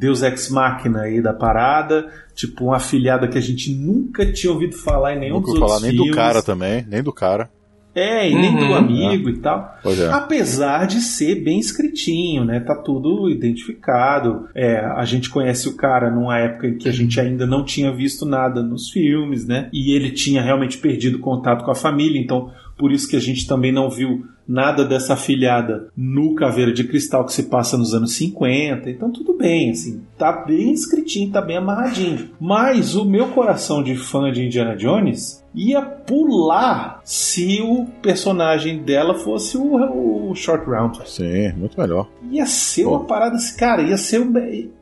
Deus 0.00 0.22
Ex 0.22 0.48
Machina 0.48 1.02
aí 1.02 1.20
da 1.20 1.34
parada, 1.34 2.08
tipo 2.34 2.64
uma 2.64 2.76
afilhada 2.76 3.28
que 3.28 3.36
a 3.36 3.40
gente 3.42 3.70
nunca 3.74 4.24
tinha 4.32 4.50
ouvido 4.50 4.74
falar 4.74 5.14
em 5.14 5.18
nenhum 5.18 5.34
Não 5.34 5.40
dos 5.42 5.50
outros 5.50 5.68
falar 5.72 5.80
nem 5.82 5.94
do 5.94 6.10
cara 6.10 6.42
também, 6.42 6.86
nem 6.88 7.02
do 7.02 7.12
cara. 7.12 7.50
É, 7.94 8.30
e 8.30 8.34
nem 8.34 8.54
do 8.56 8.62
Uhum. 8.66 8.74
amigo 8.76 9.28
e 9.28 9.38
tal. 9.40 9.76
Pois 9.82 9.98
é. 10.00 10.08
Apesar 10.10 10.86
de 10.86 11.00
ser 11.00 11.42
bem 11.42 11.58
escritinho, 11.58 12.44
né? 12.44 12.60
Tá 12.60 12.74
tudo 12.76 13.28
identificado. 13.28 14.48
É, 14.54 14.76
a 14.78 15.04
gente 15.04 15.28
conhece 15.28 15.68
o 15.68 15.76
cara 15.76 16.08
numa 16.10 16.38
época 16.38 16.68
em 16.68 16.78
que 16.78 16.88
a 16.88 16.92
gente 16.92 17.20
ainda 17.20 17.46
não 17.46 17.64
tinha 17.64 17.92
visto 17.92 18.24
nada 18.24 18.62
nos 18.62 18.90
filmes, 18.90 19.44
né? 19.46 19.68
E 19.72 19.92
ele 19.94 20.12
tinha 20.12 20.40
realmente 20.40 20.78
perdido 20.78 21.18
contato 21.18 21.64
com 21.64 21.70
a 21.72 21.74
família, 21.74 22.20
então 22.20 22.50
por 22.80 22.90
isso 22.90 23.06
que 23.06 23.16
a 23.16 23.20
gente 23.20 23.46
também 23.46 23.70
não 23.70 23.90
viu 23.90 24.24
nada 24.48 24.86
dessa 24.86 25.12
afilhada 25.12 25.88
no 25.94 26.34
Caveira 26.34 26.72
de 26.72 26.82
Cristal 26.82 27.26
que 27.26 27.32
se 27.34 27.42
passa 27.42 27.76
nos 27.76 27.92
anos 27.92 28.14
50. 28.14 28.88
Então 28.88 29.12
tudo 29.12 29.36
bem, 29.36 29.70
assim, 29.70 30.00
tá 30.16 30.32
bem 30.32 30.72
escritinho, 30.72 31.30
tá 31.30 31.42
bem 31.42 31.58
amarradinho. 31.58 32.30
Mas 32.40 32.96
o 32.96 33.04
meu 33.04 33.28
coração 33.28 33.82
de 33.82 33.94
fã 33.94 34.32
de 34.32 34.46
Indiana 34.46 34.74
Jones 34.74 35.39
ia 35.54 35.82
pular 35.82 37.00
se 37.04 37.60
o 37.62 37.86
personagem 38.00 38.82
dela 38.82 39.14
fosse 39.14 39.56
o, 39.56 40.30
o 40.30 40.34
Short 40.34 40.64
Round. 40.68 41.00
Sim, 41.08 41.52
muito 41.56 41.80
melhor. 41.80 42.08
Ia 42.30 42.46
ser 42.46 42.86
uma 42.86 43.04
parada 43.04 43.36
assim, 43.36 43.56
cara, 43.56 43.82
ia 43.82 43.96
ser 43.96 44.20
um. 44.20 44.32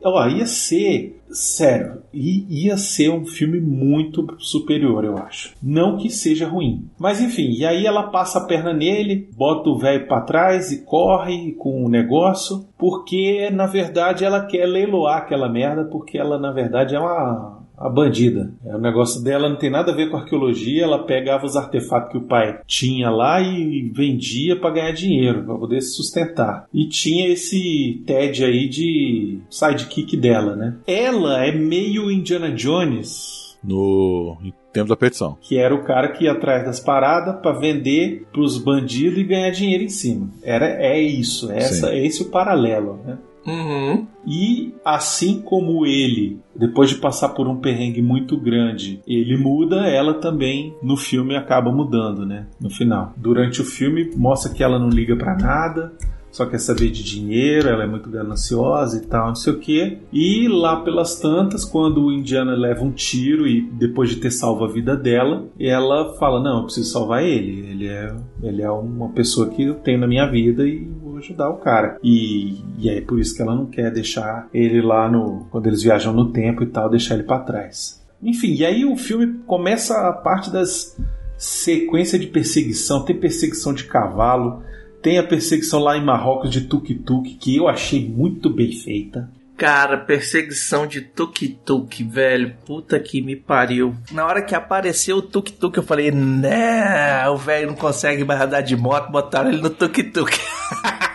Ó, 0.03 0.27
ia 0.27 0.45
ser. 0.45 1.15
Sério, 1.31 2.01
ia 2.11 2.75
ser 2.75 3.11
um 3.11 3.23
filme 3.23 3.61
muito 3.61 4.25
superior, 4.39 5.05
eu 5.05 5.15
acho. 5.15 5.53
Não 5.61 5.95
que 5.95 6.09
seja 6.09 6.47
ruim. 6.47 6.89
Mas 6.97 7.21
enfim, 7.21 7.51
e 7.51 7.63
aí 7.63 7.85
ela 7.85 8.09
passa 8.09 8.39
a 8.39 8.45
perna 8.45 8.73
nele, 8.73 9.29
bota 9.37 9.69
o 9.69 9.77
velho 9.77 10.07
pra 10.07 10.21
trás 10.21 10.71
e 10.71 10.83
corre 10.83 11.51
com 11.51 11.85
o 11.85 11.89
negócio, 11.89 12.65
porque 12.79 13.51
na 13.51 13.67
verdade 13.67 14.25
ela 14.25 14.45
quer 14.45 14.65
leiloar 14.65 15.19
aquela 15.19 15.47
merda, 15.47 15.85
porque 15.85 16.17
ela 16.17 16.39
na 16.39 16.51
verdade 16.51 16.95
é 16.95 16.99
uma. 16.99 17.58
A 17.79 17.87
bandida. 17.87 18.51
É, 18.65 18.75
o 18.75 18.79
negócio 18.79 19.23
dela 19.23 19.47
não 19.47 19.55
tem 19.55 19.69
nada 19.69 19.91
a 19.91 19.95
ver 19.95 20.09
com 20.09 20.17
arqueologia. 20.17 20.83
Ela 20.83 21.05
pegava 21.05 21.45
os 21.45 21.55
artefatos 21.55 22.11
que 22.11 22.17
o 22.17 22.27
pai 22.27 22.59
tinha 22.67 23.09
lá 23.09 23.39
e 23.41 23.89
vendia 23.95 24.59
para 24.59 24.71
ganhar 24.71 24.91
dinheiro, 24.91 25.43
para 25.45 25.55
poder 25.55 25.81
se 25.81 25.93
sustentar. 25.95 26.65
E 26.73 26.87
tinha 26.89 27.29
esse 27.29 28.03
Ted 28.05 28.43
aí 28.43 28.67
de 28.67 29.39
sidekick 29.49 30.17
dela, 30.17 30.55
né? 30.55 30.75
Ela 30.85 31.45
é 31.45 31.51
meio 31.53 32.11
Indiana 32.11 32.51
Jones, 32.51 33.57
No 33.63 34.37
em 34.43 34.53
tempo 34.73 34.89
da 34.89 34.95
petição. 34.95 35.37
que 35.41 35.57
era 35.57 35.73
o 35.73 35.83
cara 35.83 36.09
que 36.09 36.25
ia 36.25 36.31
atrás 36.33 36.63
das 36.65 36.79
paradas 36.79 37.41
para 37.41 37.57
vender 37.59 38.27
pros 38.31 38.57
bandidos 38.57 39.17
e 39.19 39.23
ganhar 39.23 39.49
dinheiro 39.51 39.83
em 39.83 39.89
cima. 39.89 40.29
Era 40.43 40.65
é 40.65 41.01
isso, 41.01 41.51
essa 41.51 41.87
Sim. 41.87 41.93
é 41.93 42.05
esse 42.05 42.21
o 42.23 42.29
paralelo, 42.29 42.99
né? 43.05 43.17
Uhum. 43.45 44.05
E 44.27 44.73
assim 44.83 45.41
como 45.41 45.85
ele, 45.85 46.39
depois 46.55 46.89
de 46.89 46.95
passar 46.95 47.29
por 47.29 47.47
um 47.47 47.57
perrengue 47.57 48.01
muito 48.01 48.37
grande, 48.37 49.01
ele 49.07 49.37
muda, 49.37 49.87
ela 49.87 50.15
também 50.15 50.75
no 50.83 50.97
filme 50.97 51.35
acaba 51.35 51.71
mudando, 51.71 52.25
né? 52.25 52.47
No 52.59 52.69
final. 52.69 53.13
Durante 53.17 53.61
o 53.61 53.65
filme 53.65 54.11
mostra 54.15 54.53
que 54.53 54.63
ela 54.63 54.77
não 54.77 54.89
liga 54.89 55.15
pra 55.15 55.35
nada, 55.35 55.93
só 56.31 56.45
quer 56.45 56.59
saber 56.59 56.91
de 56.91 57.03
dinheiro, 57.03 57.67
ela 57.67 57.83
é 57.83 57.87
muito 57.87 58.09
gananciosa 58.09 58.97
e 58.97 59.07
tal, 59.07 59.29
não 59.29 59.35
sei 59.35 59.53
o 59.53 59.59
que. 59.59 59.97
E 60.13 60.47
lá 60.47 60.81
pelas 60.81 61.19
tantas, 61.19 61.65
quando 61.65 62.05
o 62.05 62.11
Indiana 62.11 62.53
leva 62.53 62.83
um 62.83 62.91
tiro 62.91 63.47
e 63.47 63.61
depois 63.61 64.09
de 64.09 64.17
ter 64.17 64.31
salvo 64.31 64.63
a 64.63 64.71
vida 64.71 64.95
dela, 64.95 65.47
ela 65.59 66.13
fala: 66.17 66.41
Não, 66.41 66.59
eu 66.59 66.63
preciso 66.65 66.91
salvar 66.91 67.23
ele. 67.23 67.67
Ele 67.67 67.87
é, 67.87 68.15
ele 68.43 68.61
é 68.61 68.69
uma 68.69 69.09
pessoa 69.09 69.49
que 69.49 69.63
eu 69.63 69.75
tenho 69.75 69.99
na 69.99 70.07
minha 70.07 70.25
vida 70.27 70.67
e 70.67 70.87
ajudar 71.19 71.49
o 71.49 71.57
cara. 71.57 71.97
E, 72.03 72.61
e 72.77 72.89
é 72.89 73.01
por 73.01 73.19
isso 73.19 73.35
que 73.35 73.41
ela 73.41 73.55
não 73.55 73.65
quer 73.65 73.91
deixar 73.91 74.47
ele 74.53 74.81
lá 74.81 75.09
no. 75.09 75.47
Quando 75.51 75.67
eles 75.67 75.83
viajam 75.83 76.13
no 76.13 76.31
tempo 76.31 76.63
e 76.63 76.67
tal, 76.67 76.89
deixar 76.89 77.15
ele 77.15 77.23
pra 77.23 77.39
trás. 77.39 77.99
Enfim, 78.21 78.53
e 78.53 78.65
aí 78.65 78.85
o 78.85 78.97
filme 78.97 79.39
começa 79.45 80.07
a 80.07 80.11
parte 80.11 80.51
das 80.51 80.97
sequência 81.37 82.19
de 82.19 82.27
perseguição. 82.27 83.05
Tem 83.05 83.15
perseguição 83.15 83.73
de 83.73 83.85
cavalo. 83.85 84.61
Tem 85.01 85.17
a 85.17 85.23
perseguição 85.23 85.79
lá 85.79 85.97
em 85.97 86.03
Marrocos 86.03 86.51
de 86.51 86.61
tuk-tuk, 86.61 87.35
que 87.35 87.55
eu 87.55 87.69
achei 87.69 88.07
muito 88.07 88.49
bem 88.49 88.73
feita. 88.73 89.29
Cara, 89.59 89.97
perseguição 89.97 90.87
de 90.87 91.01
tuk-tuk, 91.01 92.03
velho. 92.03 92.55
Puta 92.65 92.99
que 92.99 93.21
me 93.21 93.35
pariu. 93.35 93.93
Na 94.11 94.25
hora 94.25 94.41
que 94.41 94.55
apareceu 94.55 95.17
o 95.17 95.21
tuk-tuk, 95.21 95.77
eu 95.77 95.83
falei, 95.83 96.11
né, 96.11 97.27
o 97.29 97.37
velho 97.37 97.67
não 97.67 97.75
consegue 97.75 98.23
mais 98.23 98.39
andar 98.39 98.61
de 98.61 98.75
moto, 98.77 99.11
botaram 99.11 99.49
ele 99.49 99.61
no 99.61 99.69
tuk-tuk. 99.69 100.31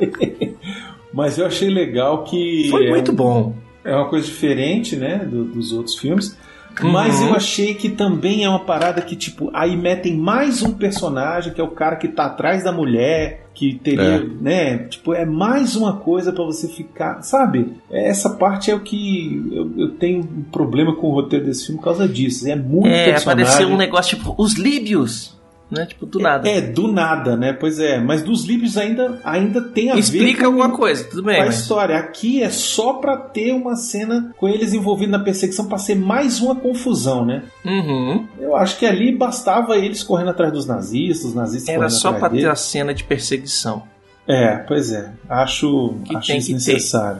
Mas 1.12 1.38
eu 1.38 1.46
achei 1.46 1.70
legal 1.70 2.24
que. 2.24 2.68
Foi 2.70 2.86
é 2.86 2.90
muito 2.90 3.12
um- 3.12 3.14
bom. 3.14 3.54
É 3.84 3.94
uma 3.94 4.08
coisa 4.08 4.26
diferente, 4.26 4.96
né, 4.96 5.18
do- 5.18 5.44
dos 5.44 5.72
outros 5.72 5.96
filmes. 5.96 6.36
Uhum. 6.82 6.90
Mas 6.90 7.20
eu 7.22 7.32
achei 7.34 7.72
que 7.74 7.88
também 7.90 8.44
é 8.44 8.48
uma 8.48 8.58
parada 8.64 9.00
que, 9.00 9.14
tipo, 9.14 9.48
aí 9.54 9.76
metem 9.76 10.16
mais 10.16 10.60
um 10.62 10.72
personagem, 10.72 11.52
que 11.52 11.60
é 11.60 11.64
o 11.64 11.68
cara 11.70 11.94
que 11.94 12.08
tá 12.08 12.24
atrás 12.24 12.64
da 12.64 12.72
mulher, 12.72 13.46
que 13.54 13.74
teria, 13.74 14.02
É. 14.16 14.24
né? 14.40 14.78
Tipo, 14.88 15.14
é 15.14 15.24
mais 15.24 15.76
uma 15.76 15.98
coisa 15.98 16.32
pra 16.32 16.42
você 16.44 16.66
ficar. 16.66 17.22
Sabe? 17.22 17.74
Essa 17.88 18.30
parte 18.30 18.72
é 18.72 18.74
o 18.74 18.80
que 18.80 19.48
eu, 19.52 19.70
eu 19.76 19.90
tenho 19.92 20.20
um 20.22 20.42
problema 20.50 20.96
com 20.96 21.06
o 21.08 21.12
roteiro 21.14 21.44
desse 21.44 21.66
filme 21.66 21.78
por 21.78 21.84
causa 21.84 22.08
disso. 22.08 22.48
É 22.48 22.56
muito 22.56 22.88
É, 22.88 23.04
personagem. 23.12 23.44
apareceu 23.44 23.68
um 23.72 23.76
negócio 23.76 24.16
tipo, 24.16 24.34
os 24.36 24.54
líbios, 24.54 25.38
né? 25.70 25.86
Tipo, 25.86 26.06
do 26.06 26.18
nada. 26.18 26.48
É, 26.48 26.60
do 26.60 26.90
nada, 26.90 27.36
né? 27.36 27.52
Pois 27.52 27.78
é. 27.78 27.98
Mas 27.98 28.22
dos 28.22 28.44
livros 28.44 28.76
ainda, 28.76 29.20
ainda 29.24 29.60
tem 29.60 29.90
a 29.90 29.94
ver 29.94 30.00
Explica 30.00 30.46
alguma 30.46 30.70
coisa, 30.70 31.04
tudo 31.04 31.22
bem, 31.22 31.40
a 31.40 31.46
mas... 31.46 31.60
história. 31.60 31.96
Aqui 31.96 32.42
é 32.42 32.50
só 32.50 32.94
pra 32.94 33.16
ter 33.16 33.52
uma 33.52 33.76
cena 33.76 34.32
com 34.36 34.48
eles 34.48 34.72
envolvidos 34.72 35.12
na 35.12 35.18
perseguição 35.18 35.66
pra 35.66 35.78
ser 35.78 35.96
mais 35.96 36.40
uma 36.40 36.54
confusão, 36.54 37.24
né? 37.24 37.42
Uhum. 37.64 38.26
Eu 38.38 38.56
acho 38.56 38.78
que 38.78 38.86
ali 38.86 39.16
bastava 39.16 39.76
eles 39.76 40.02
correndo 40.02 40.30
atrás 40.30 40.52
dos 40.52 40.66
nazistas, 40.66 41.30
os 41.30 41.34
nazistas 41.34 41.74
Era 41.74 41.88
só 41.88 42.12
pra 42.12 42.30
ter 42.30 42.48
a 42.48 42.54
cena 42.54 42.94
de 42.94 43.04
perseguição. 43.04 43.82
É, 44.26 44.56
pois 44.56 44.90
é. 44.90 45.12
Acho, 45.28 45.96
Que 46.04 46.16
acho. 46.16 46.32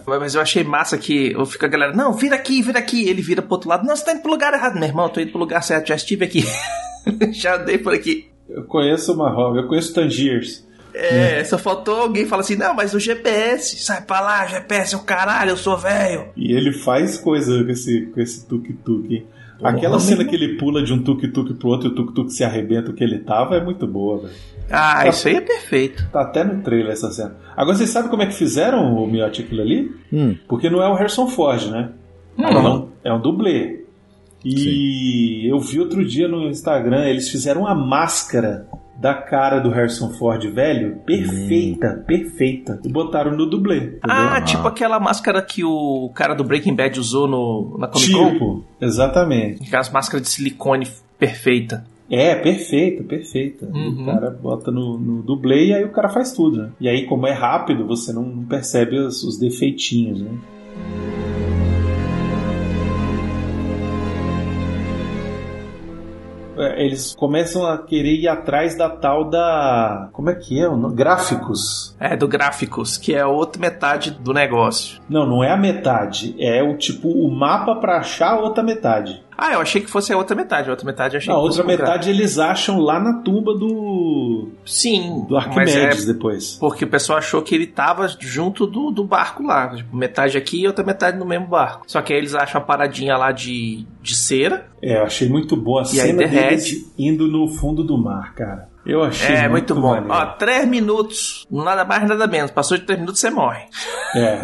Mas 0.06 0.20
mas 0.20 0.34
eu 0.34 0.40
achei 0.40 0.64
massa 0.64 0.96
que 0.96 1.32
eu 1.32 1.44
fico 1.44 1.64
a 1.66 1.68
galera, 1.68 1.92
não, 1.92 2.14
vira 2.14 2.34
aqui, 2.34 2.62
vira 2.62 2.78
aqui. 2.78 3.08
Ele 3.08 3.20
vira 3.20 3.42
pro 3.42 3.52
outro 3.52 3.68
lado, 3.68 3.86
não, 3.86 3.94
você 3.94 4.04
tá 4.04 4.12
indo 4.12 4.22
pro 4.22 4.30
lugar 4.30 4.54
errado, 4.54 4.74
meu 4.74 4.84
irmão, 4.84 5.06
eu 5.06 5.10
tô 5.10 5.20
indo 5.20 5.30
pro 5.30 5.38
lugar 5.38 5.62
certo, 5.62 5.88
já 5.88 5.94
estive 5.94 6.24
aqui. 6.24 6.44
já 7.32 7.56
andei 7.56 7.76
por 7.76 7.92
aqui. 7.92 8.33
Eu 8.48 8.64
conheço 8.64 9.12
o 9.12 9.16
Marrog, 9.16 9.56
eu 9.56 9.66
conheço 9.66 9.94
Tangiers. 9.94 10.64
É, 10.94 11.42
só 11.44 11.58
faltou 11.58 12.02
alguém 12.02 12.24
falar 12.24 12.42
assim, 12.42 12.54
não, 12.56 12.72
mas 12.74 12.94
o 12.94 13.00
GPS, 13.00 13.78
sai 13.84 14.02
pra 14.02 14.20
lá, 14.20 14.46
GPS 14.46 14.94
é 14.94 14.96
o 14.96 15.00
caralho, 15.00 15.50
eu 15.50 15.56
sou 15.56 15.76
velho. 15.76 16.26
E 16.36 16.52
ele 16.52 16.72
faz 16.72 17.18
coisa 17.18 17.64
com 17.64 17.70
esse, 17.70 18.02
com 18.14 18.20
esse 18.20 18.46
tuk-tuk. 18.46 19.12
hein? 19.12 19.26
Aquela 19.62 19.98
cena 19.98 20.24
que 20.24 20.34
ele 20.34 20.56
pula 20.56 20.82
de 20.84 20.92
um 20.92 21.02
tuk-tuk 21.02 21.54
pro 21.54 21.68
outro 21.68 21.88
e 21.88 21.92
o 21.92 21.94
tuk-tuk 21.94 22.30
se 22.30 22.44
arrebenta 22.44 22.90
o 22.90 22.94
que 22.94 23.02
ele 23.02 23.18
tava 23.20 23.56
é 23.56 23.64
muito 23.64 23.86
boa, 23.86 24.18
velho. 24.22 24.34
Ah, 24.70 25.08
isso 25.08 25.26
aí 25.28 25.36
é 25.36 25.40
perfeito. 25.40 26.06
Tá 26.12 26.20
até 26.22 26.44
no 26.44 26.62
trailer 26.62 26.92
essa 26.92 27.10
cena. 27.10 27.36
Agora 27.56 27.76
vocês 27.76 27.90
sabem 27.90 28.10
como 28.10 28.22
é 28.22 28.26
que 28.26 28.34
fizeram 28.34 28.94
o 28.94 29.06
Miotti 29.06 29.42
aquilo 29.42 29.62
ali? 29.62 29.90
Hum. 30.12 30.36
Porque 30.48 30.68
não 30.70 30.82
é 30.82 30.88
o 30.88 30.94
Harrison 30.94 31.26
Ford, 31.28 31.66
né? 31.70 31.90
Hum. 32.38 32.44
É 32.44 32.58
um- 32.60 32.88
É 33.04 33.12
um 33.12 33.20
dublê. 33.20 33.83
E 34.44 35.50
eu 35.50 35.58
vi 35.58 35.80
outro 35.80 36.04
dia 36.04 36.28
no 36.28 36.48
Instagram, 36.48 37.06
eles 37.06 37.28
fizeram 37.28 37.62
uma 37.62 37.74
máscara 37.74 38.66
da 38.96 39.14
cara 39.14 39.58
do 39.58 39.70
Harrison 39.70 40.10
Ford 40.10 40.42
velho, 40.50 40.98
perfeita, 41.04 42.04
perfeita. 42.06 42.80
E 42.84 42.88
botaram 42.88 43.32
no 43.36 43.46
dublê. 43.46 43.76
entendeu? 43.78 44.00
Ah, 44.02 44.40
tipo 44.40 44.66
aquela 44.66 45.00
máscara 45.00 45.42
que 45.42 45.64
o 45.64 46.10
cara 46.14 46.34
do 46.34 46.44
Breaking 46.44 46.74
Bad 46.74 46.98
usou 46.98 47.26
no, 47.26 47.76
na 47.78 47.88
Comic 47.88 48.12
Con. 48.12 48.32
tipo, 48.32 48.64
exatamente. 48.80 49.66
Aquelas 49.66 49.90
máscaras 49.90 50.22
de 50.22 50.28
silicone 50.28 50.86
perfeita. 51.18 51.84
É, 52.10 52.34
perfeita, 52.34 53.02
perfeita. 53.02 53.66
Uhum. 53.66 54.02
O 54.02 54.06
cara 54.06 54.30
bota 54.30 54.70
no, 54.70 54.98
no 54.98 55.22
dublê 55.22 55.68
e 55.68 55.74
aí 55.74 55.84
o 55.84 55.90
cara 55.90 56.08
faz 56.08 56.32
tudo, 56.32 56.62
né? 56.62 56.70
E 56.78 56.88
aí, 56.88 57.06
como 57.06 57.26
é 57.26 57.32
rápido, 57.32 57.86
você 57.86 58.12
não, 58.12 58.22
não 58.22 58.44
percebe 58.44 58.98
os, 58.98 59.24
os 59.24 59.38
defeitinhos, 59.38 60.20
né? 60.20 60.30
Eles 66.76 67.14
começam 67.14 67.66
a 67.66 67.78
querer 67.78 68.14
ir 68.14 68.28
atrás 68.28 68.76
da 68.76 68.88
tal 68.88 69.28
da. 69.28 70.08
Como 70.12 70.30
é 70.30 70.34
que 70.34 70.60
é? 70.60 70.68
o 70.68 70.76
nome? 70.76 70.94
Gráficos. 70.94 71.94
É, 71.98 72.16
do 72.16 72.28
Gráficos, 72.28 72.96
que 72.96 73.14
é 73.14 73.20
a 73.20 73.28
outra 73.28 73.60
metade 73.60 74.10
do 74.10 74.32
negócio. 74.32 75.00
Não, 75.08 75.26
não 75.26 75.42
é 75.42 75.50
a 75.50 75.56
metade. 75.56 76.34
É 76.38 76.62
o 76.62 76.76
tipo 76.76 77.08
o 77.08 77.30
mapa 77.30 77.76
pra 77.76 77.98
achar 77.98 78.32
a 78.32 78.40
outra 78.40 78.62
metade. 78.62 79.23
Ah, 79.36 79.52
eu 79.52 79.60
achei 79.60 79.80
que 79.80 79.90
fosse 79.90 80.12
a 80.12 80.16
outra 80.16 80.36
metade. 80.36 80.68
A 80.68 80.72
outra 80.72 80.86
metade 80.86 81.16
achei 81.16 81.32
A 81.32 81.36
outra 81.36 81.64
metade 81.64 82.08
eles 82.10 82.38
acham 82.38 82.78
lá 82.80 83.00
na 83.00 83.20
tumba 83.22 83.52
do. 83.54 84.48
Sim, 84.64 85.24
do 85.28 85.36
é 85.36 85.40
Arquimedes 85.40 86.04
depois. 86.06 86.56
porque 86.60 86.84
o 86.84 86.88
pessoal 86.88 87.18
achou 87.18 87.42
que 87.42 87.54
ele 87.54 87.66
tava 87.66 88.06
junto 88.20 88.66
do, 88.66 88.90
do 88.90 89.04
barco 89.04 89.42
lá. 89.42 89.74
Tipo, 89.74 89.96
metade 89.96 90.38
aqui 90.38 90.62
e 90.62 90.66
outra 90.66 90.84
metade 90.84 91.18
no 91.18 91.24
mesmo 91.26 91.46
barco. 91.48 91.84
Só 91.86 92.00
que 92.00 92.12
aí 92.12 92.18
eles 92.18 92.34
acham 92.34 92.60
a 92.60 92.64
paradinha 92.64 93.16
lá 93.16 93.32
de, 93.32 93.84
de 94.00 94.14
cera. 94.16 94.66
É, 94.80 94.98
eu 94.98 95.02
achei 95.04 95.28
muito 95.28 95.56
boa 95.56 95.80
a 95.80 95.84
E 95.84 95.86
cena 95.88 96.26
deles 96.28 96.92
indo 96.98 97.26
no 97.26 97.48
fundo 97.48 97.82
do 97.82 97.98
mar, 97.98 98.34
cara. 98.34 98.68
Eu 98.86 99.02
achei 99.02 99.34
É, 99.34 99.48
muito, 99.48 99.74
bom. 99.74 99.92
maneiro. 99.92 100.12
Ó, 100.12 100.26
três 100.36 100.68
minutos, 100.68 101.46
nada 101.50 101.84
mais, 101.86 102.06
nada 102.06 102.26
menos. 102.26 102.50
Passou 102.50 102.76
de 102.76 102.84
três 102.84 103.00
minutos, 103.00 103.18
você 103.20 103.30
morre. 103.30 103.62
É. 104.14 104.40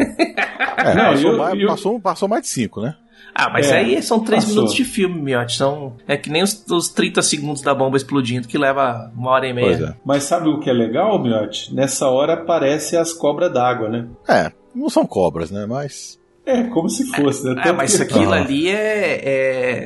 É, 0.77 0.95
Não, 0.95 1.11
passou, 1.11 1.31
eu- 1.31 1.37
mais, 1.37 1.59
eu- 1.59 1.67
passou, 1.67 1.99
passou 2.01 2.27
mais 2.27 2.41
de 2.41 2.47
cinco, 2.49 2.81
né? 2.81 2.95
Ah, 3.33 3.49
mas 3.49 3.71
É, 3.71 3.77
aí 3.77 4.01
são 4.03 4.19
três 4.19 4.43
passou. 4.43 4.55
minutos 4.55 4.75
de 4.75 4.83
filme, 4.85 5.19
miote. 5.21 5.57
São, 5.57 5.93
é 6.07 6.15
que 6.17 6.29
nem 6.29 6.43
os, 6.43 6.65
os 6.69 6.89
30 6.89 7.21
segundos 7.21 7.61
da 7.61 7.73
bomba 7.73 7.97
explodindo, 7.97 8.47
que 8.47 8.57
leva 8.57 9.11
uma 9.15 9.31
hora 9.31 9.47
e 9.47 9.53
meia. 9.53 9.67
Pois 9.77 9.81
é. 9.89 9.95
Mas 10.05 10.23
sabe 10.23 10.49
o 10.49 10.59
que 10.59 10.69
é 10.69 10.73
legal, 10.73 11.21
Miotti? 11.21 11.73
Nessa 11.73 12.07
hora 12.09 12.33
aparece 12.33 12.95
as 12.97 13.13
cobras 13.13 13.51
d'água, 13.51 13.89
né? 13.89 14.07
É, 14.27 14.51
não 14.75 14.89
são 14.89 15.05
cobras, 15.05 15.49
né? 15.51 15.65
Mas. 15.65 16.19
É, 16.43 16.63
como 16.63 16.89
se 16.89 17.05
fosse, 17.11 17.45
né? 17.45 17.51
É, 17.51 17.63
Tanto 17.63 17.77
mas 17.77 17.95
que- 17.95 18.01
aquilo 18.03 18.33
Ah. 18.33 18.37
ali 18.37 18.67
é, 18.67 19.21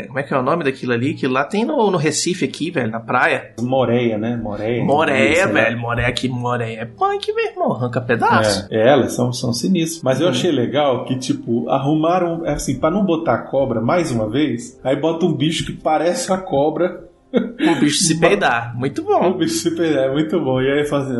é- 0.02 0.04
Como 0.08 0.20
é 0.20 0.24
que 0.24 0.34
é 0.34 0.38
o 0.38 0.42
nome 0.42 0.64
daquilo 0.64 0.94
ali? 0.94 1.14
Que 1.14 1.28
lá 1.28 1.44
tem 1.44 1.66
no, 1.66 1.92
no 1.92 1.98
Recife 1.98 2.46
aqui, 2.46 2.72
velho, 2.72 2.90
na 2.90 3.00
praia. 3.00 3.52
Moreia, 3.62 4.18
né? 4.18 4.38
Moreia. 4.42 4.84
Moreia, 4.84 5.46
lá. 5.48 5.52
velho. 5.52 5.78
Moreia 5.78 6.08
aqui, 6.08 6.30
Moreia. 6.30 6.80
É 6.82 6.86
punk, 6.86 7.34
meu 7.34 7.46
irmão. 7.46 7.74
Arranca 7.74 8.00
pedaço. 8.00 8.68
É, 8.72 8.78
é, 8.78 8.88
elas 8.90 9.12
são, 9.14 9.34
são 9.34 9.52
sinistras. 9.52 10.02
Mas 10.02 10.22
eu 10.22 10.30
achei 10.30 10.50
legal 10.52 11.04
que, 11.06 11.18
tipo, 11.20 11.68
arrumaram, 11.70 12.44
assim, 12.46 12.80
pra 12.80 12.90
não 12.90 13.04
botar 13.06 13.34
a 13.34 13.42
cobra 13.42 13.82
mais 13.82 14.10
uma 14.12 14.30
vez, 14.30 14.80
aí 14.84 14.96
bota 14.96 15.26
um 15.26 15.34
bicho 15.34 15.66
que 15.66 15.74
parece 15.74 16.32
a 16.32 16.38
cobra. 16.38 17.04
O 17.34 17.76
bicho 17.82 17.98
se 18.04 18.18
peidar. 18.20 18.74
Muito 18.78 19.02
O 19.02 19.06
bom. 19.06 19.34
bicho 19.38 19.56
super, 19.56 19.94
é 19.94 20.10
muito 20.12 20.40
bom. 20.40 20.62
E 20.62 20.72
aí 20.72 20.86
fala 20.86 21.04
assim, 21.04 21.18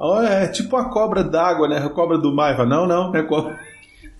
ó, 0.00 0.22
é 0.22 0.46
tipo 0.46 0.76
a 0.76 0.84
cobra 0.88 1.24
d'água, 1.24 1.66
né? 1.66 1.78
A 1.78 1.88
cobra 1.88 2.16
do 2.16 2.32
mar. 2.32 2.54
Fala, 2.56 2.68
não, 2.68 2.86
não, 2.86 3.08
não 3.10 3.16
é 3.16 3.22
cobra. 3.24 3.58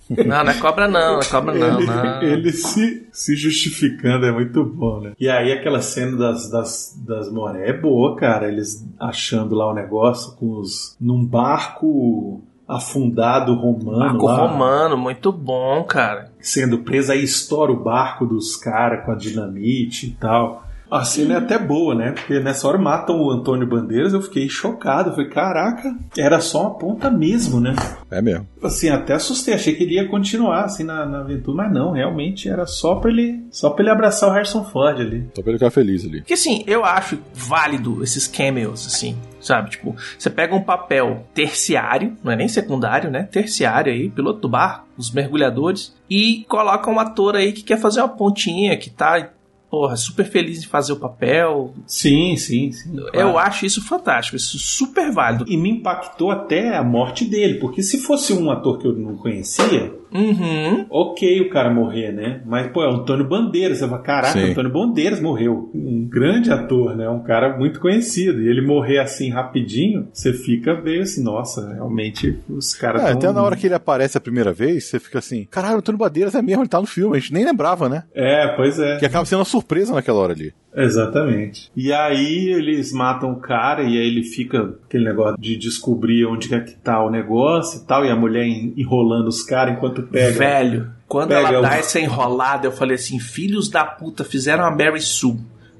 Não, 0.09 0.43
não 0.43 0.51
é 0.51 0.53
cobra 0.55 0.87
não. 0.87 1.13
Não 1.13 1.19
é 1.19 1.25
cobra 1.25 1.53
não, 1.53 1.77
ele, 1.77 1.85
não. 1.85 2.23
ele 2.23 2.51
se, 2.51 3.07
se 3.11 3.35
justificando 3.35 4.25
é 4.25 4.31
muito 4.31 4.63
bom, 4.63 5.01
né? 5.01 5.11
E 5.19 5.29
aí 5.29 5.51
aquela 5.51 5.81
cena 5.81 6.17
das, 6.17 6.49
das, 6.49 6.99
das 7.05 7.31
moré 7.31 7.69
é 7.69 7.73
boa, 7.73 8.15
cara. 8.15 8.47
Eles 8.47 8.85
achando 8.99 9.55
lá 9.55 9.69
o 9.69 9.73
negócio 9.73 10.35
com 10.35 10.59
os. 10.59 10.95
num 10.99 11.23
barco 11.23 12.41
afundado 12.67 13.55
romano. 13.55 13.99
Barco 13.99 14.25
lá, 14.25 14.47
romano, 14.47 14.97
muito 14.97 15.31
bom, 15.31 15.83
cara. 15.83 16.31
Sendo 16.39 16.79
preso, 16.79 17.11
aí 17.11 17.23
estoura 17.23 17.71
o 17.71 17.83
barco 17.83 18.27
dos 18.27 18.55
caras 18.55 19.03
com 19.03 19.11
a 19.11 19.15
dinamite 19.15 20.07
e 20.07 20.11
tal. 20.11 20.68
A 20.89 21.03
cena 21.03 21.35
é 21.35 21.37
até 21.37 21.57
boa, 21.57 21.93
né? 21.93 22.11
Porque 22.11 22.39
nessa 22.39 22.67
hora 22.67 22.77
matam 22.77 23.21
o 23.21 23.31
Antônio 23.31 23.67
Bandeiras, 23.67 24.13
eu 24.13 24.21
fiquei 24.21 24.49
chocado. 24.49 25.09
Eu 25.09 25.13
falei, 25.13 25.29
caraca, 25.29 25.95
era 26.17 26.39
só 26.39 26.61
uma 26.61 26.77
ponta 26.77 27.11
mesmo, 27.11 27.59
né? 27.59 27.75
É 28.09 28.21
mesmo. 28.21 28.47
Assim, 28.61 28.89
até 28.89 29.13
assustei, 29.13 29.53
achei 29.53 29.75
que 29.75 29.83
ele 29.83 29.95
ia 29.95 30.07
continuar 30.07 30.65
assim 30.65 30.83
na, 30.83 31.05
na 31.05 31.19
aventura, 31.19 31.57
mas 31.57 31.73
não, 31.73 31.91
realmente 31.91 32.49
era 32.49 32.65
só 32.65 32.95
pra 32.95 33.11
ele, 33.11 33.43
só 33.51 33.69
para 33.69 33.83
ele 33.83 33.91
abraçar 33.91 34.29
o 34.29 34.33
Harrison 34.33 34.63
Ford 34.63 34.99
ali. 34.99 35.29
Só 35.35 35.41
pra 35.41 35.51
ele 35.51 35.59
ficar 35.59 35.71
feliz 35.71 36.03
ali. 36.05 36.21
Porque 36.21 36.33
assim, 36.33 36.63
eu 36.65 36.83
acho 36.83 37.19
válido 37.33 38.03
esses 38.03 38.27
cameos, 38.27 38.87
assim, 38.87 39.15
sabe? 39.39 39.69
Tipo, 39.69 39.95
você 40.17 40.29
pega 40.29 40.55
um 40.55 40.63
papel 40.63 41.25
terciário, 41.33 42.17
não 42.23 42.31
é 42.31 42.35
nem 42.35 42.47
secundário, 42.47 43.11
né? 43.11 43.23
Terciário 43.23 43.93
aí, 43.93 44.09
piloto 44.09 44.39
do 44.39 44.49
barco, 44.49 44.87
os 44.97 45.11
mergulhadores, 45.11 45.95
e 46.09 46.45
coloca 46.49 46.89
um 46.89 46.99
ator 46.99 47.35
aí 47.35 47.53
que 47.53 47.63
quer 47.63 47.79
fazer 47.79 48.01
uma 48.01 48.09
pontinha, 48.09 48.75
que 48.75 48.89
tá, 48.89 49.29
porra, 49.69 49.95
super 49.95 50.25
feliz 50.25 50.63
em 50.63 50.67
fazer 50.67 50.93
o 50.93 50.97
papel. 50.97 51.73
Sim, 51.85 52.35
sim, 52.35 52.71
sim. 52.71 52.97
Eu 53.13 53.37
acho 53.37 53.65
isso 53.65 53.85
fantástico, 53.85 54.35
isso 54.35 54.57
super 54.57 55.11
válido. 55.11 55.45
E 55.47 55.55
me 55.55 55.69
impactou 55.69 56.31
até 56.31 56.75
a 56.75 56.83
morte 56.83 57.25
dele, 57.25 57.59
porque 57.59 57.83
se 57.83 57.99
fosse 57.99 58.33
um 58.33 58.49
ator 58.49 58.79
que 58.79 58.87
eu 58.87 58.93
não 58.93 59.15
conhecia, 59.15 59.93
Uhum. 60.13 60.85
ok 60.89 61.41
o 61.41 61.49
cara 61.49 61.69
morrer, 61.73 62.11
né? 62.11 62.41
Mas, 62.45 62.67
pô, 62.71 62.83
é 62.83 62.87
o 62.87 62.95
Antônio 62.95 63.27
Bandeiras. 63.27 63.77
Você 63.79 63.87
fala, 63.87 64.01
caraca, 64.01 64.33
Sim. 64.39 64.51
Antônio 64.51 64.71
Bandeiras 64.71 65.19
morreu. 65.21 65.69
Um 65.73 66.07
grande 66.09 66.51
ator, 66.51 66.95
né? 66.95 67.07
Um 67.09 67.21
cara 67.23 67.57
muito 67.57 67.79
conhecido. 67.79 68.41
E 68.41 68.47
ele 68.47 68.65
morrer 68.65 68.99
assim 68.99 69.29
rapidinho, 69.29 70.07
você 70.13 70.33
fica 70.33 70.73
meio 70.81 71.01
assim, 71.01 71.23
nossa, 71.23 71.73
realmente 71.73 72.37
os 72.49 72.73
caras. 72.73 73.01
É, 73.03 73.05
tão- 73.07 73.17
até 73.17 73.31
na 73.31 73.43
hora 73.43 73.55
que 73.55 73.67
ele 73.67 73.73
aparece 73.75 74.17
a 74.17 74.21
primeira 74.21 74.51
vez, 74.51 74.85
você 74.85 74.99
fica 74.99 75.19
assim: 75.19 75.45
caralho, 75.49 75.75
o 75.75 75.79
Antônio 75.79 75.99
Bandeiras 75.99 76.35
é 76.35 76.41
mesmo, 76.41 76.61
ele 76.63 76.69
tá 76.69 76.79
no 76.79 76.87
filme. 76.87 77.15
A 77.17 77.19
gente 77.19 77.33
nem 77.33 77.45
lembrava, 77.45 77.87
né? 77.89 78.03
É, 78.13 78.47
pois 78.55 78.79
é. 78.79 78.97
Que 78.97 79.05
acaba 79.05 79.25
sendo 79.25 79.39
uma 79.39 79.45
surpresa 79.45 79.93
naquela 79.93 80.19
hora 80.19 80.33
ali. 80.33 80.53
Exatamente. 80.75 81.71
E 81.75 81.91
aí 81.91 82.49
eles 82.49 82.91
matam 82.91 83.31
o 83.31 83.39
cara 83.39 83.81
e 83.83 83.97
aí 83.97 84.07
ele 84.07 84.23
fica 84.23 84.75
aquele 84.85 85.05
negócio 85.05 85.39
de 85.39 85.57
descobrir 85.57 86.25
onde 86.25 86.53
é 86.53 86.59
que 86.59 86.75
tá 86.75 87.03
o 87.03 87.09
negócio 87.09 87.81
e 87.81 87.85
tal, 87.85 88.05
e 88.05 88.09
a 88.09 88.15
mulher 88.15 88.45
en- 88.45 88.73
enrolando 88.77 89.27
os 89.27 89.41
caras 89.43 89.75
enquanto 89.75 90.03
pega. 90.03 90.37
Velho, 90.37 90.91
quando 91.07 91.29
Pega 91.29 91.47
ela 91.47 91.59
o- 91.59 91.61
dá 91.63 91.75
essa 91.75 91.99
enrolada, 91.99 92.67
eu 92.67 92.71
falei 92.71 92.95
assim: 92.95 93.19
filhos 93.19 93.69
da 93.69 93.83
puta, 93.83 94.23
fizeram 94.23 94.63
a 94.63 94.71
Mary 94.71 95.01
Sue. 95.01 95.37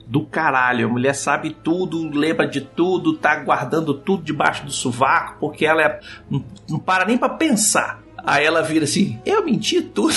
Do 0.07 0.25
caralho, 0.25 0.87
a 0.87 0.89
mulher 0.89 1.13
sabe 1.13 1.55
tudo, 1.63 2.09
lembra 2.09 2.47
de 2.47 2.61
tudo, 2.61 3.15
tá 3.15 3.35
guardando 3.35 3.93
tudo 3.93 4.23
debaixo 4.23 4.65
do 4.65 4.71
sovaco, 4.71 5.37
porque 5.39 5.67
ela 5.67 5.83
é, 5.83 5.99
não, 6.27 6.43
não 6.67 6.79
para 6.79 7.05
nem 7.05 7.15
pra 7.15 7.29
pensar. 7.29 8.01
Aí 8.17 8.43
ela 8.43 8.63
vira 8.63 8.85
assim: 8.85 9.19
Eu 9.23 9.45
menti 9.45 9.83
tudo. 9.83 10.15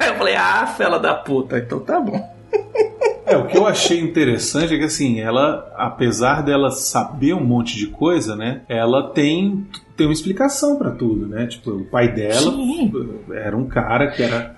Aí 0.00 0.08
eu 0.08 0.14
falei: 0.14 0.36
Ah, 0.36 0.66
fela 0.66 0.98
da 0.98 1.12
puta, 1.14 1.58
então 1.58 1.80
tá 1.80 2.00
bom. 2.00 2.34
É, 3.30 3.36
o 3.36 3.46
que 3.46 3.56
eu 3.56 3.66
achei 3.66 4.00
interessante 4.00 4.74
é 4.74 4.78
que 4.78 4.84
assim, 4.84 5.20
ela, 5.20 5.72
apesar 5.76 6.42
dela 6.42 6.70
saber 6.70 7.32
um 7.34 7.44
monte 7.44 7.76
de 7.76 7.86
coisa, 7.86 8.34
né? 8.34 8.62
Ela 8.68 9.10
tem, 9.10 9.66
tem 9.96 10.06
uma 10.06 10.12
explicação 10.12 10.76
pra 10.76 10.90
tudo, 10.90 11.26
né? 11.26 11.46
Tipo, 11.46 11.70
o 11.70 11.84
pai 11.84 12.12
dela 12.12 12.50
Sim. 12.50 12.92
era 13.32 13.56
um 13.56 13.66
cara 13.66 14.10
que 14.10 14.22
era. 14.22 14.56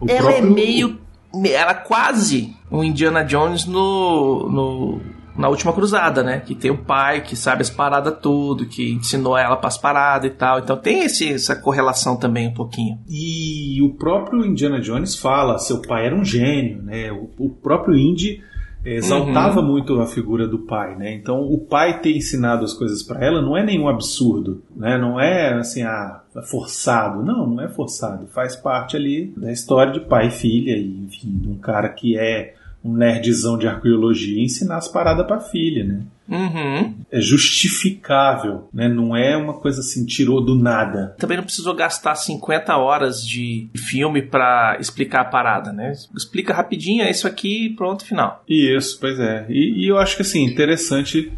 O 0.00 0.06
ela 0.08 0.20
próprio, 0.20 0.38
é 0.38 0.50
meio. 0.50 0.98
Ela 1.44 1.70
é 1.70 1.74
quase 1.74 2.54
um 2.70 2.82
Indiana 2.84 3.24
Jones 3.24 3.64
no, 3.64 4.48
no- 4.50 5.00
na 5.36 5.48
última 5.48 5.72
cruzada, 5.72 6.22
né? 6.22 6.40
Que 6.40 6.54
tem 6.54 6.70
o 6.70 6.78
pai 6.78 7.22
que 7.22 7.36
sabe 7.36 7.62
as 7.62 7.70
paradas 7.70 8.18
tudo, 8.20 8.66
que 8.66 8.92
ensinou 8.92 9.36
ela 9.36 9.56
pras 9.56 9.78
paradas 9.78 10.30
e 10.30 10.34
tal. 10.34 10.58
Então 10.58 10.76
tem 10.76 11.04
esse, 11.04 11.32
essa 11.32 11.56
correlação 11.56 12.16
também 12.16 12.48
um 12.48 12.54
pouquinho. 12.54 12.98
E 13.08 13.80
o 13.82 13.94
próprio 13.94 14.44
Indiana 14.44 14.80
Jones 14.80 15.16
fala, 15.16 15.58
seu 15.58 15.80
pai 15.82 16.06
era 16.06 16.14
um 16.14 16.24
gênio, 16.24 16.82
né? 16.82 17.10
O, 17.12 17.30
o 17.38 17.50
próprio 17.50 17.96
Indy 17.96 18.42
exaltava 18.84 19.60
muito 19.60 20.00
a 20.00 20.06
figura 20.06 20.48
do 20.48 20.60
pai, 20.60 20.96
né? 20.96 21.14
Então 21.14 21.42
o 21.42 21.58
pai 21.58 22.00
ter 22.00 22.16
ensinado 22.16 22.64
as 22.64 22.72
coisas 22.72 23.02
pra 23.02 23.24
ela 23.24 23.42
não 23.42 23.56
é 23.56 23.64
nenhum 23.64 23.88
absurdo, 23.88 24.62
né? 24.74 24.96
Não 24.96 25.20
é 25.20 25.54
assim, 25.54 25.82
ah, 25.82 26.22
forçado. 26.50 27.22
Não, 27.22 27.46
não 27.46 27.62
é 27.62 27.68
forçado. 27.68 28.26
Faz 28.28 28.56
parte 28.56 28.96
ali 28.96 29.32
da 29.36 29.52
história 29.52 29.92
de 29.92 30.00
pai 30.00 30.28
e 30.28 30.30
filha, 30.30 30.76
e 30.76 31.04
enfim, 31.04 31.38
de 31.38 31.48
um 31.48 31.58
cara 31.58 31.88
que 31.90 32.18
é 32.18 32.54
um 32.84 32.94
nerdzão 32.94 33.58
de 33.58 33.68
arqueologia 33.68 34.42
ensinar 34.42 34.78
as 34.78 34.88
paradas 34.88 35.26
pra 35.26 35.40
filha, 35.40 35.84
né? 35.84 36.00
Uhum. 36.28 36.94
É 37.10 37.20
justificável, 37.20 38.68
né? 38.72 38.88
Não 38.88 39.16
é 39.16 39.36
uma 39.36 39.54
coisa 39.54 39.80
assim, 39.80 40.06
tirou 40.06 40.40
do 40.44 40.54
nada. 40.54 41.14
Também 41.18 41.36
não 41.36 41.44
precisou 41.44 41.74
gastar 41.74 42.14
50 42.14 42.76
horas 42.76 43.26
de 43.26 43.68
filme 43.74 44.22
pra 44.22 44.76
explicar 44.78 45.22
a 45.22 45.24
parada, 45.24 45.72
né? 45.72 45.92
Explica 46.16 46.54
rapidinho, 46.54 47.02
é 47.02 47.10
isso 47.10 47.26
aqui, 47.26 47.70
pronto, 47.76 48.04
final. 48.04 48.44
Isso, 48.48 48.98
pois 49.00 49.18
é. 49.18 49.44
E, 49.48 49.84
e 49.84 49.88
eu 49.88 49.98
acho 49.98 50.14
que 50.14 50.22
assim, 50.22 50.44
interessante 50.44 51.32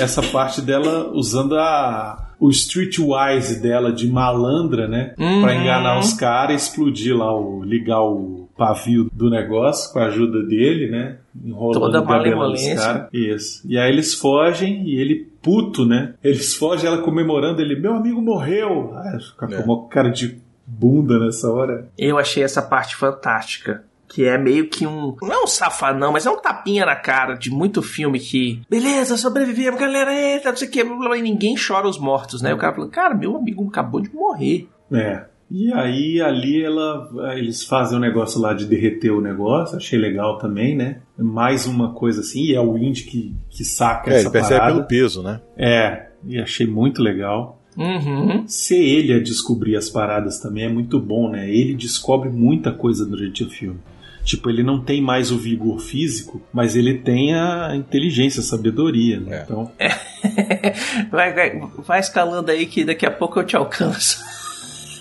essa 0.00 0.22
parte 0.22 0.60
dela 0.60 1.10
usando 1.12 1.56
a, 1.56 2.34
o 2.38 2.50
streetwise 2.50 3.60
dela 3.60 3.92
de 3.92 4.08
malandra, 4.08 4.86
né? 4.86 5.14
Uhum. 5.18 5.42
Pra 5.42 5.54
enganar 5.54 5.98
os 5.98 6.12
caras 6.12 6.52
e 6.52 6.64
explodir 6.64 7.16
lá, 7.16 7.34
o, 7.34 7.62
ligar 7.64 8.02
o, 8.02 8.45
pavio 8.56 9.10
do 9.12 9.28
negócio 9.28 9.92
com 9.92 9.98
a 9.98 10.06
ajuda 10.06 10.42
dele, 10.44 10.90
né? 10.90 11.18
Enrolando 11.44 11.80
Toda 11.80 11.98
a 11.98 12.02
o 12.02 12.06
cabelo 12.06 12.50
dos 12.50 12.66
caras. 12.74 13.08
Isso. 13.12 13.62
E 13.68 13.78
aí 13.78 13.90
eles 13.92 14.14
fogem 14.14 14.82
e 14.88 14.98
ele, 14.98 15.28
puto, 15.42 15.84
né? 15.84 16.14
Eles 16.24 16.54
fogem, 16.54 16.86
ela 16.86 17.02
comemorando, 17.02 17.60
ele, 17.60 17.78
meu 17.78 17.94
amigo 17.94 18.20
morreu. 18.22 18.92
Ah, 18.94 19.18
fica 19.20 19.46
É. 19.54 19.62
com 19.62 19.72
uma 19.72 19.88
cara 19.88 20.08
de 20.10 20.38
bunda 20.66 21.18
nessa 21.18 21.50
hora. 21.52 21.88
Eu 21.98 22.18
achei 22.18 22.42
essa 22.42 22.62
parte 22.62 22.96
fantástica. 22.96 23.84
Que 24.08 24.24
é 24.24 24.38
meio 24.38 24.68
que 24.68 24.86
um. 24.86 25.16
Não 25.20 25.32
é 25.32 25.42
um 25.42 25.46
safanão, 25.48 26.12
mas 26.12 26.24
é 26.26 26.30
um 26.30 26.40
tapinha 26.40 26.86
na 26.86 26.94
cara 26.94 27.34
de 27.34 27.50
muito 27.50 27.82
filme 27.82 28.20
que. 28.20 28.62
Beleza, 28.70 29.16
sobrevivemos, 29.16 29.80
galera, 29.80 30.14
eita, 30.14 30.50
não 30.50 30.56
sei 30.56 30.68
o 30.68 30.70
que, 30.70 30.84
blá, 30.84 30.94
blá, 30.96 31.08
blá, 31.08 31.16
e 31.18 31.22
ninguém 31.22 31.56
chora 31.56 31.88
os 31.88 31.98
mortos, 31.98 32.40
né? 32.40 32.54
O 32.54 32.56
cara 32.56 32.72
falando, 32.72 32.90
cara, 32.92 33.14
meu 33.16 33.36
amigo 33.36 33.66
acabou 33.68 34.00
de 34.00 34.14
morrer. 34.14 34.68
É. 34.92 35.24
E 35.50 35.72
aí 35.72 36.20
ali 36.20 36.62
ela, 36.64 37.08
eles 37.36 37.62
fazem 37.62 37.96
o 37.96 38.00
negócio 38.00 38.40
lá 38.40 38.52
de 38.52 38.66
derreter 38.66 39.10
o 39.12 39.20
negócio, 39.20 39.76
achei 39.76 39.98
legal 39.98 40.38
também, 40.38 40.74
né? 40.74 40.98
Mais 41.16 41.66
uma 41.66 41.92
coisa 41.92 42.20
assim, 42.20 42.42
e 42.46 42.54
é 42.54 42.60
o 42.60 42.76
Indy 42.76 43.04
que, 43.04 43.34
que 43.48 43.64
saca 43.64 44.10
É, 44.10 44.14
essa 44.14 44.22
ele 44.24 44.30
percebe 44.30 44.58
parada. 44.58 44.74
pelo 44.74 44.86
peso, 44.86 45.22
né? 45.22 45.40
É, 45.56 46.06
e 46.26 46.38
achei 46.40 46.66
muito 46.66 47.00
legal. 47.00 47.62
Uhum. 47.76 48.44
Ser 48.48 48.82
ele 48.82 49.12
a 49.12 49.22
descobrir 49.22 49.76
as 49.76 49.88
paradas 49.88 50.40
também 50.40 50.64
é 50.64 50.68
muito 50.68 50.98
bom, 50.98 51.30
né? 51.30 51.48
Ele 51.48 51.74
descobre 51.74 52.28
muita 52.30 52.72
coisa 52.72 53.04
durante 53.06 53.44
o 53.44 53.50
filme. 53.50 53.78
Tipo, 54.24 54.50
ele 54.50 54.64
não 54.64 54.80
tem 54.80 55.00
mais 55.00 55.30
o 55.30 55.38
vigor 55.38 55.78
físico, 55.78 56.42
mas 56.52 56.74
ele 56.74 56.94
tem 56.94 57.32
a 57.36 57.76
inteligência, 57.76 58.40
a 58.40 58.42
sabedoria, 58.42 59.20
né? 59.20 59.36
É. 59.36 59.42
Então, 59.44 59.70
Vai, 61.10 61.32
vai, 61.32 61.60
vai 61.86 62.00
escalando 62.00 62.50
aí 62.50 62.66
que 62.66 62.84
daqui 62.84 63.06
a 63.06 63.10
pouco 63.10 63.38
eu 63.38 63.44
te 63.44 63.54
alcanço. 63.56 64.18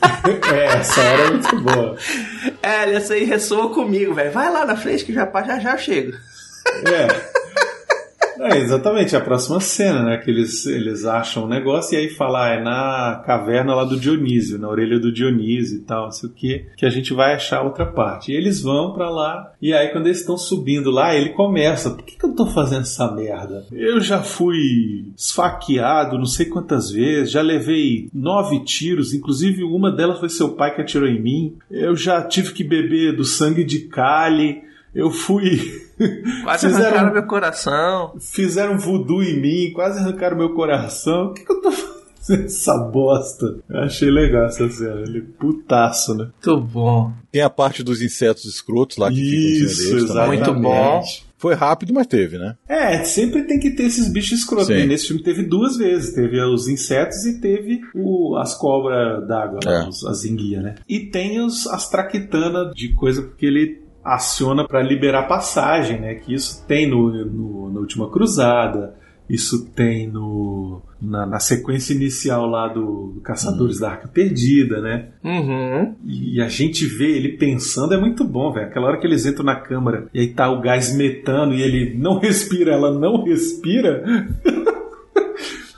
é, 0.54 0.66
essa 0.66 1.02
hora 1.02 1.24
é 1.24 1.30
muito 1.32 1.62
boa. 1.62 1.98
É, 2.62 2.94
essa 2.94 3.14
aí 3.14 3.24
ressoa 3.24 3.74
comigo, 3.74 4.14
velho. 4.14 4.32
Vai 4.32 4.52
lá 4.52 4.66
na 4.66 4.76
frente 4.76 5.06
que 5.06 5.14
já, 5.14 5.26
já 5.26 5.60
já 5.60 5.72
eu 5.74 5.78
chego. 5.78 6.18
É. 6.86 7.36
É, 8.40 8.58
exatamente, 8.58 9.16
a 9.16 9.22
próxima 9.22 9.60
cena, 9.60 10.04
né? 10.04 10.18
Que 10.18 10.30
eles, 10.32 10.66
eles 10.66 11.06
acham 11.06 11.46
um 11.46 11.48
negócio 11.48 11.96
e 11.96 11.98
aí 11.98 12.10
fala, 12.10 12.46
ah, 12.46 12.50
é 12.50 12.64
na 12.64 13.24
caverna 13.26 13.76
lá 13.76 13.84
do 13.84 14.00
Dionísio, 14.00 14.60
na 14.60 14.70
orelha 14.70 15.00
do 15.00 15.12
Dionísio 15.12 15.78
e 15.78 15.82
tal, 15.82 16.06
não 16.06 16.12
sei 16.12 16.30
o 16.30 16.34
que, 16.34 16.66
que 16.78 16.86
a 16.86 16.90
gente 16.90 17.14
vai 17.14 17.34
achar 17.34 17.62
outra 17.62 17.86
parte. 17.86 18.32
E 18.32 18.36
eles 18.36 18.62
vão 18.62 18.94
pra 18.94 19.10
lá, 19.10 19.54
e 19.62 19.74
aí 19.74 19.90
quando 19.90 20.08
eles 20.08 20.20
estão 20.20 20.38
subindo 20.38 20.92
lá, 20.92 21.16
ele 21.16 21.30
começa, 21.30 21.90
por 21.92 22.04
que, 22.04 22.18
que 22.18 22.26
eu 22.26 22.36
tô 22.36 22.46
fazendo 22.48 22.82
essa 22.82 23.12
merda? 23.12 23.66
Eu 23.72 24.00
já 24.00 24.22
fui 24.22 25.06
esfaqueado 25.16 26.18
não 26.18 26.26
sei 26.26 26.46
quantas 26.46 26.92
vezes, 26.92 27.32
já 27.32 27.42
levei 27.42 28.10
nove 28.14 28.64
tiros, 28.64 29.14
inclusive 29.14 29.64
uma 29.64 29.92
delas 29.92 30.20
foi 30.20 30.30
seu 30.30 30.50
pai 30.50 30.74
que 30.76 30.82
atirou 30.82 31.08
em 31.08 31.22
mim. 31.22 31.56
Eu 31.70 31.96
já 31.96 32.22
tive 32.22 32.54
que 32.54 32.64
beber 32.64 33.16
do 33.16 33.24
sangue 33.24 33.64
de 33.64 33.82
Kali. 33.82 34.64
Eu 34.94 35.12
fui. 35.12 35.85
Quase 36.44 36.68
arrancaram 36.68 37.14
meu 37.14 37.24
coração. 37.28 38.14
Fizeram 38.20 38.78
voodoo 38.78 39.24
em 39.24 39.40
mim, 39.40 39.72
quase 39.74 40.00
arrancaram 40.00 40.38
meu 40.38 40.54
coração. 40.54 41.28
O 41.28 41.34
que, 41.34 41.46
que 41.46 41.52
eu 41.52 41.62
tô 41.62 41.72
fazendo 41.72 42.46
essa 42.46 42.78
bosta? 42.78 43.58
Eu 43.70 43.80
achei 43.82 44.10
legal 44.10 44.46
essa 44.46 44.68
cena. 44.70 45.02
Ele 45.02 45.20
é 45.20 45.40
putaço, 45.40 46.14
né? 46.16 46.30
Muito 46.46 46.62
bom. 46.62 47.12
Tem 47.32 47.42
a 47.42 47.50
parte 47.50 47.84
dos 47.84 48.02
insetos 48.02 48.46
escrotos 48.46 48.98
lá 48.98 49.10
que 49.10 49.16
ficam 49.16 49.66
Isso, 49.68 49.90
deles 49.90 50.06
também. 50.08 50.28
Muito 50.28 50.50
exatamente. 50.52 51.26
Foi 51.38 51.54
rápido, 51.54 51.94
mas 51.94 52.08
teve, 52.08 52.38
né? 52.40 52.56
É, 52.68 53.04
sempre 53.04 53.44
tem 53.44 53.60
que 53.60 53.72
ter 53.72 53.84
esses 53.84 54.08
bichos 54.12 54.40
escrotos. 54.40 54.68
Sim. 54.68 54.74
né? 54.78 54.86
Nesse 54.88 55.08
filme 55.08 55.22
teve 55.22 55.44
duas 55.44 55.78
vezes. 55.78 56.14
Teve 56.16 56.42
os 56.42 56.68
insetos 56.68 57.24
e 57.26 57.40
teve 57.40 57.82
o- 57.94 58.36
as 58.38 58.58
cobras 58.58 59.28
d'água, 59.28 59.60
lá, 59.64 59.84
É. 59.84 59.88
os- 59.88 60.04
as 60.06 60.24
enguias, 60.26 60.64
né? 60.64 60.76
E 60.90 61.02
tem 61.02 61.40
os, 61.46 61.68
as 61.68 61.88
traquitanas 61.90 62.74
de 62.74 62.94
coisa 62.96 63.30
que 63.38 63.46
ele 63.46 63.85
aciona 64.06 64.68
para 64.68 64.82
liberar 64.84 65.24
passagem, 65.24 66.00
né? 66.00 66.16
Que 66.16 66.34
isso 66.34 66.64
tem 66.68 66.88
no, 66.90 67.10
no- 67.26 67.74
na 67.74 67.80
Última 67.80 68.10
Cruzada, 68.10 68.94
isso 69.28 69.66
tem 69.72 70.08
no, 70.08 70.82
na, 71.02 71.26
na 71.26 71.40
sequência 71.40 71.94
inicial 71.94 72.46
lá 72.46 72.68
do, 72.68 73.14
do 73.16 73.22
Caçadores 73.22 73.80
da 73.80 73.90
Arca 73.90 74.08
Perdida, 74.08 74.80
né? 74.80 75.08
Uhum. 75.24 75.96
E 76.06 76.40
a 76.40 76.48
gente 76.48 76.86
vê 76.86 77.18
ele 77.18 77.30
pensando, 77.38 77.96
é 77.96 77.98
muito 77.98 78.24
bom, 78.24 78.52
velho. 78.54 78.68
Aquela 78.68 78.86
hora 78.88 79.00
que 79.00 79.08
eles 79.08 79.26
entram 79.26 79.44
na 79.44 79.56
câmara 79.56 80.08
e 80.14 80.20
aí 80.20 80.28
tá 80.28 80.48
o 80.52 80.62
gás 80.62 80.96
metano 80.96 81.56
e 81.56 81.62
ele 81.64 81.98
não 81.98 82.20
respira, 82.22 82.74
ela 82.74 82.92
não 82.94 83.24
respira. 83.24 84.04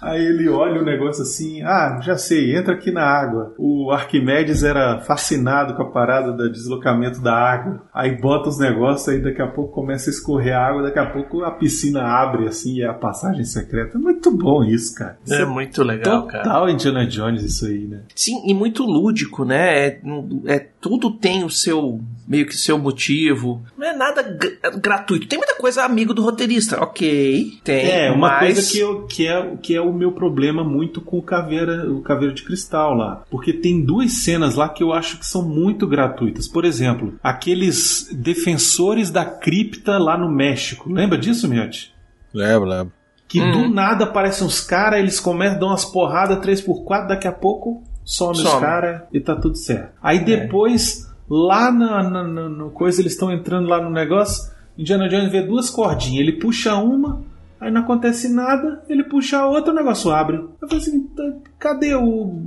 Aí 0.07 0.25
ele 0.25 0.47
olha 0.49 0.81
o 0.81 0.85
negócio 0.85 1.21
assim, 1.23 1.61
ah, 1.63 1.99
já 2.01 2.17
sei, 2.17 2.55
entra 2.55 2.73
aqui 2.73 2.91
na 2.91 3.03
água. 3.03 3.53
O 3.57 3.91
Arquimedes 3.91 4.63
era 4.63 4.99
fascinado 5.01 5.75
com 5.75 5.83
a 5.83 5.91
parada 5.91 6.31
do 6.31 6.51
deslocamento 6.51 7.21
da 7.21 7.33
água. 7.33 7.81
Aí 7.93 8.19
bota 8.19 8.49
os 8.49 8.59
negócios, 8.59 9.07
aí 9.09 9.21
daqui 9.21 9.41
a 9.41 9.47
pouco 9.47 9.73
começa 9.73 10.09
a 10.09 10.11
escorrer 10.13 10.55
a 10.55 10.65
água, 10.67 10.83
daqui 10.83 10.99
a 10.99 11.05
pouco 11.05 11.43
a 11.43 11.51
piscina 11.51 12.01
abre 12.03 12.47
assim 12.47 12.75
e 12.77 12.81
é 12.83 12.87
a 12.87 12.93
passagem 12.93 13.43
secreta. 13.43 13.97
É 13.97 13.99
muito 13.99 14.31
bom 14.31 14.63
isso, 14.63 14.95
cara. 14.95 15.17
Isso 15.25 15.33
É 15.35 15.45
muito 15.45 15.83
legal, 15.83 16.25
cara. 16.27 16.43
total 16.43 16.69
Indiana 16.69 17.05
Jones 17.05 17.43
isso 17.43 17.65
aí, 17.65 17.87
né? 17.87 18.01
Sim, 18.15 18.41
e 18.45 18.53
muito 18.53 18.83
lúdico, 18.83 19.43
né? 19.45 19.87
É, 19.87 19.99
é- 20.47 20.67
tudo 20.87 21.11
tem 21.11 21.43
o 21.43 21.49
seu 21.49 21.99
meio 22.27 22.45
que 22.45 22.55
seu 22.57 22.77
motivo. 22.77 23.61
Não 23.77 23.87
é 23.87 23.95
nada 23.95 24.21
gr- 24.21 24.77
gratuito. 24.79 25.27
Tem 25.27 25.37
muita 25.37 25.55
coisa 25.55 25.83
amigo 25.83 26.13
do 26.13 26.21
roteirista, 26.21 26.81
ok? 26.83 27.51
Tem. 27.63 27.85
É, 27.89 28.11
uma 28.11 28.27
mas... 28.29 28.39
coisa 28.39 28.71
que, 28.71 28.79
eu, 28.79 29.05
que, 29.07 29.27
é, 29.27 29.55
que 29.61 29.75
é 29.75 29.81
o 29.81 29.93
meu 29.93 30.11
problema 30.11 30.63
muito 30.63 30.99
com 30.99 31.17
o 31.17 31.21
caveira, 31.21 31.89
o 31.91 32.01
caveira 32.01 32.33
de 32.33 32.43
cristal 32.43 32.93
lá. 32.93 33.23
Porque 33.29 33.53
tem 33.53 33.81
duas 33.83 34.11
cenas 34.23 34.55
lá 34.55 34.67
que 34.69 34.83
eu 34.83 34.91
acho 34.93 35.17
que 35.19 35.25
são 35.25 35.41
muito 35.41 35.87
gratuitas. 35.87 36.47
Por 36.47 36.65
exemplo, 36.65 37.13
aqueles 37.23 38.09
defensores 38.11 39.09
da 39.09 39.23
cripta 39.25 39.97
lá 39.97 40.17
no 40.17 40.29
México. 40.29 40.91
Lembra 40.91 41.17
disso, 41.17 41.47
Miotti? 41.47 41.93
Lembro, 42.33 42.67
lembro. 42.69 42.93
Que 43.27 43.41
Hum. 43.41 43.51
do 43.51 43.67
nada 43.69 44.05
aparecem 44.05 44.45
uns 44.47 44.61
caras, 44.61 44.99
eles 44.99 45.19
começam 45.19 45.57
a 45.57 45.59
dar 45.59 45.65
umas 45.67 45.83
porradas 45.85 46.37
3x4, 46.39 47.07
daqui 47.07 47.27
a 47.27 47.31
pouco 47.31 47.83
some, 48.09 48.31
os 48.31 48.39
Some. 48.41 48.61
caras 48.61 49.01
e 49.11 49.19
tá 49.19 49.35
tudo 49.35 49.57
certo. 49.57 49.91
Aí 50.01 50.23
depois, 50.23 51.05
lá 51.29 51.71
na, 51.71 52.01
na, 52.03 52.23
na- 52.23 52.49
no 52.49 52.69
coisa, 52.71 53.01
eles 53.01 53.11
estão 53.13 53.31
entrando 53.31 53.67
lá 53.67 53.81
no 53.81 53.89
negócio, 53.89 54.51
Indiana 54.77 55.09
Jones 55.09 55.29
vê 55.31 55.41
duas 55.41 55.69
cordinhas, 55.69 56.21
ele 56.21 56.39
puxa 56.39 56.75
uma, 56.75 57.21
aí 57.59 57.69
não 57.71 57.81
acontece 57.81 58.29
nada, 58.33 58.81
ele 58.87 59.03
puxa 59.03 59.39
a 59.39 59.47
outra, 59.47 59.73
o 59.73 59.75
negócio 59.75 60.09
abre. 60.11 60.37
Eu 60.37 60.67
falei 60.69 60.77
assim, 60.77 61.03
tá- 61.07 61.33
cadê 61.59 61.95
o, 61.95 62.39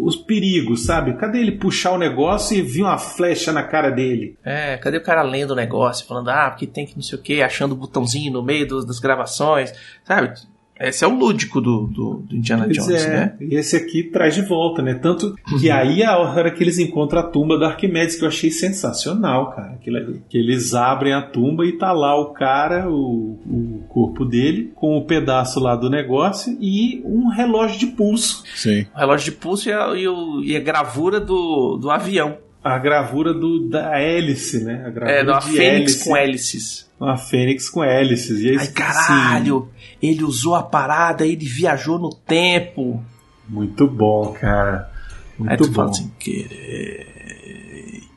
os 0.00 0.14
perigos, 0.14 0.84
sabe? 0.84 1.14
Cadê 1.14 1.40
ele 1.40 1.52
puxar 1.58 1.90
o 1.92 1.98
negócio 1.98 2.56
e 2.56 2.62
vir 2.62 2.82
uma 2.82 2.98
flecha 2.98 3.52
na 3.52 3.64
cara 3.64 3.90
dele? 3.90 4.36
É, 4.44 4.76
cadê 4.76 4.98
o 4.98 5.02
cara 5.02 5.22
lendo 5.22 5.50
o 5.50 5.56
negócio, 5.56 6.06
falando, 6.06 6.28
ah, 6.28 6.50
porque 6.50 6.66
tem 6.68 6.86
que 6.86 6.94
não 6.94 7.02
sei 7.02 7.18
o 7.18 7.22
que, 7.22 7.42
achando 7.42 7.72
o 7.72 7.76
botãozinho 7.76 8.32
no 8.32 8.42
meio 8.44 8.66
dos- 8.68 8.84
das 8.86 9.00
gravações, 9.00 9.72
sabe? 10.04 10.34
Esse 10.80 11.04
é 11.04 11.06
o 11.08 11.14
lúdico 11.18 11.60
do, 11.60 11.86
do, 11.86 12.14
do 12.28 12.36
Indiana 12.36 12.64
Pois 12.64 12.76
Jones, 12.76 13.04
é, 13.04 13.08
né? 13.10 13.32
e 13.40 13.54
esse 13.56 13.76
aqui 13.76 14.02
traz 14.04 14.34
de 14.34 14.42
volta, 14.42 14.80
né? 14.82 14.94
Tanto 14.94 15.34
que 15.60 15.70
aí 15.70 16.02
é 16.02 16.06
a 16.06 16.16
hora 16.18 16.50
que 16.50 16.62
eles 16.62 16.78
encontram 16.78 17.20
a 17.20 17.24
tumba 17.24 17.58
do 17.58 17.64
Arquimedes, 17.64 18.16
que 18.16 18.24
eu 18.24 18.28
achei 18.28 18.50
sensacional, 18.50 19.50
cara. 19.50 19.72
Aquilo 19.72 19.96
ali. 19.96 20.22
Que 20.28 20.38
eles 20.38 20.74
abrem 20.74 21.12
a 21.12 21.22
tumba 21.22 21.66
e 21.66 21.72
tá 21.72 21.92
lá 21.92 22.18
o 22.20 22.26
cara, 22.32 22.88
o, 22.88 23.38
o 23.46 23.84
corpo 23.88 24.24
dele, 24.24 24.70
com 24.74 24.96
o 24.96 25.04
pedaço 25.04 25.58
lá 25.60 25.74
do 25.76 25.90
negócio 25.90 26.56
e 26.60 27.02
um 27.04 27.28
relógio 27.28 27.78
de 27.78 27.86
pulso. 27.88 28.44
Sim. 28.54 28.86
O 28.94 28.98
relógio 28.98 29.32
de 29.32 29.36
pulso 29.38 29.68
e 29.68 29.72
a, 29.72 29.94
e 29.96 30.06
o- 30.08 30.42
e 30.44 30.56
a 30.56 30.60
gravura 30.60 31.18
do, 31.20 31.76
do 31.80 31.90
avião. 31.90 32.38
A 32.62 32.76
gravura 32.78 33.32
do, 33.32 33.68
da 33.68 33.98
hélice, 33.98 34.64
né? 34.64 34.82
A 34.86 34.90
gravura 34.90 35.10
É, 35.20 35.24
da 35.24 35.40
Fênix 35.40 35.60
hélice. 35.92 36.04
com 36.04 36.16
hélices. 36.16 36.87
Uma 37.00 37.16
fênix 37.16 37.68
com 37.70 37.82
hélices. 37.84 38.40
E 38.40 38.48
aí, 38.50 38.56
Ai, 38.56 38.62
assim, 38.64 38.72
caralho! 38.72 39.68
Ele 40.02 40.24
usou 40.24 40.54
a 40.54 40.62
parada, 40.62 41.26
ele 41.26 41.44
viajou 41.46 41.98
no 41.98 42.10
tempo. 42.10 43.02
muito 43.48 43.86
bom, 43.86 44.32
cara. 44.32 44.90
Muito 45.38 45.50
Aí 45.50 45.56
tu 45.56 45.68
bom. 45.68 45.74
fala 45.74 45.90
assim, 45.90 46.10
querer. 46.18 47.17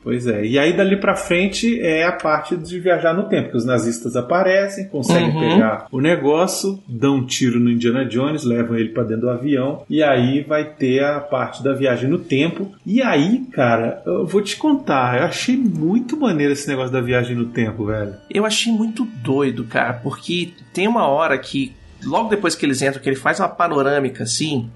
Pois 0.02 0.26
é, 0.26 0.44
e 0.44 0.58
aí 0.58 0.72
dali 0.76 0.96
pra 0.96 1.14
frente 1.14 1.80
é 1.80 2.04
a 2.04 2.12
parte 2.12 2.56
de 2.56 2.80
viajar 2.80 3.14
no 3.14 3.28
tempo, 3.28 3.50
que 3.50 3.56
os 3.56 3.64
nazistas 3.64 4.16
aparecem, 4.16 4.88
conseguem 4.88 5.30
Uhum. 5.30 5.38
pegar 5.40 5.86
o 5.92 6.00
negócio, 6.00 6.82
dão 6.88 7.16
um 7.16 7.24
tiro 7.26 7.60
no 7.60 7.70
Indiana 7.70 8.04
Jones, 8.04 8.42
levam 8.44 8.76
ele 8.76 8.88
pra 8.88 9.04
dentro 9.04 9.22
do 9.22 9.30
avião, 9.30 9.84
e 9.88 10.02
aí 10.02 10.40
vai 10.42 10.64
ter 10.64 11.04
a 11.04 11.20
parte 11.20 11.62
da 11.62 11.72
viagem 11.72 12.10
no 12.10 12.18
tempo. 12.18 12.72
E 12.84 13.00
aí, 13.00 13.44
cara, 13.52 14.02
eu 14.04 14.26
vou 14.26 14.42
te 14.42 14.56
contar, 14.56 15.18
eu 15.20 15.24
achei 15.24 15.56
muito 15.56 16.16
maneiro 16.16 16.52
esse 16.52 16.66
negócio 16.68 16.92
da 16.92 17.00
viagem 17.00 17.36
no 17.36 17.46
tempo, 17.46 17.86
velho. 17.86 18.14
Eu 18.28 18.44
achei 18.44 18.72
muito 18.72 19.04
doido, 19.22 19.64
cara, 19.64 19.92
porque 19.94 20.50
tem 20.74 20.88
uma 20.88 21.06
hora 21.06 21.38
que, 21.38 21.72
logo 22.04 22.28
depois 22.28 22.54
que 22.56 22.66
eles 22.66 22.82
entram, 22.82 23.00
que 23.00 23.08
ele 23.08 23.14
faz 23.16 23.38
uma 23.38 23.48
panorâmica 23.48 24.24
assim, 24.24 24.68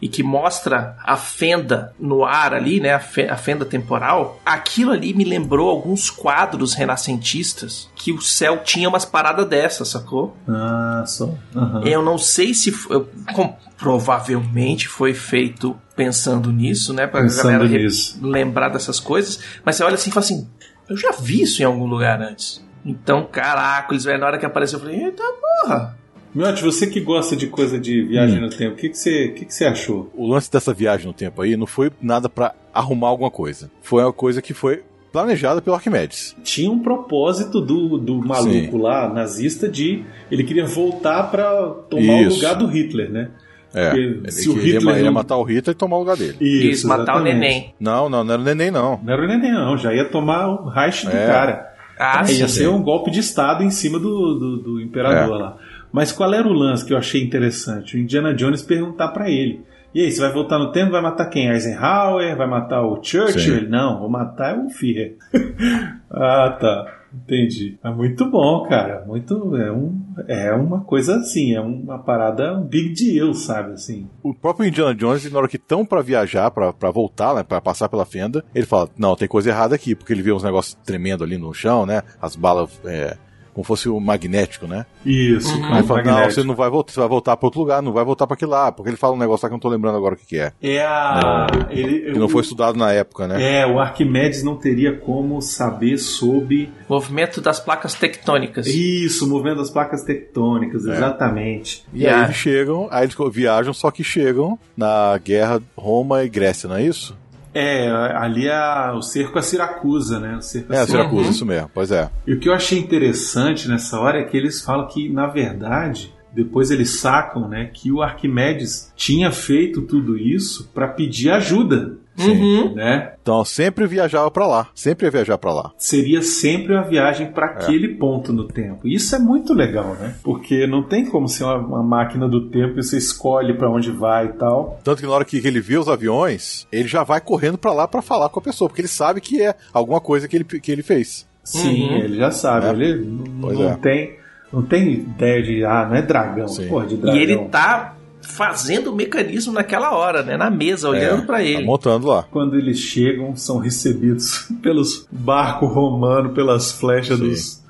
e 0.00 0.08
que 0.08 0.22
mostra 0.22 0.96
a 1.04 1.16
fenda 1.16 1.94
no 1.98 2.24
ar 2.24 2.54
ali, 2.54 2.80
né, 2.80 2.94
a 2.94 3.00
fe- 3.00 3.28
a 3.28 3.36
fenda 3.36 3.64
temporal, 3.64 4.40
aquilo 4.44 4.92
ali 4.92 5.12
me 5.14 5.24
lembrou 5.24 5.68
alguns 5.70 6.10
quadros 6.10 6.74
renascentistas 6.74 7.88
que 7.94 8.12
o 8.12 8.20
céu 8.20 8.58
tinha 8.62 8.88
umas 8.88 9.04
paradas 9.04 9.46
dessas, 9.46 9.88
sacou? 9.88 10.36
Ah, 10.48 11.04
só. 11.06 11.32
Aham. 11.54 11.82
Eu 11.84 12.02
não 12.02 12.18
sei 12.18 12.54
se 12.54 12.70
foi, 12.72 13.06
com- 13.34 13.54
provavelmente 13.76 14.88
foi 14.88 15.12
feito 15.14 15.76
pensando 15.94 16.52
nisso, 16.52 16.92
né, 16.92 17.06
pra 17.06 17.22
Pensando 17.22 17.50
galera 17.52 17.68
nisso. 17.68 18.18
lembrar 18.22 18.68
dessas 18.68 19.00
coisas, 19.00 19.40
mas 19.64 19.76
você 19.76 19.84
olha 19.84 19.94
assim 19.94 20.10
e 20.10 20.12
fala 20.12 20.24
assim, 20.24 20.48
eu 20.88 20.96
já 20.96 21.10
vi 21.12 21.42
isso 21.42 21.62
em 21.62 21.64
algum 21.64 21.86
lugar 21.86 22.20
antes. 22.20 22.64
Então, 22.84 23.24
caraca, 23.24 23.96
velho, 23.98 24.18
na 24.20 24.26
hora 24.26 24.38
que 24.38 24.46
apareceu, 24.46 24.78
eu 24.78 24.84
falei, 24.84 25.04
eita 25.04 25.22
porra. 25.64 25.96
Miotti, 26.36 26.62
você 26.62 26.86
que 26.86 27.00
gosta 27.00 27.34
de 27.34 27.46
coisa 27.46 27.78
de 27.78 28.02
viagem 28.02 28.40
no 28.40 28.48
tempo, 28.50 28.74
o 28.74 28.76
que, 28.76 28.88
que, 28.90 28.98
você, 28.98 29.28
que, 29.28 29.44
que 29.46 29.54
você 29.54 29.64
achou? 29.64 30.10
O 30.14 30.26
lance 30.28 30.50
dessa 30.50 30.72
viagem 30.74 31.06
no 31.06 31.12
tempo 31.12 31.40
aí 31.42 31.56
não 31.56 31.66
foi 31.66 31.90
nada 32.00 32.28
pra 32.28 32.54
arrumar 32.74 33.08
alguma 33.08 33.30
coisa. 33.30 33.70
Foi 33.82 34.02
uma 34.02 34.12
coisa 34.12 34.42
que 34.42 34.52
foi 34.52 34.82
planejada 35.12 35.62
pelo 35.62 35.74
Arquimedes. 35.76 36.36
Tinha 36.44 36.70
um 36.70 36.78
propósito 36.78 37.60
do, 37.60 37.96
do 37.96 38.16
maluco 38.16 38.50
Sim. 38.52 38.78
lá, 38.78 39.08
nazista, 39.08 39.66
de 39.68 40.04
ele 40.30 40.44
queria 40.44 40.66
voltar 40.66 41.30
pra 41.30 41.70
tomar 41.88 42.14
o 42.18 42.22
Isso. 42.26 42.36
lugar 42.36 42.54
do 42.54 42.66
Hitler, 42.66 43.10
né? 43.10 43.30
É, 43.74 43.86
Porque 43.90 44.00
ele, 44.00 44.30
se 44.30 44.48
o 44.48 44.54
queria, 44.54 44.74
Hitler 44.74 44.94
ele 44.94 45.04
ia 45.04 45.06
não- 45.06 45.12
matar 45.14 45.36
o 45.38 45.42
Hitler 45.42 45.74
e 45.74 45.78
tomar 45.78 45.96
o 45.96 46.00
lugar 46.00 46.16
dele. 46.16 46.36
Isso, 46.40 46.86
matar 46.86 47.16
o 47.18 47.22
neném. 47.22 47.74
Não, 47.80 48.08
não, 48.08 48.22
não 48.24 48.32
era 48.34 48.42
o 48.42 48.44
neném, 48.44 48.70
não. 48.70 49.00
Não 49.02 49.12
era 49.12 49.22
o 49.22 49.26
neném, 49.26 49.52
não. 49.52 49.76
Já 49.78 49.94
ia 49.94 50.04
tomar 50.04 50.48
o 50.48 50.68
Reich 50.68 51.04
do 51.06 51.12
É. 51.16 51.26
cara. 51.26 51.72
Ah, 51.98 52.20
É, 52.20 52.24
sim. 52.24 52.40
ia 52.40 52.48
ser 52.48 52.68
um 52.68 52.82
golpe 52.82 53.10
de 53.10 53.20
Estado 53.20 53.62
em 53.64 53.70
cima 53.70 53.98
do, 53.98 54.34
do, 54.38 54.56
do 54.58 54.80
imperador 54.82 55.34
É. 55.38 55.42
lá. 55.42 55.56
Mas 55.96 56.12
qual 56.12 56.34
era 56.34 56.46
o 56.46 56.52
lance 56.52 56.84
que 56.84 56.92
eu 56.92 56.98
achei 56.98 57.22
interessante? 57.22 57.96
O 57.96 57.98
Indiana 57.98 58.34
Jones 58.34 58.60
perguntar 58.60 59.08
pra 59.08 59.30
ele. 59.30 59.64
E 59.94 60.02
aí, 60.02 60.12
você 60.12 60.20
vai 60.20 60.30
voltar 60.30 60.58
no 60.58 60.70
tempo, 60.70 60.92
vai 60.92 61.00
matar 61.00 61.24
quem? 61.30 61.48
Eisenhower? 61.48 62.36
Vai 62.36 62.46
matar 62.46 62.82
o 62.82 63.02
Churchill? 63.02 63.60
Sim. 63.60 63.68
Não, 63.68 63.98
vou 63.98 64.10
matar 64.10 64.58
o 64.58 64.68
Führer. 64.68 65.16
ah, 66.12 66.54
tá. 66.60 66.96
Entendi. 67.14 67.78
É 67.82 67.88
muito 67.88 68.30
bom, 68.30 68.64
cara. 68.68 69.04
Muito. 69.06 69.56
É, 69.56 69.72
um, 69.72 69.98
é 70.28 70.52
uma 70.52 70.82
coisa 70.82 71.16
assim, 71.16 71.54
é 71.54 71.60
uma 71.62 71.98
parada, 71.98 72.58
um 72.58 72.62
big 72.62 72.92
deal, 72.92 73.32
sabe? 73.32 73.72
Assim. 73.72 74.06
O 74.22 74.34
próprio 74.34 74.68
Indiana 74.68 74.94
Jones, 74.94 75.32
na 75.32 75.38
hora 75.38 75.48
que 75.48 75.56
estão 75.56 75.82
pra 75.86 76.02
viajar, 76.02 76.50
pra, 76.50 76.74
pra 76.74 76.90
voltar, 76.90 77.34
né, 77.34 77.42
pra 77.42 77.58
passar 77.58 77.88
pela 77.88 78.04
fenda, 78.04 78.44
ele 78.54 78.66
fala: 78.66 78.90
Não, 78.98 79.16
tem 79.16 79.26
coisa 79.26 79.48
errada 79.48 79.74
aqui, 79.74 79.94
porque 79.94 80.12
ele 80.12 80.20
vê 80.20 80.30
uns 80.30 80.42
negócios 80.42 80.76
tremendo 80.84 81.24
ali 81.24 81.38
no 81.38 81.54
chão, 81.54 81.86
né? 81.86 82.02
As 82.20 82.36
balas, 82.36 82.78
é, 82.84 83.16
como 83.56 83.64
fosse 83.64 83.88
o 83.88 83.98
magnético, 83.98 84.66
né? 84.66 84.84
Isso, 85.04 85.56
Uhum. 85.56 85.64
Aí 85.72 85.78
ele 85.78 85.86
fala: 85.86 86.02
Não, 86.02 86.24
você 86.30 86.42
não 86.44 86.54
vai 86.54 86.68
voltar, 86.68 86.92
você 86.92 87.00
vai 87.00 87.08
voltar 87.08 87.34
pra 87.38 87.46
outro 87.46 87.60
lugar, 87.60 87.80
não 87.80 87.90
vai 87.90 88.04
voltar 88.04 88.26
pra 88.26 88.34
aquele 88.34 88.50
lá, 88.50 88.70
porque 88.70 88.90
ele 88.90 88.98
fala 88.98 89.14
um 89.14 89.18
negócio 89.18 89.46
lá 89.46 89.48
que 89.48 89.54
eu 89.54 89.56
não 89.56 89.60
tô 89.60 89.68
lembrando 89.70 89.96
agora 89.96 90.14
o 90.14 90.18
que, 90.18 90.26
que 90.26 90.38
é. 90.38 90.52
É 90.62 90.84
a. 90.84 91.46
ele, 91.70 92.12
Que 92.12 92.18
não 92.18 92.28
foi 92.28 92.42
estudado 92.42 92.76
na 92.76 92.92
época, 92.92 93.26
né? 93.26 93.60
É, 93.62 93.66
o 93.66 93.78
Arquimedes 93.80 94.42
não 94.42 94.56
teria 94.56 94.94
como 94.94 95.40
saber 95.40 95.96
sobre 95.96 96.70
Movimento 96.86 97.40
das 97.40 97.58
placas 97.58 97.94
tectônicas. 97.94 98.66
Isso, 98.66 99.24
o 99.24 99.28
movimento 99.28 99.56
das 99.58 99.70
placas 99.70 100.04
tectônicas, 100.04 100.86
É. 100.86 100.92
exatamente. 100.94 101.82
E 101.94 102.06
aí 102.06 102.10
Viagem. 102.12 102.24
eles 102.26 102.36
chegam, 102.36 102.88
aí 102.90 103.04
eles 103.04 103.16
viajam, 103.32 103.72
só 103.72 103.90
que 103.90 104.04
chegam 104.04 104.58
na 104.76 105.16
guerra 105.18 105.62
Roma 105.76 106.22
e 106.24 106.28
Grécia, 106.28 106.68
não 106.68 106.76
é 106.76 106.82
isso? 106.82 107.16
É, 107.58 107.88
ali 107.90 108.46
é 108.46 108.92
o 108.92 109.00
cerco 109.00 109.38
a 109.38 109.42
Siracusa, 109.42 110.20
né? 110.20 110.36
O 110.36 110.42
cerco 110.42 110.72
É, 110.72 110.84
Siracusa. 110.84 110.92
Siracusa, 110.92 111.30
isso 111.30 111.46
mesmo, 111.46 111.70
pois 111.72 111.90
é. 111.90 112.10
E 112.26 112.34
o 112.34 112.38
que 112.38 112.48
eu 112.48 112.52
achei 112.52 112.78
interessante 112.78 113.68
nessa 113.68 113.98
hora 113.98 114.20
é 114.20 114.24
que 114.24 114.36
eles 114.36 114.62
falam 114.62 114.86
que, 114.88 115.08
na 115.08 115.26
verdade, 115.26 116.14
depois 116.34 116.70
eles 116.70 117.00
sacam, 117.00 117.48
né, 117.48 117.70
que 117.72 117.90
o 117.90 118.02
Arquimedes 118.02 118.92
tinha 118.94 119.30
feito 119.32 119.80
tudo 119.82 120.18
isso 120.18 120.70
para 120.74 120.86
pedir 120.86 121.30
ajuda, 121.30 121.96
Uhum. 122.18 122.74
né? 122.74 123.12
Então 123.20 123.44
sempre 123.44 123.86
viajava 123.86 124.30
pra 124.30 124.46
lá, 124.46 124.68
sempre 124.74 125.06
ia 125.06 125.10
viajar 125.10 125.36
pra 125.38 125.52
lá. 125.52 125.72
Seria 125.76 126.22
sempre 126.22 126.72
uma 126.74 126.82
viagem 126.84 127.30
para 127.32 127.46
aquele 127.46 127.88
ponto 127.96 128.32
no 128.32 128.46
tempo. 128.48 128.86
E 128.86 128.94
Isso 128.94 129.14
é 129.14 129.18
muito 129.18 129.52
legal, 129.52 129.94
né? 130.00 130.14
Porque 130.22 130.66
não 130.66 130.82
tem 130.82 131.04
como 131.06 131.28
ser 131.28 131.44
uma, 131.44 131.56
uma 131.56 131.82
máquina 131.82 132.28
do 132.28 132.48
tempo 132.48 132.78
e 132.78 132.82
você 132.82 132.96
escolhe 132.96 133.54
para 133.54 133.70
onde 133.70 133.90
vai 133.90 134.26
e 134.26 134.32
tal. 134.34 134.80
Tanto 134.82 135.00
que 135.02 135.06
na 135.06 135.12
hora 135.14 135.24
que 135.24 135.36
ele 135.38 135.60
vê 135.60 135.76
os 135.76 135.88
aviões, 135.88 136.66
ele 136.72 136.88
já 136.88 137.02
vai 137.04 137.20
correndo 137.20 137.58
pra 137.58 137.72
lá 137.72 137.86
pra 137.88 138.00
falar 138.02 138.28
com 138.28 138.38
a 138.38 138.42
pessoa, 138.42 138.68
porque 138.68 138.80
ele 138.80 138.88
sabe 138.88 139.20
que 139.20 139.42
é 139.42 139.54
alguma 139.72 140.00
coisa 140.00 140.26
que 140.28 140.36
ele, 140.36 140.44
que 140.44 140.72
ele 140.72 140.82
fez. 140.82 141.26
Sim, 141.44 141.88
Uhum. 141.90 141.96
ele 141.98 142.16
já 142.16 142.30
sabe. 142.30 142.66
É. 142.66 142.70
Ele 142.70 143.20
Pois 143.40 143.58
não 143.58 143.70
é. 143.70 143.76
tem, 143.76 144.16
não 144.52 144.62
tem 144.62 144.92
ideia 144.92 145.42
de 145.42 145.64
ah, 145.64 145.86
não 145.88 145.96
é 145.96 146.02
dragão, 146.02 146.48
Sim. 146.48 146.68
porra 146.68 146.86
de 146.86 146.94
E 146.94 146.98
dragão. 146.98 147.20
ele 147.20 147.38
tá 147.48 147.95
fazendo 148.26 148.92
o 148.92 148.94
mecanismo 148.94 149.52
naquela 149.52 149.92
hora, 149.96 150.22
né? 150.22 150.36
Na 150.36 150.50
mesa, 150.50 150.88
olhando 150.88 151.22
É, 151.22 151.26
pra 151.26 151.36
Tá 151.38 151.42
ele. 151.44 151.64
montando 151.64 152.06
lá. 152.08 152.24
Quando 152.30 152.56
eles 152.56 152.78
chegam, 152.78 153.36
são 153.36 153.58
recebidos 153.58 154.48
pelos 154.62 155.06
barcos 155.10 155.72
romanos, 155.72 156.32
pelas 156.34 156.72
flechas 156.72 157.18
Sim. 157.18 157.28
dos, 157.28 157.62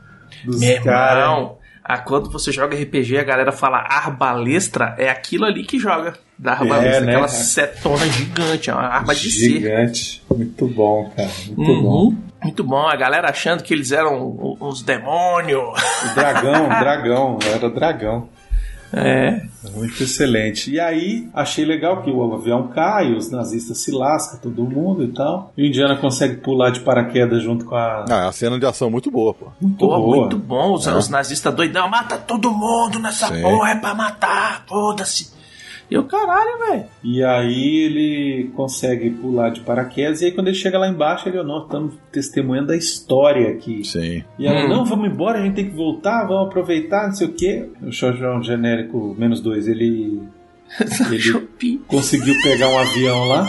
dos 0.45 0.61
Meu 0.61 0.83
caras. 0.83 1.25
irmão, 1.25 1.59
ah, 1.85 1.99
quando 1.99 2.31
você 2.31 2.51
joga 2.51 2.77
RPG, 2.77 3.17
a 3.19 3.23
galera 3.25 3.53
fala 3.53 3.79
arbalestra, 3.89 4.95
é 4.99 5.09
aquilo 5.09 5.45
ali 5.45 5.63
que 5.65 5.79
joga. 5.79 6.15
Da 6.39 6.53
arbalestra, 6.53 6.97
É, 6.97 7.01
né? 7.01 7.13
aquela 7.13 7.29
setona 7.29 8.07
gigante, 8.09 8.69
é 8.69 8.75
uma 8.75 8.83
arma 8.83 9.15
de 9.15 9.31
ser. 9.31 9.49
Gigante. 9.53 10.23
Muito 10.31 10.67
bom, 10.67 11.11
cara. 11.17 11.31
Muito 11.47 11.71
Uhum. 11.71 11.83
bom. 11.83 12.15
Muito 12.43 12.63
bom, 12.63 12.87
a 12.87 12.95
galera 12.95 13.31
achando 13.31 13.63
que 13.63 13.73
eles 13.73 13.91
eram 13.91 14.57
os 14.61 14.83
demônios. 14.83 15.63
O 16.11 16.15
dragão, 16.15 16.69
dragão, 16.79 17.39
era 17.43 17.71
dragão. 17.71 18.29
É. 18.93 19.43
Muito 19.75 20.03
excelente. 20.03 20.71
E 20.71 20.79
aí, 20.79 21.29
achei 21.35 21.65
legal 21.65 22.03
que 22.03 22.11
o 22.11 22.35
avião 22.35 22.69
cai, 22.69 23.13
os 23.13 23.31
nazistas 23.31 23.79
se 23.79 23.91
lascam, 23.91 24.39
todo 24.39 24.63
mundo 24.65 25.03
e 25.03 25.09
tal. 25.09 25.53
E 25.57 25.63
o 25.63 25.67
Indiana 25.67 25.97
consegue 25.97 26.37
pular 26.37 26.71
de 26.71 26.81
paraquedas 26.81 27.43
junto 27.43 27.65
com 27.65 27.75
a. 27.75 28.05
Ah, 28.09 28.15
é 28.17 28.23
uma 28.25 28.33
cena 28.33 28.59
de 28.59 28.67
ação 28.67 28.91
muito 28.91 29.11
boa, 29.11 29.35
pô. 29.35 29.47
Muito 29.61 29.79
Pô, 29.79 29.89
boa. 29.89 30.17
muito 30.19 30.39
bom. 30.39 30.75
Os, 30.75 30.87
os 30.87 31.09
nazistas 31.09 31.55
doidão, 31.55 31.89
mata 31.89 32.17
todo 32.17 32.51
mundo 32.53 32.99
nessa 32.99 33.29
Sim. 33.29 33.43
porra, 33.43 33.71
é 33.71 33.75
pra 33.77 33.95
matar, 33.95 34.65
foda-se. 34.69 35.36
E 35.91 35.95
eu, 35.95 36.03
caralho, 36.05 36.59
velho. 36.69 36.85
E 37.05 37.23
aí 37.23 37.85
ele 37.85 38.51
consegue 38.57 39.09
pular 39.11 39.51
de 39.51 39.61
paraquedas. 39.61 40.21
E 40.21 40.27
aí 40.27 40.33
quando 40.33 40.49
ele 40.49 40.57
chega 40.57 40.79
lá 40.79 40.89
embaixo, 40.89 41.29
ele, 41.29 41.41
nós 41.45 41.65
estamos 41.65 41.95
testemunhando 42.11 42.73
a 42.73 42.77
história 42.77 43.49
aqui. 43.51 43.85
Sim. 43.85 44.25
E 44.39 44.47
ela, 44.47 44.65
Hum. 44.65 44.69
não, 44.69 44.85
vamos 44.85 45.09
embora, 45.09 45.39
a 45.39 45.43
gente 45.43 45.55
tem 45.55 45.71
que 45.71 45.77
voltar, 45.77 46.25
vamos 46.27 46.49
aproveitar, 46.49 47.07
não 47.07 47.15
sei 47.15 47.27
o 47.29 47.33
quê. 47.33 47.69
O 47.83 47.93
Shojão 47.93 48.43
genérico 48.43 49.15
menos 49.19 49.41
dois, 49.41 49.69
ele 49.69 50.23
Ele- 51.13 51.81
conseguiu 51.87 52.35
pegar 52.43 52.69
um 52.69 52.79
avião 52.79 53.25
lá. 53.27 53.47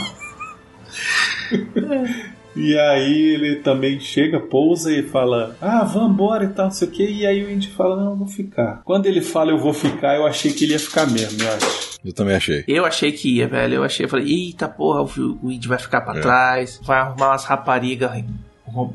E 2.58 2.78
aí 2.78 3.34
ele 3.36 3.56
também 3.58 4.00
chega, 4.00 4.40
pousa 4.40 4.92
e 4.92 5.04
fala: 5.04 5.56
Ah, 5.62 5.84
vamos 5.84 6.12
embora 6.12 6.44
e 6.46 6.48
tal, 6.50 6.66
não 6.66 6.72
sei 6.72 6.88
o 6.88 6.92
que. 6.92 7.06
E 7.06 7.26
aí 7.26 7.44
o 7.44 7.52
Indy 7.52 7.70
fala: 7.70 7.96
Não, 7.96 8.12
eu 8.12 8.16
vou 8.18 8.28
ficar. 8.28 8.82
Quando 8.84 9.06
ele 9.06 9.22
fala 9.22 9.52
eu 9.52 9.58
vou 9.60 9.74
ficar, 9.74 10.16
eu 10.16 10.26
achei 10.26 10.52
que 10.52 10.66
ele 10.66 10.74
ia 10.74 10.80
ficar 10.80 11.06
mesmo, 11.10 11.42
eu 11.44 11.54
acho. 11.54 11.98
Eu 12.04 12.14
também 12.14 12.36
achei. 12.36 12.64
Eu 12.68 12.86
achei 12.86 13.12
que 13.12 13.36
ia, 13.38 13.48
velho. 13.48 13.76
Eu 13.76 13.84
achei, 13.84 14.06
eu 14.06 14.10
falei, 14.10 14.28
eita 14.28 14.68
porra, 14.68 15.02
o 15.04 15.52
Id 15.52 15.66
vai 15.66 15.78
ficar 15.78 16.02
pra 16.02 16.18
É. 16.18 16.22
trás, 16.22 16.80
vai 16.84 17.00
arrumar 17.00 17.30
umas 17.30 17.44
raparigas 17.46 18.12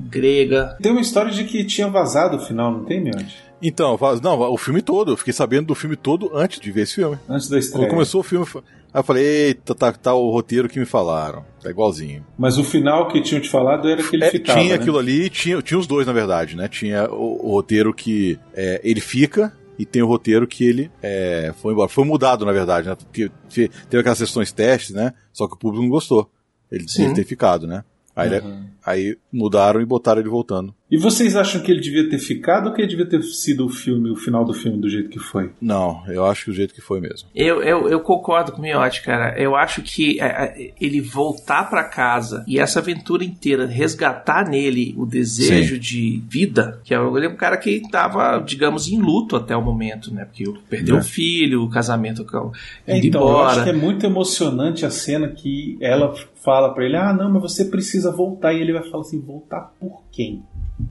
grega. 0.08 0.76
Tem 0.80 0.92
uma 0.92 1.00
história 1.00 1.30
de 1.30 1.44
que 1.44 1.64
tinha 1.64 1.88
vazado 1.88 2.36
o 2.36 2.40
final, 2.40 2.70
não 2.72 2.84
tem, 2.84 3.00
Miotti? 3.00 3.36
Então, 3.60 3.98
não, 4.22 4.40
o 4.52 4.56
filme 4.58 4.82
todo, 4.82 5.12
eu 5.12 5.16
fiquei 5.16 5.32
sabendo 5.32 5.66
do 5.68 5.74
filme 5.74 5.94
todo 5.96 6.30
antes 6.36 6.58
de 6.60 6.70
ver 6.72 6.82
esse 6.82 6.96
filme. 6.96 7.16
Antes 7.28 7.48
da 7.48 7.58
estreia. 7.58 7.86
Quando 7.86 7.90
começou 7.94 8.20
o 8.20 8.24
filme, 8.24 8.44
aí 8.92 9.00
eu 9.00 9.04
falei, 9.04 9.24
eita, 9.24 9.74
tá, 9.74 9.92
tá 9.92 10.14
o 10.14 10.30
roteiro 10.30 10.68
que 10.68 10.78
me 10.78 10.84
falaram. 10.86 11.44
Tá 11.62 11.70
igualzinho. 11.70 12.24
Mas 12.38 12.58
o 12.58 12.64
final 12.64 13.08
que 13.08 13.20
tinham 13.22 13.40
te 13.40 13.48
falado 13.48 13.88
era 13.88 14.02
que 14.02 14.16
ele 14.16 14.24
É, 14.24 14.30
ficava. 14.30 14.58
tinha 14.60 14.74
né? 14.76 14.80
aquilo 14.80 14.98
ali, 14.98 15.30
tinha, 15.30 15.60
tinha 15.62 15.78
os 15.78 15.86
dois, 15.86 16.06
na 16.06 16.12
verdade, 16.12 16.56
né? 16.56 16.68
Tinha 16.68 17.10
o, 17.10 17.48
o 17.48 17.50
roteiro 17.52 17.92
que 17.94 18.38
é, 18.54 18.80
ele 18.82 19.00
fica 19.00 19.52
e 19.78 19.86
tem 19.86 20.02
o 20.02 20.06
roteiro 20.06 20.46
que 20.46 20.64
ele 20.64 20.90
é, 21.02 21.52
foi 21.60 21.72
embora. 21.72 21.88
Foi 21.88 22.04
mudado, 22.04 22.44
na 22.44 22.52
verdade, 22.52 22.88
né? 22.88 22.94
Porque 22.96 23.30
te- 23.48 23.68
teve 23.88 24.00
aquelas 24.00 24.18
sessões 24.18 24.52
testes, 24.52 24.94
né? 24.94 25.12
Só 25.32 25.46
que 25.46 25.54
o 25.54 25.58
público 25.58 25.82
não 25.82 25.90
gostou. 25.90 26.30
Ele, 26.70 26.84
ele 26.98 27.14
ter 27.14 27.24
ficado, 27.24 27.66
né? 27.66 27.84
Aí, 28.14 28.28
ele- 28.28 28.40
Uhum. 28.40 28.64
aí 28.84 29.16
mudaram 29.32 29.80
e 29.80 29.86
botaram 29.86 30.20
ele 30.20 30.28
voltando. 30.28 30.74
E 30.92 30.98
vocês 30.98 31.34
acham 31.36 31.62
que 31.62 31.72
ele 31.72 31.80
devia 31.80 32.06
ter 32.06 32.18
ficado 32.18 32.66
ou 32.68 32.74
que 32.74 32.82
ele 32.82 32.88
devia 32.90 33.06
ter 33.06 33.22
sido 33.22 33.64
o 33.64 33.68
filme, 33.70 34.10
o 34.10 34.14
final 34.14 34.44
do 34.44 34.52
filme 34.52 34.76
do 34.78 34.90
jeito 34.90 35.08
que 35.08 35.18
foi? 35.18 35.50
Não, 35.58 36.02
eu 36.06 36.26
acho 36.26 36.44
que 36.44 36.50
o 36.50 36.54
jeito 36.54 36.74
que 36.74 36.82
foi 36.82 37.00
mesmo. 37.00 37.30
Eu, 37.34 37.62
eu, 37.62 37.88
eu 37.88 37.98
concordo 38.00 38.52
com 38.52 38.58
o 38.58 38.60
Miotti, 38.60 39.02
cara. 39.02 39.34
Eu 39.40 39.56
acho 39.56 39.80
que 39.80 40.20
é, 40.20 40.26
é, 40.26 40.74
ele 40.78 41.00
voltar 41.00 41.70
pra 41.70 41.82
casa 41.84 42.44
e 42.46 42.58
essa 42.58 42.78
aventura 42.80 43.24
inteira 43.24 43.64
resgatar 43.66 44.46
nele 44.46 44.94
o 44.98 45.06
desejo 45.06 45.78
de 45.78 46.22
vida, 46.28 46.78
que 46.84 46.94
é 46.94 46.98
ele 46.98 47.24
é 47.24 47.28
um 47.30 47.36
cara 47.36 47.56
que 47.56 47.80
tava, 47.90 48.38
digamos, 48.40 48.86
em 48.86 49.00
luto 49.00 49.34
até 49.34 49.56
o 49.56 49.62
momento, 49.62 50.12
né? 50.12 50.26
Porque 50.26 50.44
perdeu 50.68 50.96
É. 50.96 51.00
o 51.00 51.02
filho, 51.02 51.62
o 51.62 51.70
casamento 51.70 52.22
com 52.26 52.52
É, 52.86 52.98
então, 52.98 53.22
eu 53.22 53.28
embora. 53.28 53.46
acho 53.46 53.64
que 53.64 53.70
é 53.70 53.72
muito 53.72 54.04
emocionante 54.04 54.84
a 54.84 54.90
cena 54.90 55.28
que 55.28 55.78
ela 55.80 56.14
fala 56.44 56.74
pra 56.74 56.84
ele: 56.84 56.96
Ah, 56.96 57.14
não, 57.14 57.32
mas 57.32 57.40
você 57.40 57.64
precisa 57.64 58.12
voltar. 58.12 58.52
E 58.52 58.60
ele 58.60 58.74
vai 58.74 58.82
falar 58.90 59.04
assim: 59.04 59.20
Voltar 59.22 59.72
por 59.80 60.02
quem? 60.12 60.42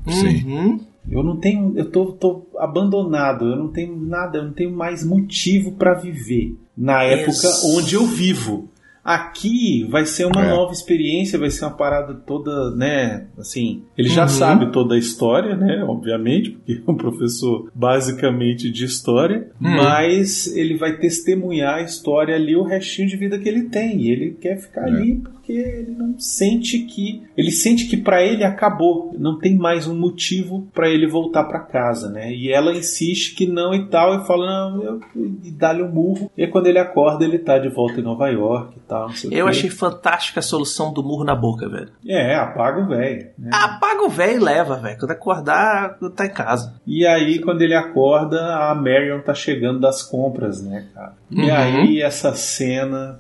Sim. 0.08 0.44
Uhum. 0.46 0.80
Eu 1.10 1.24
não 1.24 1.38
tenho, 1.38 1.74
eu 1.76 1.89
tô, 1.89 2.12
tô 2.12 2.44
abandonado, 2.60 3.46
eu 3.48 3.56
não 3.56 3.68
tenho 3.70 3.96
nada, 4.00 4.38
eu 4.38 4.44
não 4.46 4.54
tenho 4.54 4.72
mais 4.72 5.04
motivo 5.04 5.72
pra 5.74 5.96
viver 5.96 6.56
na 6.78 7.04
época 7.04 7.32
Ex- 7.32 7.64
onde 7.76 7.96
eu 7.96 8.06
vivo. 8.06 8.70
Aqui 9.04 9.84
vai 9.89 10.06
ser 10.06 10.26
uma 10.26 10.46
É. 10.46 10.50
nova 10.52 10.72
experiência, 10.72 11.39
vai 11.39 11.50
ser 11.50 11.66
uma 11.66 11.72
parada 11.72 12.14
toda, 12.14 12.70
né? 12.76 13.26
Assim, 13.36 13.82
ele 13.98 14.10
já 14.10 14.22
Uhum. 14.24 14.28
sabe 14.30 14.72
toda 14.72 14.94
a 14.94 14.98
história, 14.98 15.56
né? 15.56 15.84
Obviamente, 15.84 16.52
porque 16.52 16.84
é 16.88 16.92
um 16.92 16.96
professor 16.96 17.72
basicamente 17.74 18.70
de 18.72 18.86
história, 18.86 19.50
Uhum. 19.60 19.72
mas 19.76 20.56
ele 20.56 20.78
vai 20.78 20.98
testemunhar 20.98 21.80
a 21.80 21.82
história 21.82 22.36
ali, 22.36 22.56
o 22.56 22.62
restinho 22.62 23.08
de 23.08 23.18
vida 23.18 23.39
que 23.39 23.50
ele 23.50 23.64
tem. 23.70 24.02
E 24.04 24.12
ele 24.12 24.38
quer 24.39 24.58
ficar 24.60 24.82
É. 24.88 24.92
ali 24.92 25.24
porque 25.52 25.70
ele 25.70 25.91
não 25.91 26.18
sente 26.20 26.80
que. 26.80 27.24
Ele 27.36 27.52
sente 27.52 27.86
que 27.88 27.97
pra 27.97 28.22
ele 28.24 28.43
acabou, 28.43 29.14
não 29.18 29.38
tem 29.38 29.56
mais 29.56 29.88
um 29.88 29.95
motivo 29.97 30.68
pra 30.74 30.89
ele 30.89 31.08
voltar 31.08 31.43
pra 31.45 31.60
casa, 31.60 32.10
né? 32.10 32.32
E 32.34 32.52
ela 32.52 32.74
insiste 32.74 33.36
que 33.36 33.45
não 33.45 33.74
e 33.74 33.88
tal, 33.88 34.16
e 34.22 34.26
fala, 34.28 34.45
não, 34.72 34.84
eu, 34.84 34.99
e 35.43 35.52
dá-lhe 35.52 35.82
um 35.84 35.91
murro. 35.91 36.32
E 36.38 36.47
quando 36.47 36.68
ele 36.68 36.80
acorda, 36.80 37.24
ele 37.26 37.39
tá 37.39 37.58
de 37.58 37.70
volta 37.70 37.99
em 37.99 38.04
Nova 38.04 38.28
York 38.30 38.78
e 38.78 38.82
tal, 38.82 39.10
Eu 39.30 39.47
achei 39.47 39.70
fantástica 39.70 40.39
a 40.39 40.43
solução 40.43 40.93
do 40.93 41.04
murro 41.04 41.24
na 41.24 41.36
boca, 41.36 41.68
velho. 41.68 41.89
É, 42.08 42.36
apaga 42.36 42.82
o 42.82 42.88
velho. 42.88 43.28
Né? 43.38 43.49
Apaga 43.54 44.04
o 44.04 44.10
velho 44.10 44.38
e 44.39 44.43
leva, 44.43 44.76
velho. 44.78 44.97
Quando 44.99 45.12
acordar, 45.12 45.97
tá 46.16 46.26
em 46.26 46.34
casa. 46.34 46.76
E 46.86 47.06
aí, 47.06 47.39
quando 47.39 47.62
ele 47.62 47.76
acorda, 47.76 48.39
a 48.70 48.76
Marion 48.76 49.22
tá 49.22 49.34
chegando 49.34 49.80
das 49.80 50.04
compras, 50.04 50.62
né, 50.64 50.88
cara? 50.93 51.14
E 51.32 51.41
Uhum. 51.41 51.56
aí, 51.56 52.02
essa 52.02 52.34
cena 52.34 53.20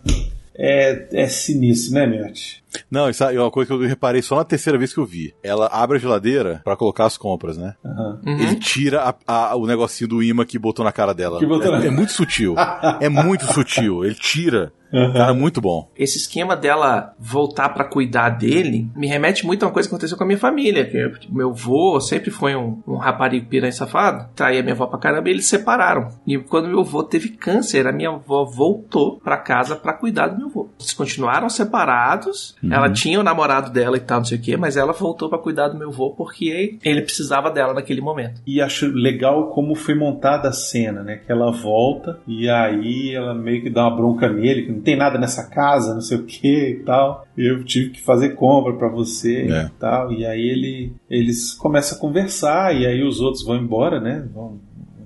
é, 0.61 1.07
é 1.11 1.27
sinistra, 1.27 2.05
né, 2.05 2.17
Mert? 2.17 2.60
Não, 2.89 3.09
isso 3.09 3.23
é 3.23 3.39
uma 3.39 3.51
coisa 3.51 3.67
que 3.75 3.83
eu 3.83 3.87
reparei 3.87 4.21
só 4.21 4.35
na 4.35 4.43
terceira 4.43 4.77
vez 4.77 4.93
que 4.93 4.99
eu 4.99 5.05
vi. 5.05 5.33
Ela 5.43 5.67
abre 5.67 5.97
a 5.97 5.99
geladeira 5.99 6.61
pra 6.63 6.75
colocar 6.75 7.05
as 7.05 7.17
compras, 7.17 7.57
né? 7.57 7.75
Uhum. 7.83 8.19
Ele 8.39 8.55
tira 8.55 9.01
a- 9.27 9.51
a- 9.51 9.55
o 9.55 9.65
negocinho 9.65 10.07
do 10.09 10.23
imã 10.23 10.45
que 10.45 10.57
botou 10.59 10.83
na 10.85 10.91
cara 10.91 11.13
dela. 11.13 11.39
Que 11.39 11.45
botou 11.45 11.73
é, 11.75 11.79
na- 11.79 11.85
é 11.85 11.89
muito 11.89 12.11
sutil. 12.11 12.55
é 12.99 13.09
muito 13.09 13.45
sutil. 13.53 14.03
Ele 14.05 14.15
tira. 14.15 14.71
Aham. 14.93 15.13
Cara, 15.13 15.33
muito 15.33 15.61
bom. 15.61 15.89
Esse 15.95 16.17
esquema 16.17 16.53
dela 16.53 17.13
voltar 17.17 17.69
pra 17.69 17.85
cuidar 17.85 18.27
dele 18.31 18.89
me 18.93 19.07
remete 19.07 19.45
muito 19.45 19.63
a 19.63 19.67
uma 19.67 19.71
coisa 19.73 19.87
que 19.87 19.95
aconteceu 19.95 20.17
com 20.17 20.25
a 20.25 20.27
minha 20.27 20.37
família. 20.37 20.83
Que 20.85 21.31
meu 21.33 21.51
avô 21.51 21.97
sempre 22.01 22.29
foi 22.29 22.57
um, 22.57 22.83
um 22.85 22.97
raparigo 22.97 23.45
piranha 23.47 23.71
safado, 23.71 24.27
traía 24.35 24.61
minha 24.61 24.73
avó 24.75 24.87
pra 24.87 24.99
caramba 24.99 25.29
e 25.29 25.31
eles 25.31 25.45
se 25.45 25.51
separaram. 25.57 26.09
E 26.27 26.37
quando 26.37 26.67
meu 26.67 26.81
avô 26.81 27.03
teve 27.05 27.29
câncer, 27.29 27.87
a 27.87 27.93
minha 27.93 28.09
avó 28.09 28.43
voltou 28.43 29.17
pra 29.21 29.37
casa 29.37 29.77
pra 29.77 29.93
cuidar 29.93 30.27
do 30.27 30.37
meu 30.37 30.47
avô. 30.47 30.69
Eles 30.77 30.91
continuaram 30.91 31.47
separados, 31.49 32.57
ela 32.69 32.89
tinha 32.91 33.19
o 33.19 33.23
namorado 33.23 33.71
dela 33.71 33.97
e 33.97 33.99
tal, 33.99 34.19
não 34.19 34.25
sei 34.25 34.37
o 34.37 34.41
que, 34.41 34.55
mas 34.57 34.77
ela 34.77 34.93
voltou 34.93 35.29
pra 35.29 35.37
cuidar 35.37 35.69
do 35.69 35.77
meu 35.77 35.89
avô 35.89 36.11
porque 36.11 36.77
ele 36.83 37.01
precisava 37.01 37.49
dela 37.49 37.73
naquele 37.73 38.01
momento. 38.01 38.41
E 38.45 38.61
acho 38.61 38.87
legal 38.87 39.47
como 39.49 39.73
foi 39.75 39.95
montada 39.95 40.49
a 40.49 40.53
cena, 40.53 41.01
né? 41.03 41.17
Que 41.25 41.31
ela 41.31 41.51
volta 41.51 42.19
e 42.27 42.49
aí 42.49 43.13
ela 43.15 43.33
meio 43.33 43.61
que 43.63 43.69
dá 43.69 43.87
uma 43.87 43.95
bronca 43.95 44.29
nele, 44.29 44.63
que 44.63 44.71
não 44.71 44.81
tem 44.81 44.95
nada 44.95 45.17
nessa 45.17 45.49
casa, 45.49 45.93
não 45.93 46.01
sei 46.01 46.17
o 46.17 46.23
que 46.25 46.69
e 46.69 46.83
tal. 46.83 47.25
Eu 47.37 47.63
tive 47.63 47.91
que 47.91 48.01
fazer 48.01 48.29
compra 48.35 48.73
pra 48.73 48.89
você 48.89 49.47
É. 49.49 49.65
e 49.65 49.69
tal. 49.79 50.11
E 50.11 50.25
aí 50.25 50.41
ele, 50.41 50.93
eles 51.09 51.53
começam 51.53 51.97
a 51.97 52.01
conversar 52.01 52.75
e 52.75 52.85
aí 52.85 53.03
os 53.03 53.19
outros 53.21 53.43
vão 53.43 53.55
embora, 53.57 53.99
né? 53.99 54.27
Vão 54.33 54.59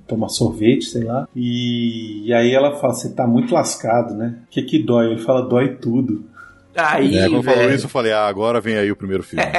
tomar 0.08 0.30
sorvete, 0.30 0.86
sei 0.86 1.03
lá. 1.03 1.28
E, 1.36 2.28
e 2.28 2.34
aí 2.34 2.51
ela 2.53 2.76
fala, 2.76 2.93
você 2.93 3.14
tá 3.14 3.26
muito 3.26 3.53
lascado, 3.53 4.14
né? 4.14 4.36
O 4.45 4.49
que 4.51 4.62
que 4.64 4.80
dói? 4.84 5.08
Ele 5.08 5.18
fala, 5.22 5.41
dói 5.47 5.76
tudo. 5.76 6.24
Aí, 6.76 7.17
É, 7.17 7.30
quando 7.30 7.43
falou 7.43 7.71
isso, 7.71 7.86
eu 7.86 7.89
falei, 7.89 8.11
ah, 8.11 8.28
agora 8.28 8.59
vem 8.59 8.76
aí 8.78 8.91
o 8.91 8.95
primeiro 8.95 9.23
filme. 9.23 9.45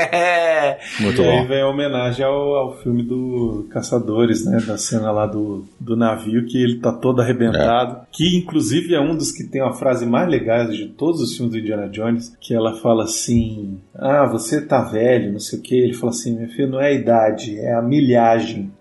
É, 0.66 0.78
Muito 1.00 1.22
e 1.22 1.24
aí 1.24 1.40
bom. 1.42 1.46
vem 1.46 1.60
a 1.60 1.68
homenagem 1.68 2.24
ao, 2.24 2.54
ao 2.54 2.76
filme 2.78 3.02
do 3.02 3.68
Caçadores, 3.70 4.44
né? 4.44 4.58
Da 4.66 4.76
cena 4.76 5.12
lá 5.12 5.24
do, 5.26 5.64
do 5.78 5.94
navio, 5.94 6.44
que 6.46 6.60
ele 6.60 6.80
tá 6.80 6.92
todo 6.92 7.20
arrebentado. 7.20 8.00
Que 8.10 8.36
inclusive 8.38 8.94
é 8.94 9.00
um 9.00 9.14
dos 9.16 9.30
que 9.30 9.44
tem 9.44 9.60
a 9.60 9.72
frase 9.72 10.04
mais 10.06 10.28
legal 10.28 10.66
de 10.66 10.86
todos 10.88 11.20
os 11.20 11.36
filmes 11.36 11.52
do 11.52 11.58
Indiana 11.58 11.88
Jones, 11.88 12.36
que 12.40 12.52
ela 12.54 12.74
fala 12.80 13.04
assim: 13.04 13.78
Ah, 13.94 14.26
você 14.26 14.60
tá 14.60 14.82
velho, 14.82 15.32
não 15.32 15.38
sei 15.38 15.58
o 15.58 15.62
que. 15.62 15.74
Ele 15.76 15.94
fala 15.94 16.10
assim, 16.10 16.36
meu 16.36 16.48
filho, 16.48 16.68
não 16.70 16.80
é 16.80 16.88
a 16.88 16.92
idade, 16.92 17.58
é 17.58 17.74
a 17.74 17.82
milhagem. 17.82 18.72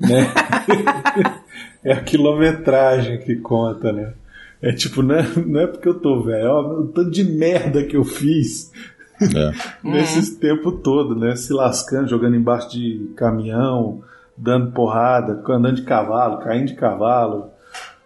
Né? 0.00 0.26
é 1.84 1.92
a 1.92 2.00
quilometragem 2.00 3.18
que 3.18 3.36
conta, 3.36 3.92
né? 3.92 4.12
É 4.62 4.72
tipo, 4.72 5.02
não 5.02 5.16
é, 5.16 5.26
não 5.44 5.60
é 5.60 5.66
porque 5.66 5.88
eu 5.88 5.98
tô 5.98 6.22
velho, 6.22 6.48
ó, 6.48 6.80
o 6.80 6.86
tanto 6.86 7.10
de 7.10 7.24
merda 7.24 7.84
que 7.84 7.96
eu 7.96 8.04
fiz 8.04 8.70
É. 9.20 9.52
nesses 9.82 10.36
tempo 10.36 10.72
todo, 10.72 11.16
né? 11.16 11.34
Se 11.34 11.52
lascando, 11.52 12.08
jogando 12.08 12.36
embaixo 12.36 12.70
de 12.70 13.12
caminhão, 13.16 14.02
dando 14.36 14.72
porrada, 14.72 15.42
andando 15.48 15.76
de 15.76 15.82
cavalo, 15.82 16.38
caindo 16.38 16.68
de 16.68 16.74
cavalo. 16.74 17.50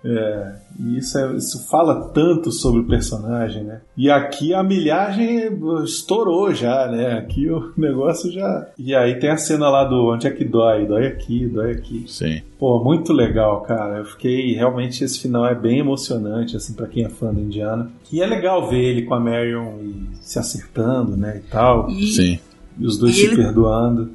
É, 0.09 0.53
e 0.79 0.99
isso, 0.99 1.19
é- 1.19 1.35
isso 1.37 1.67
fala 1.69 2.09
tanto 2.11 2.53
sobre 2.53 2.81
o 2.81 2.87
personagem, 2.87 3.65
né? 3.65 3.81
E 3.97 4.11
aqui 4.11 4.55
a 4.55 4.63
milhagem 4.63 5.49
estourou 5.85 6.53
já, 6.55 6.87
né? 6.91 7.15
Aqui 7.19 7.49
o 7.51 7.73
negócio 7.77 8.31
já. 8.31 8.69
E 8.79 8.95
aí 8.95 9.19
tem 9.19 9.31
a 9.31 9.37
cena 9.37 9.69
lá 9.69 9.85
do 9.85 10.13
onde 10.13 10.27
é 10.27 10.31
que 10.31 10.45
dói? 10.45 10.87
Dói 10.87 11.07
aqui, 11.07 11.47
dói 11.47 11.73
aqui. 11.73 12.05
Sim. 12.07 12.43
Pô, 12.59 12.83
muito 12.83 13.13
legal, 13.13 13.63
cara. 13.63 13.99
Eu 13.99 14.05
fiquei. 14.05 14.55
Realmente 14.55 15.03
esse 15.05 15.21
final 15.21 15.47
é 15.47 15.55
bem 15.55 15.79
emocionante, 15.79 16.57
assim, 16.57 16.75
pra 16.75 16.87
quem 16.87 17.05
é 17.05 17.09
fã 17.09 17.33
do 17.33 17.41
Indiana. 17.41 17.91
E 18.13 18.23
é 18.23 18.27
legal 18.27 18.69
ver 18.69 18.83
ele 18.83 19.03
com 19.03 19.15
a 19.15 19.21
Marion 19.21 19.79
e 19.83 20.07
se 20.21 20.39
acertando, 20.39 21.17
né? 21.17 21.43
E 21.45 21.51
tal. 21.51 21.91
e, 21.91 22.07
Sim. 22.13 22.39
E 22.79 22.87
os 22.87 22.99
dois 22.99 23.17
E 23.17 23.21
se 23.21 23.27
ele- 23.27 23.37
perdoando. 23.37 24.11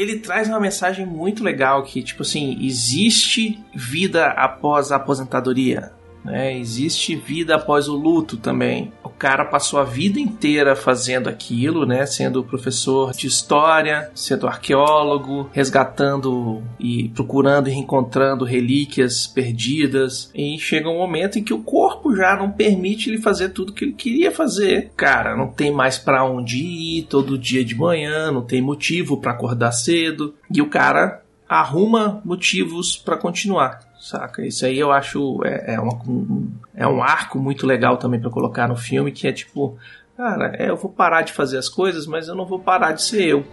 Ele 0.00 0.18
traz 0.18 0.48
uma 0.48 0.58
mensagem 0.58 1.04
muito 1.04 1.44
legal 1.44 1.82
que, 1.82 2.02
tipo 2.02 2.22
assim, 2.22 2.56
existe 2.62 3.62
vida 3.74 4.28
após 4.28 4.90
a 4.90 4.96
aposentadoria. 4.96 5.92
Né? 6.24 6.56
Existe 6.58 7.14
vida 7.14 7.56
após 7.56 7.86
o 7.86 7.94
luto 7.94 8.38
também. 8.38 8.90
Cara 9.20 9.44
passou 9.44 9.78
a 9.78 9.84
vida 9.84 10.18
inteira 10.18 10.74
fazendo 10.74 11.28
aquilo, 11.28 11.84
né? 11.84 12.06
Sendo 12.06 12.42
professor 12.42 13.12
de 13.12 13.26
história, 13.26 14.10
sendo 14.14 14.46
arqueólogo, 14.46 15.50
resgatando 15.52 16.62
e 16.80 17.10
procurando 17.10 17.68
e 17.68 17.70
reencontrando 17.70 18.46
relíquias 18.46 19.26
perdidas. 19.26 20.30
E 20.34 20.58
chega 20.58 20.88
um 20.88 20.96
momento 20.96 21.38
em 21.38 21.44
que 21.44 21.52
o 21.52 21.62
corpo 21.62 22.16
já 22.16 22.34
não 22.34 22.50
permite 22.50 23.10
ele 23.10 23.20
fazer 23.20 23.50
tudo 23.50 23.74
que 23.74 23.84
ele 23.84 23.92
queria 23.92 24.32
fazer. 24.32 24.90
Cara, 24.96 25.36
não 25.36 25.48
tem 25.48 25.70
mais 25.70 25.98
pra 25.98 26.24
onde 26.24 26.56
ir 26.56 27.02
todo 27.02 27.36
dia 27.36 27.62
de 27.62 27.74
manhã, 27.74 28.32
não 28.32 28.40
tem 28.40 28.62
motivo 28.62 29.18
pra 29.18 29.32
acordar 29.32 29.72
cedo. 29.72 30.34
E 30.50 30.62
o 30.62 30.70
cara 30.70 31.22
arruma 31.46 32.22
motivos 32.24 32.96
pra 32.96 33.18
continuar. 33.18 33.89
Saca? 34.00 34.44
Isso 34.46 34.64
aí 34.64 34.78
eu 34.78 34.90
acho 34.90 35.40
é, 35.44 35.74
é, 35.74 35.80
uma- 35.80 35.94
um, 36.08 36.50
é 36.74 36.86
um 36.88 37.02
arco 37.02 37.38
muito 37.38 37.66
legal 37.66 37.98
também 37.98 38.18
pra 38.18 38.30
colocar 38.30 38.66
no 38.66 38.74
filme, 38.74 39.12
que 39.12 39.28
é 39.28 39.32
tipo, 39.32 39.76
cara, 40.16 40.54
é, 40.58 40.70
eu 40.70 40.76
vou 40.76 40.90
parar 40.90 41.20
de 41.22 41.32
fazer 41.34 41.58
as 41.58 41.68
coisas, 41.68 42.06
mas 42.06 42.26
eu 42.26 42.34
não 42.34 42.46
vou 42.46 42.58
parar 42.58 42.92
de 42.92 43.02
ser 43.02 43.22
eu. 43.24 43.44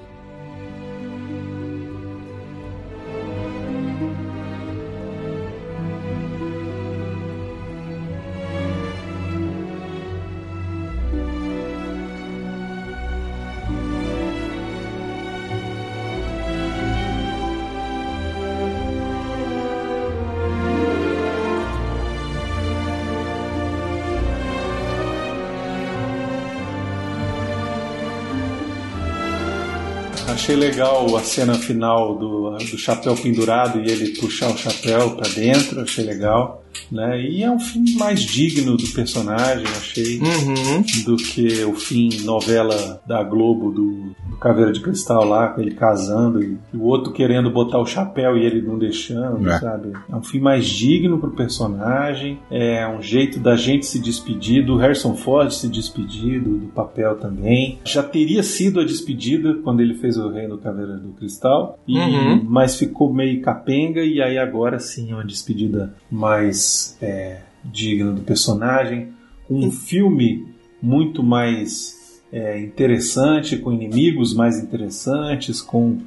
Achei 30.47 30.55
legal 30.55 31.13
a 31.17 31.21
cena 31.25 31.55
final 31.55 32.17
do, 32.17 32.51
do 32.51 32.77
chapéu 32.77 33.13
pendurado 33.17 33.81
e 33.81 33.91
ele 33.91 34.11
puxar 34.17 34.49
o 34.49 34.57
chapéu 34.57 35.11
pra 35.11 35.27
dentro, 35.27 35.81
achei 35.81 36.05
legal. 36.05 36.63
Né? 36.89 37.21
E 37.21 37.43
é 37.43 37.51
um 37.51 37.59
filme 37.59 37.95
mais 37.95 38.21
digno 38.21 38.77
do 38.77 38.87
personagem, 38.91 39.65
achei, 39.75 40.21
Uhum. 40.21 40.85
do 41.03 41.17
que 41.17 41.65
o 41.65 41.75
fim 41.75 42.21
novela 42.21 43.01
da 43.05 43.21
Globo 43.23 43.73
do 43.73 44.15
Caveira 44.39 44.71
de 44.71 44.79
Cristal 44.81 45.23
lá, 45.25 45.47
com 45.49 45.61
ele 45.61 45.71
casando 45.75 46.43
e, 46.43 46.57
o 46.73 46.83
outro 46.83 47.11
querendo 47.11 47.49
botar 47.49 47.79
o 47.79 47.85
chapéu 47.85 48.37
e 48.37 48.45
ele 48.45 48.61
não 48.61 48.77
deixando, 48.77 49.47
É. 49.49 49.59
sabe? 49.59 49.93
É 50.09 50.15
um 50.15 50.21
fim 50.23 50.39
mais 50.39 50.65
digno 50.65 51.17
pro 51.17 51.31
personagem, 51.31 52.39
é 52.51 52.87
um 52.87 53.01
jeito 53.01 53.39
da 53.39 53.55
gente 53.55 53.85
se 53.85 53.99
despedir, 53.99 54.65
do 54.65 54.75
Harrison 54.77 55.15
Ford 55.15 55.51
se 55.51 55.67
despedir 55.67 56.41
do, 56.41 56.57
do 56.57 56.67
papel 56.67 57.15
também. 57.15 57.79
Já 57.83 58.03
teria 58.03 58.43
sido 58.43 58.79
a 58.79 58.85
despedida 58.85 59.55
quando 59.63 59.81
ele 59.81 59.95
fez 59.95 60.17
o 60.17 60.29
Reino 60.29 60.55
do 60.57 60.61
Caveira 60.61 60.97
do 60.97 61.09
Cristal, 61.09 61.79
e, 61.87 61.97
Uhum. 61.97 62.43
mas 62.47 62.75
ficou 62.75 63.11
meio 63.13 63.41
capenga, 63.41 64.01
e 64.03 64.21
aí 64.21 64.37
agora 64.37 64.79
sim 64.79 65.11
é 65.11 65.13
uma 65.15 65.25
despedida 65.25 65.93
mais 66.11 66.97
é, 67.01 67.41
digna 67.63 68.11
do 68.11 68.21
personagem. 68.21 69.09
Um 69.49 69.71
filme 69.71 70.45
muito 70.81 71.23
mais 71.23 71.96
é, 72.31 72.59
interessante, 72.61 73.57
com 73.57 73.71
inimigos 73.71 74.33
mais 74.33 74.61
interessantes, 74.61 75.61
com 75.61 75.97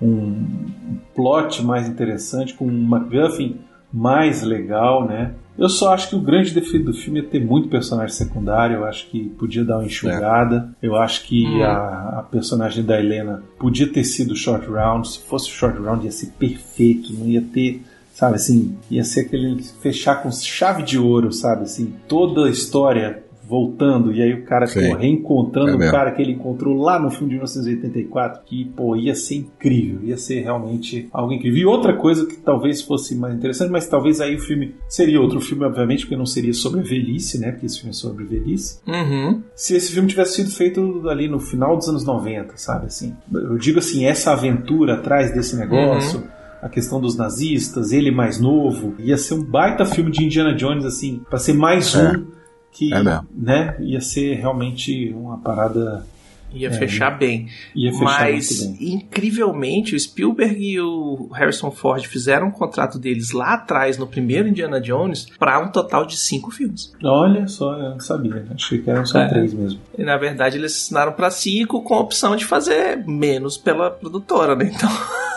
um 0.00 0.46
plot 1.14 1.62
mais 1.62 1.88
interessante, 1.88 2.54
com 2.54 2.66
um 2.66 2.82
MacGuffin 2.82 3.56
mais 3.92 4.42
legal, 4.42 5.06
né? 5.06 5.32
Eu 5.58 5.68
só 5.68 5.92
acho 5.92 6.08
que 6.08 6.16
o 6.16 6.20
grande 6.20 6.52
defeito 6.54 6.86
do 6.86 6.94
filme 6.94 7.20
é 7.20 7.22
ter 7.22 7.44
muito 7.44 7.68
personagem 7.68 8.14
secundário. 8.14 8.76
Eu 8.76 8.84
acho 8.86 9.08
que 9.08 9.28
podia 9.30 9.64
dar 9.64 9.78
uma 9.78 9.84
enxugada. 9.84 10.70
Eu 10.80 10.96
acho 10.96 11.24
que 11.26 11.46
Hum. 11.46 11.62
a, 11.62 12.20
a 12.20 12.22
personagem 12.22 12.82
da 12.84 12.98
Helena 12.98 13.42
podia 13.58 13.86
ter 13.86 14.04
sido 14.04 14.34
short 14.34 14.66
round. 14.70 15.06
Se 15.06 15.18
fosse 15.18 15.50
short 15.50 15.78
round, 15.78 16.04
ia 16.06 16.12
ser 16.12 16.28
perfeito. 16.38 17.12
Não 17.12 17.26
ia 17.26 17.42
ter, 17.42 17.82
sabe 18.14 18.36
assim, 18.36 18.74
ia 18.90 19.04
ser 19.04 19.20
aquele 19.22 19.62
fechar 19.82 20.22
com 20.22 20.30
chave 20.32 20.82
de 20.82 20.98
ouro, 20.98 21.30
sabe 21.30 21.64
assim, 21.64 21.92
toda 22.08 22.46
a 22.46 22.50
história 22.50 23.22
voltando 23.50 24.12
e 24.12 24.22
aí 24.22 24.32
o 24.32 24.44
cara 24.44 24.66
Sim. 24.68 24.88
pô, 24.88 24.94
reencontrando 24.94 25.82
É 25.82 25.88
o 25.88 25.90
cara 25.90 26.12
que 26.12 26.22
ele 26.22 26.32
encontrou 26.32 26.80
lá 26.80 27.00
no 27.00 27.10
filme 27.10 27.30
de 27.30 27.34
1984, 27.34 28.42
que 28.46 28.64
pô, 28.76 28.94
ia 28.94 29.14
ser 29.14 29.34
incrível, 29.36 29.98
ia 30.04 30.16
ser 30.16 30.40
realmente 30.42 31.08
algo 31.12 31.32
incrível. 31.32 31.58
E 31.58 31.66
outra 31.66 31.94
coisa 31.96 32.24
que 32.26 32.36
talvez 32.36 32.80
fosse 32.80 33.16
mais 33.16 33.34
interessante, 33.34 33.70
mas 33.70 33.88
talvez 33.88 34.20
aí 34.20 34.36
o 34.36 34.38
filme 34.40 34.74
seria 34.88 35.20
outro 35.20 35.40
filme, 35.40 35.64
obviamente, 35.64 36.02
porque 36.04 36.16
não 36.16 36.26
seria 36.26 36.54
sobre 36.54 36.80
a 36.80 36.82
velhice, 36.84 37.38
né? 37.40 37.50
Porque 37.50 37.66
esse 37.66 37.78
filme 37.78 37.90
é 37.90 37.94
sobre 37.94 38.24
velhice. 38.24 38.78
Uhum. 38.86 39.42
Se 39.54 39.74
esse 39.74 39.92
filme 39.92 40.08
tivesse 40.08 40.36
sido 40.36 40.50
feito 40.50 41.08
ali 41.08 41.28
no 41.28 41.40
final 41.40 41.76
dos 41.76 41.88
anos 41.88 42.04
90, 42.04 42.52
sabe 42.56 42.86
assim? 42.86 43.14
Eu 43.32 43.58
digo 43.58 43.80
assim, 43.80 44.04
essa 44.06 44.30
aventura 44.32 44.94
atrás 44.94 45.32
desse 45.34 45.56
negócio, 45.56 46.22
a 46.62 46.68
questão 46.68 47.00
dos 47.00 47.16
nazistas, 47.16 47.90
ele 47.90 48.10
mais 48.10 48.38
novo, 48.38 48.94
ia 48.98 49.16
ser 49.16 49.34
um 49.34 49.42
baita 49.42 49.84
filme 49.84 50.10
de 50.10 50.24
Indiana 50.24 50.54
Jones 50.54 50.84
assim, 50.84 51.22
pra 51.28 51.38
ser 51.38 51.54
mais 51.54 51.94
É. 51.94 52.12
um 52.12 52.39
que, 52.72 52.92
É 52.92 53.02
mesmo. 53.02 53.26
né, 53.34 53.76
ia 53.80 54.00
ser 54.00 54.34
realmente 54.36 55.12
uma 55.14 55.38
parada 55.38 56.04
Ia 56.52 56.70
fechar 56.72 57.16
bem. 57.16 57.46
ia 57.76 57.92
fechar 57.92 58.04
Mas, 58.04 58.66
bem. 58.66 58.94
incrivelmente, 58.94 59.94
o 59.94 60.00
Spielberg 60.00 60.56
e 60.60 60.80
o 60.80 61.28
Harrison 61.32 61.70
Ford 61.70 62.04
fizeram 62.06 62.48
um 62.48 62.50
contrato 62.50 62.98
deles 62.98 63.30
lá 63.30 63.54
atrás, 63.54 63.96
no 63.96 64.06
primeiro 64.06 64.48
Indiana 64.48 64.80
Jones, 64.80 65.26
para 65.38 65.60
um 65.60 65.68
total 65.70 66.04
de 66.04 66.16
cinco 66.16 66.50
filmes. 66.50 66.92
Olha 67.04 67.46
só, 67.46 67.74
eu 67.76 67.90
não 67.90 68.00
sabia, 68.00 68.44
achei 68.52 68.78
que 68.78 68.90
eram 68.90 69.06
só 69.06 69.20
É. 69.20 69.28
três 69.28 69.54
mesmo. 69.54 69.78
E, 69.96 70.02
na 70.02 70.16
verdade, 70.16 70.56
eles 70.58 70.74
assinaram 70.74 71.12
para 71.12 71.30
cinco 71.30 71.82
com 71.82 71.94
a 71.94 72.00
opção 72.00 72.34
de 72.34 72.44
fazer 72.44 73.04
menos 73.06 73.56
pela 73.56 73.88
produtora, 73.90 74.56
né? 74.56 74.72
Então, 74.74 74.90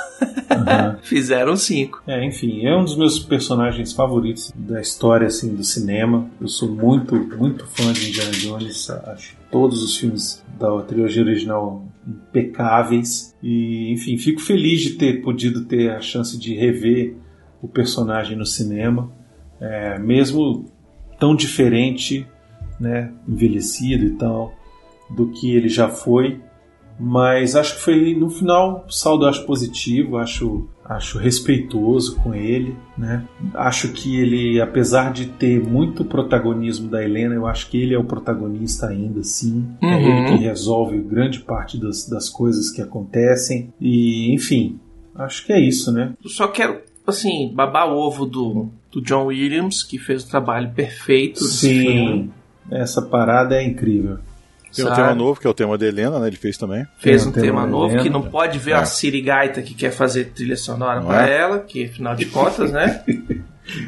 Aham. 0.49 0.97
fizeram 1.03 1.55
cinco. 1.55 2.01
É, 2.07 2.23
enfim, 2.23 2.65
é 2.65 2.75
um 2.75 2.83
dos 2.83 2.95
meus 2.95 3.19
personagens 3.19 3.93
favoritos 3.93 4.51
da 4.55 4.79
história 4.81 5.27
assim 5.27 5.55
do 5.55 5.63
cinema. 5.63 6.29
Eu 6.39 6.47
sou 6.47 6.69
muito, 6.69 7.15
muito 7.15 7.65
fã 7.67 7.91
de 7.91 8.09
Indiana 8.09 8.31
Jones. 8.31 8.89
Acho 8.89 9.35
todos 9.53 9.83
os 9.83 9.95
filmes 9.97 10.43
da 10.59 10.81
trilogia 10.81 11.21
original 11.21 11.85
impecáveis 12.07 13.35
e, 13.41 13.91
enfim, 13.91 14.17
fico 14.17 14.41
feliz 14.41 14.81
de 14.81 14.95
ter 14.95 15.21
podido 15.21 15.65
ter 15.65 15.91
a 15.91 16.01
chance 16.01 16.37
de 16.37 16.55
rever 16.55 17.15
o 17.61 17.67
personagem 17.67 18.35
no 18.35 18.47
cinema, 18.47 19.11
é, 19.61 19.99
mesmo 19.99 20.65
tão 21.19 21.35
diferente, 21.35 22.27
né, 22.79 23.11
envelhecido 23.27 24.05
e 24.05 24.09
tal, 24.11 24.53
do 25.09 25.29
que 25.29 25.55
ele 25.55 25.69
já 25.69 25.87
foi. 25.87 26.41
Mas 26.99 27.55
acho 27.55 27.75
que 27.75 27.81
foi 27.81 28.15
no 28.15 28.29
final 28.29 28.85
saldo 28.89 29.25
eu 29.25 29.29
acho 29.29 29.45
positivo, 29.45 30.17
acho 30.17 30.67
acho 30.85 31.17
respeitoso 31.17 32.17
com 32.17 32.33
ele, 32.33 32.75
né? 32.97 33.25
Acho 33.53 33.93
que 33.93 34.19
ele, 34.19 34.59
apesar 34.59 35.13
de 35.13 35.27
ter 35.27 35.61
muito 35.65 36.03
protagonismo 36.03 36.89
da 36.89 37.03
Helena, 37.03 37.33
eu 37.35 37.47
acho 37.47 37.69
que 37.69 37.81
ele 37.81 37.93
é 37.93 37.97
o 37.97 38.03
protagonista 38.03 38.87
ainda, 38.87 39.23
sim. 39.23 39.65
É 39.81 39.85
Uhum. 39.85 40.25
ele 40.27 40.37
que 40.37 40.43
resolve 40.43 40.97
grande 40.99 41.39
parte 41.39 41.79
das, 41.79 42.07
das 42.07 42.29
coisas 42.29 42.69
que 42.69 42.81
acontecem. 42.81 43.73
E, 43.79 44.33
enfim, 44.33 44.77
acho 45.15 45.45
que 45.45 45.53
é 45.53 45.59
isso, 45.59 45.91
né? 45.91 46.13
Eu 46.21 46.29
só 46.29 46.47
quero, 46.49 46.81
assim, 47.07 47.51
babar 47.53 47.87
o 47.89 47.97
ovo 47.97 48.25
do, 48.25 48.69
do 48.91 49.01
John 49.01 49.27
Williams, 49.27 49.83
que 49.83 49.97
fez 49.97 50.23
o 50.23 50.29
trabalho 50.29 50.71
perfeito. 50.73 51.43
Sim, 51.45 52.29
essa 52.69 53.01
parada 53.01 53.55
é 53.55 53.65
incrível. 53.65 54.17
Tem 54.75 54.85
um 54.85 54.87
sabe? 54.89 55.01
tema 55.01 55.15
novo, 55.15 55.39
que 55.39 55.47
é 55.47 55.49
o 55.49 55.53
tema 55.53 55.77
da 55.77 55.85
Helena, 55.85 56.19
né? 56.19 56.27
Ele 56.27 56.35
fez 56.37 56.57
também. 56.57 56.85
Fez 56.97 57.25
um 57.25 57.29
um 57.29 57.31
tema 57.31 57.45
tema 57.45 57.67
novo 57.67 57.93
lendo. 57.95 58.03
que 58.03 58.09
não 58.09 58.21
pode 58.23 58.57
ver 58.59 58.71
É. 58.71 58.75
a 58.75 58.85
Sirigaita 58.85 59.61
que 59.61 59.73
quer 59.73 59.91
fazer 59.91 60.25
trilha 60.35 60.55
sonora 60.57 60.99
Não 60.99 61.07
pra 61.07 61.29
é? 61.29 61.37
ela, 61.37 61.59
que 61.59 61.85
afinal 61.85 62.15
de 62.15 62.25
contas, 62.25 62.71
né? 62.71 63.03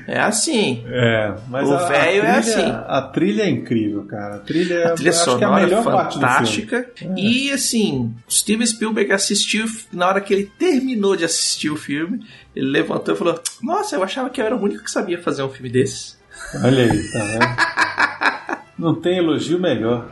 É 0.07 0.17
assim. 0.19 0.85
É, 0.87 1.33
mas 1.49 1.67
O 1.67 1.73
a- 1.73 1.81
a 1.85 1.89
velho 1.89 2.23
é 2.25 2.39
trilha- 2.39 2.39
assim. 2.39 2.71
A 2.87 3.01
trilha 3.01 3.43
é 3.43 3.49
incrível, 3.49 4.05
cara. 4.05 4.35
A 4.35 4.39
trilha, 4.39 4.87
A 4.87 4.91
trilha 4.93 5.09
acho 5.11 5.23
que 5.25 5.29
é 5.29 5.33
a 5.33 5.35
sonora 5.49 5.61
é 5.61 5.65
melhor 5.65 5.83
parte 5.83 6.13
do 6.17 6.21
filme. 6.21 6.33
fantástica. 6.33 6.89
E 7.17 7.51
assim, 7.51 8.15
Steven 8.29 8.65
Spielberg 8.65 9.11
assistiu, 9.11 9.65
na 9.91 10.07
hora 10.07 10.21
que 10.21 10.33
ele 10.33 10.49
terminou 10.57 11.17
de 11.17 11.25
assistir 11.25 11.69
o 11.69 11.75
filme, 11.75 12.25
ele 12.55 12.67
levantou 12.69 13.13
e 13.15 13.17
falou: 13.17 13.37
Nossa, 13.61 13.97
eu 13.97 14.03
achava 14.03 14.29
que 14.29 14.39
eu 14.39 14.45
era 14.45 14.55
o 14.55 14.63
único 14.63 14.81
que 14.81 14.89
sabia 14.89 15.21
fazer 15.21 15.43
um 15.43 15.49
filme 15.49 15.69
desse. 15.69 16.15
Olha 16.63 16.83
aí, 16.83 17.11
tá 17.11 17.19
vendo? 17.25 18.61
Não 18.79 18.95
tem 18.95 19.17
elogio 19.17 19.59
melhor. 19.59 20.05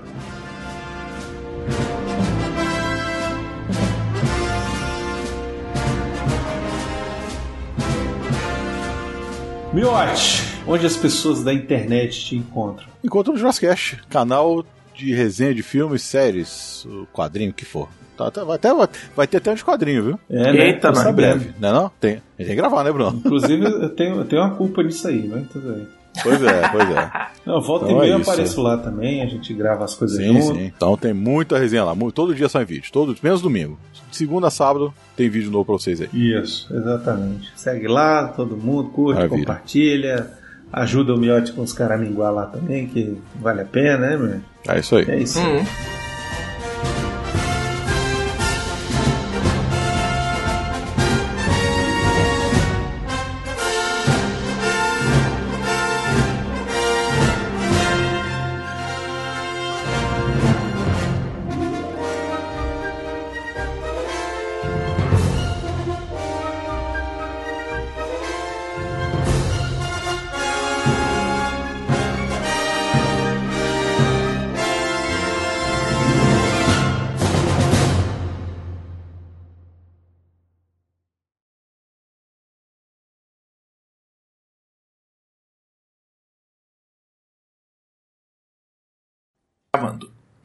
Miote, 9.74 10.44
onde 10.68 10.86
as 10.86 10.96
pessoas 10.96 11.44
da 11.44 11.52
internet 11.52 12.24
te 12.24 12.36
encontram? 12.36 12.86
Encontra 13.04 13.34
no 13.34 13.40
Jurassicast, 13.40 14.00
canal 14.08 14.64
de 14.94 15.16
resenha 15.16 15.52
de 15.52 15.64
filmes, 15.64 16.04
séries, 16.04 16.86
o 16.86 17.08
quadrinho, 17.12 17.50
o 17.50 17.54
que 17.54 17.66
for. 17.66 17.90
Tá, 18.16 18.30
tá, 18.30 18.44
vai, 18.44 18.58
até, 18.58 18.70
vai 19.16 19.26
ter 19.26 19.38
até 19.38 19.52
um 19.52 19.56
de 19.56 19.66
quadrinho, 19.66 20.04
viu? 20.04 20.20
É, 20.30 20.54
né? 20.54 20.68
Eita, 20.68 20.92
mas. 20.92 21.16
Breve, 21.16 21.56
né 21.60 21.72
não? 21.72 21.92
Tem. 22.00 22.12
A 22.12 22.16
gente 22.16 22.22
tem 22.38 22.46
que 22.50 22.56
gravar, 22.56 22.84
né, 22.84 22.92
Bruno? 22.92 23.18
Inclusive, 23.18 23.66
eu 23.66 23.90
tenho, 23.90 24.18
eu 24.18 24.26
tenho 24.26 24.44
uma 24.44 24.56
culpa 24.56 24.84
nisso 24.84 25.08
aí, 25.08 25.28
mas 25.28 25.48
tudo 25.50 25.74
bem. 25.74 25.88
Pois 26.22 26.44
é, 26.44 26.70
pois 26.70 26.90
é. 26.92 27.12
Não, 27.44 27.60
volta 27.60 27.86
Então 27.86 27.98
e 27.98 28.02
meia 28.02 28.12
é 28.12 28.16
eu 28.16 28.22
apareço 28.22 28.62
lá 28.62 28.78
também, 28.78 29.24
a 29.24 29.26
gente 29.26 29.52
grava 29.56 29.84
as 29.84 29.96
coisas 29.96 30.18
Sim, 30.18 30.40
junto. 30.40 30.56
sim. 30.60 30.66
Então 30.66 30.96
tem 30.96 31.12
muita 31.12 31.58
resenha 31.58 31.84
lá. 31.84 31.96
Todo 32.14 32.36
dia 32.36 32.48
sai 32.48 32.64
vídeo. 32.64 32.92
Todo, 32.92 33.16
menos 33.24 33.42
domingo. 33.42 33.80
Segunda 34.16 34.48
a 34.48 34.52
sábado 34.52 34.94
tem 35.16 35.30
vídeo 35.30 35.52
novo 35.52 35.66
pra 35.66 35.74
vocês 35.74 36.02
aí. 36.02 36.10
Isso, 36.14 36.74
exatamente. 36.76 37.52
Segue 37.56 37.88
lá, 37.88 38.28
todo 38.28 38.56
mundo, 38.58 38.90
curte, 38.90 39.16
Maravilha. 39.16 39.40
compartilha, 39.46 40.28
ajuda 40.72 41.14
o 41.14 41.18
Miote 41.18 41.52
com 41.54 41.62
os 41.62 41.74
caraminguá 41.74 42.30
lá 42.30 42.46
também, 42.46 42.88
que 42.88 43.18
vale 43.36 43.62
a 43.62 43.66
pena, 43.66 43.98
né, 43.98 44.18
meu? 44.18 44.42
É 44.68 44.80
isso 44.80 44.96
aí. 44.96 45.06
É 45.10 45.18
isso. 45.20 45.40
aí. 45.40 45.62
Hum. 45.62 45.66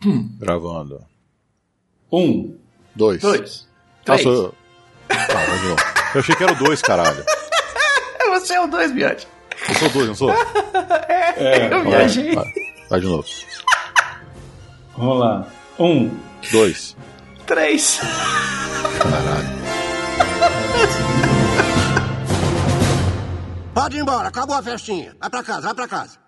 Gravando. 0.00 0.38
Gravando. 0.38 1.04
Um. 2.12 2.56
Dois. 2.94 3.20
Dois. 3.20 3.68
Ah, 4.00 4.04
Três. 4.04 4.22
sou 4.22 4.32
eu. 4.32 4.54
Tá, 5.08 5.46
novo. 5.46 5.76
Eu 6.14 6.20
achei 6.20 6.34
que 6.36 6.42
era 6.42 6.52
o 6.52 6.56
dois, 6.56 6.80
caralho. 6.82 7.24
É 8.20 8.28
você 8.30 8.54
é 8.54 8.60
o 8.60 8.66
dois, 8.66 8.92
Miotti. 8.92 9.26
Eu 9.68 9.74
sou 9.74 9.88
dois, 9.90 10.06
não 10.08 10.14
sou? 10.14 10.30
É, 11.40 11.72
Eu 11.72 11.84
viajei. 11.84 12.34
Vai, 12.34 12.52
vai 12.90 13.00
de 13.00 13.06
novo. 13.06 13.24
vamos 14.96 15.18
lá. 15.20 15.46
Um. 15.78 16.10
Dois. 16.50 16.96
Três. 17.46 18.00
Caralho. 18.98 19.58
Pode 23.72 23.96
ir 23.96 24.00
embora, 24.00 24.28
acabou 24.28 24.56
a 24.56 24.62
festinha. 24.62 25.14
Vai 25.20 25.30
pra 25.30 25.42
casa, 25.44 25.60
vai 25.62 25.74
pra 25.74 25.86
casa. 25.88 26.18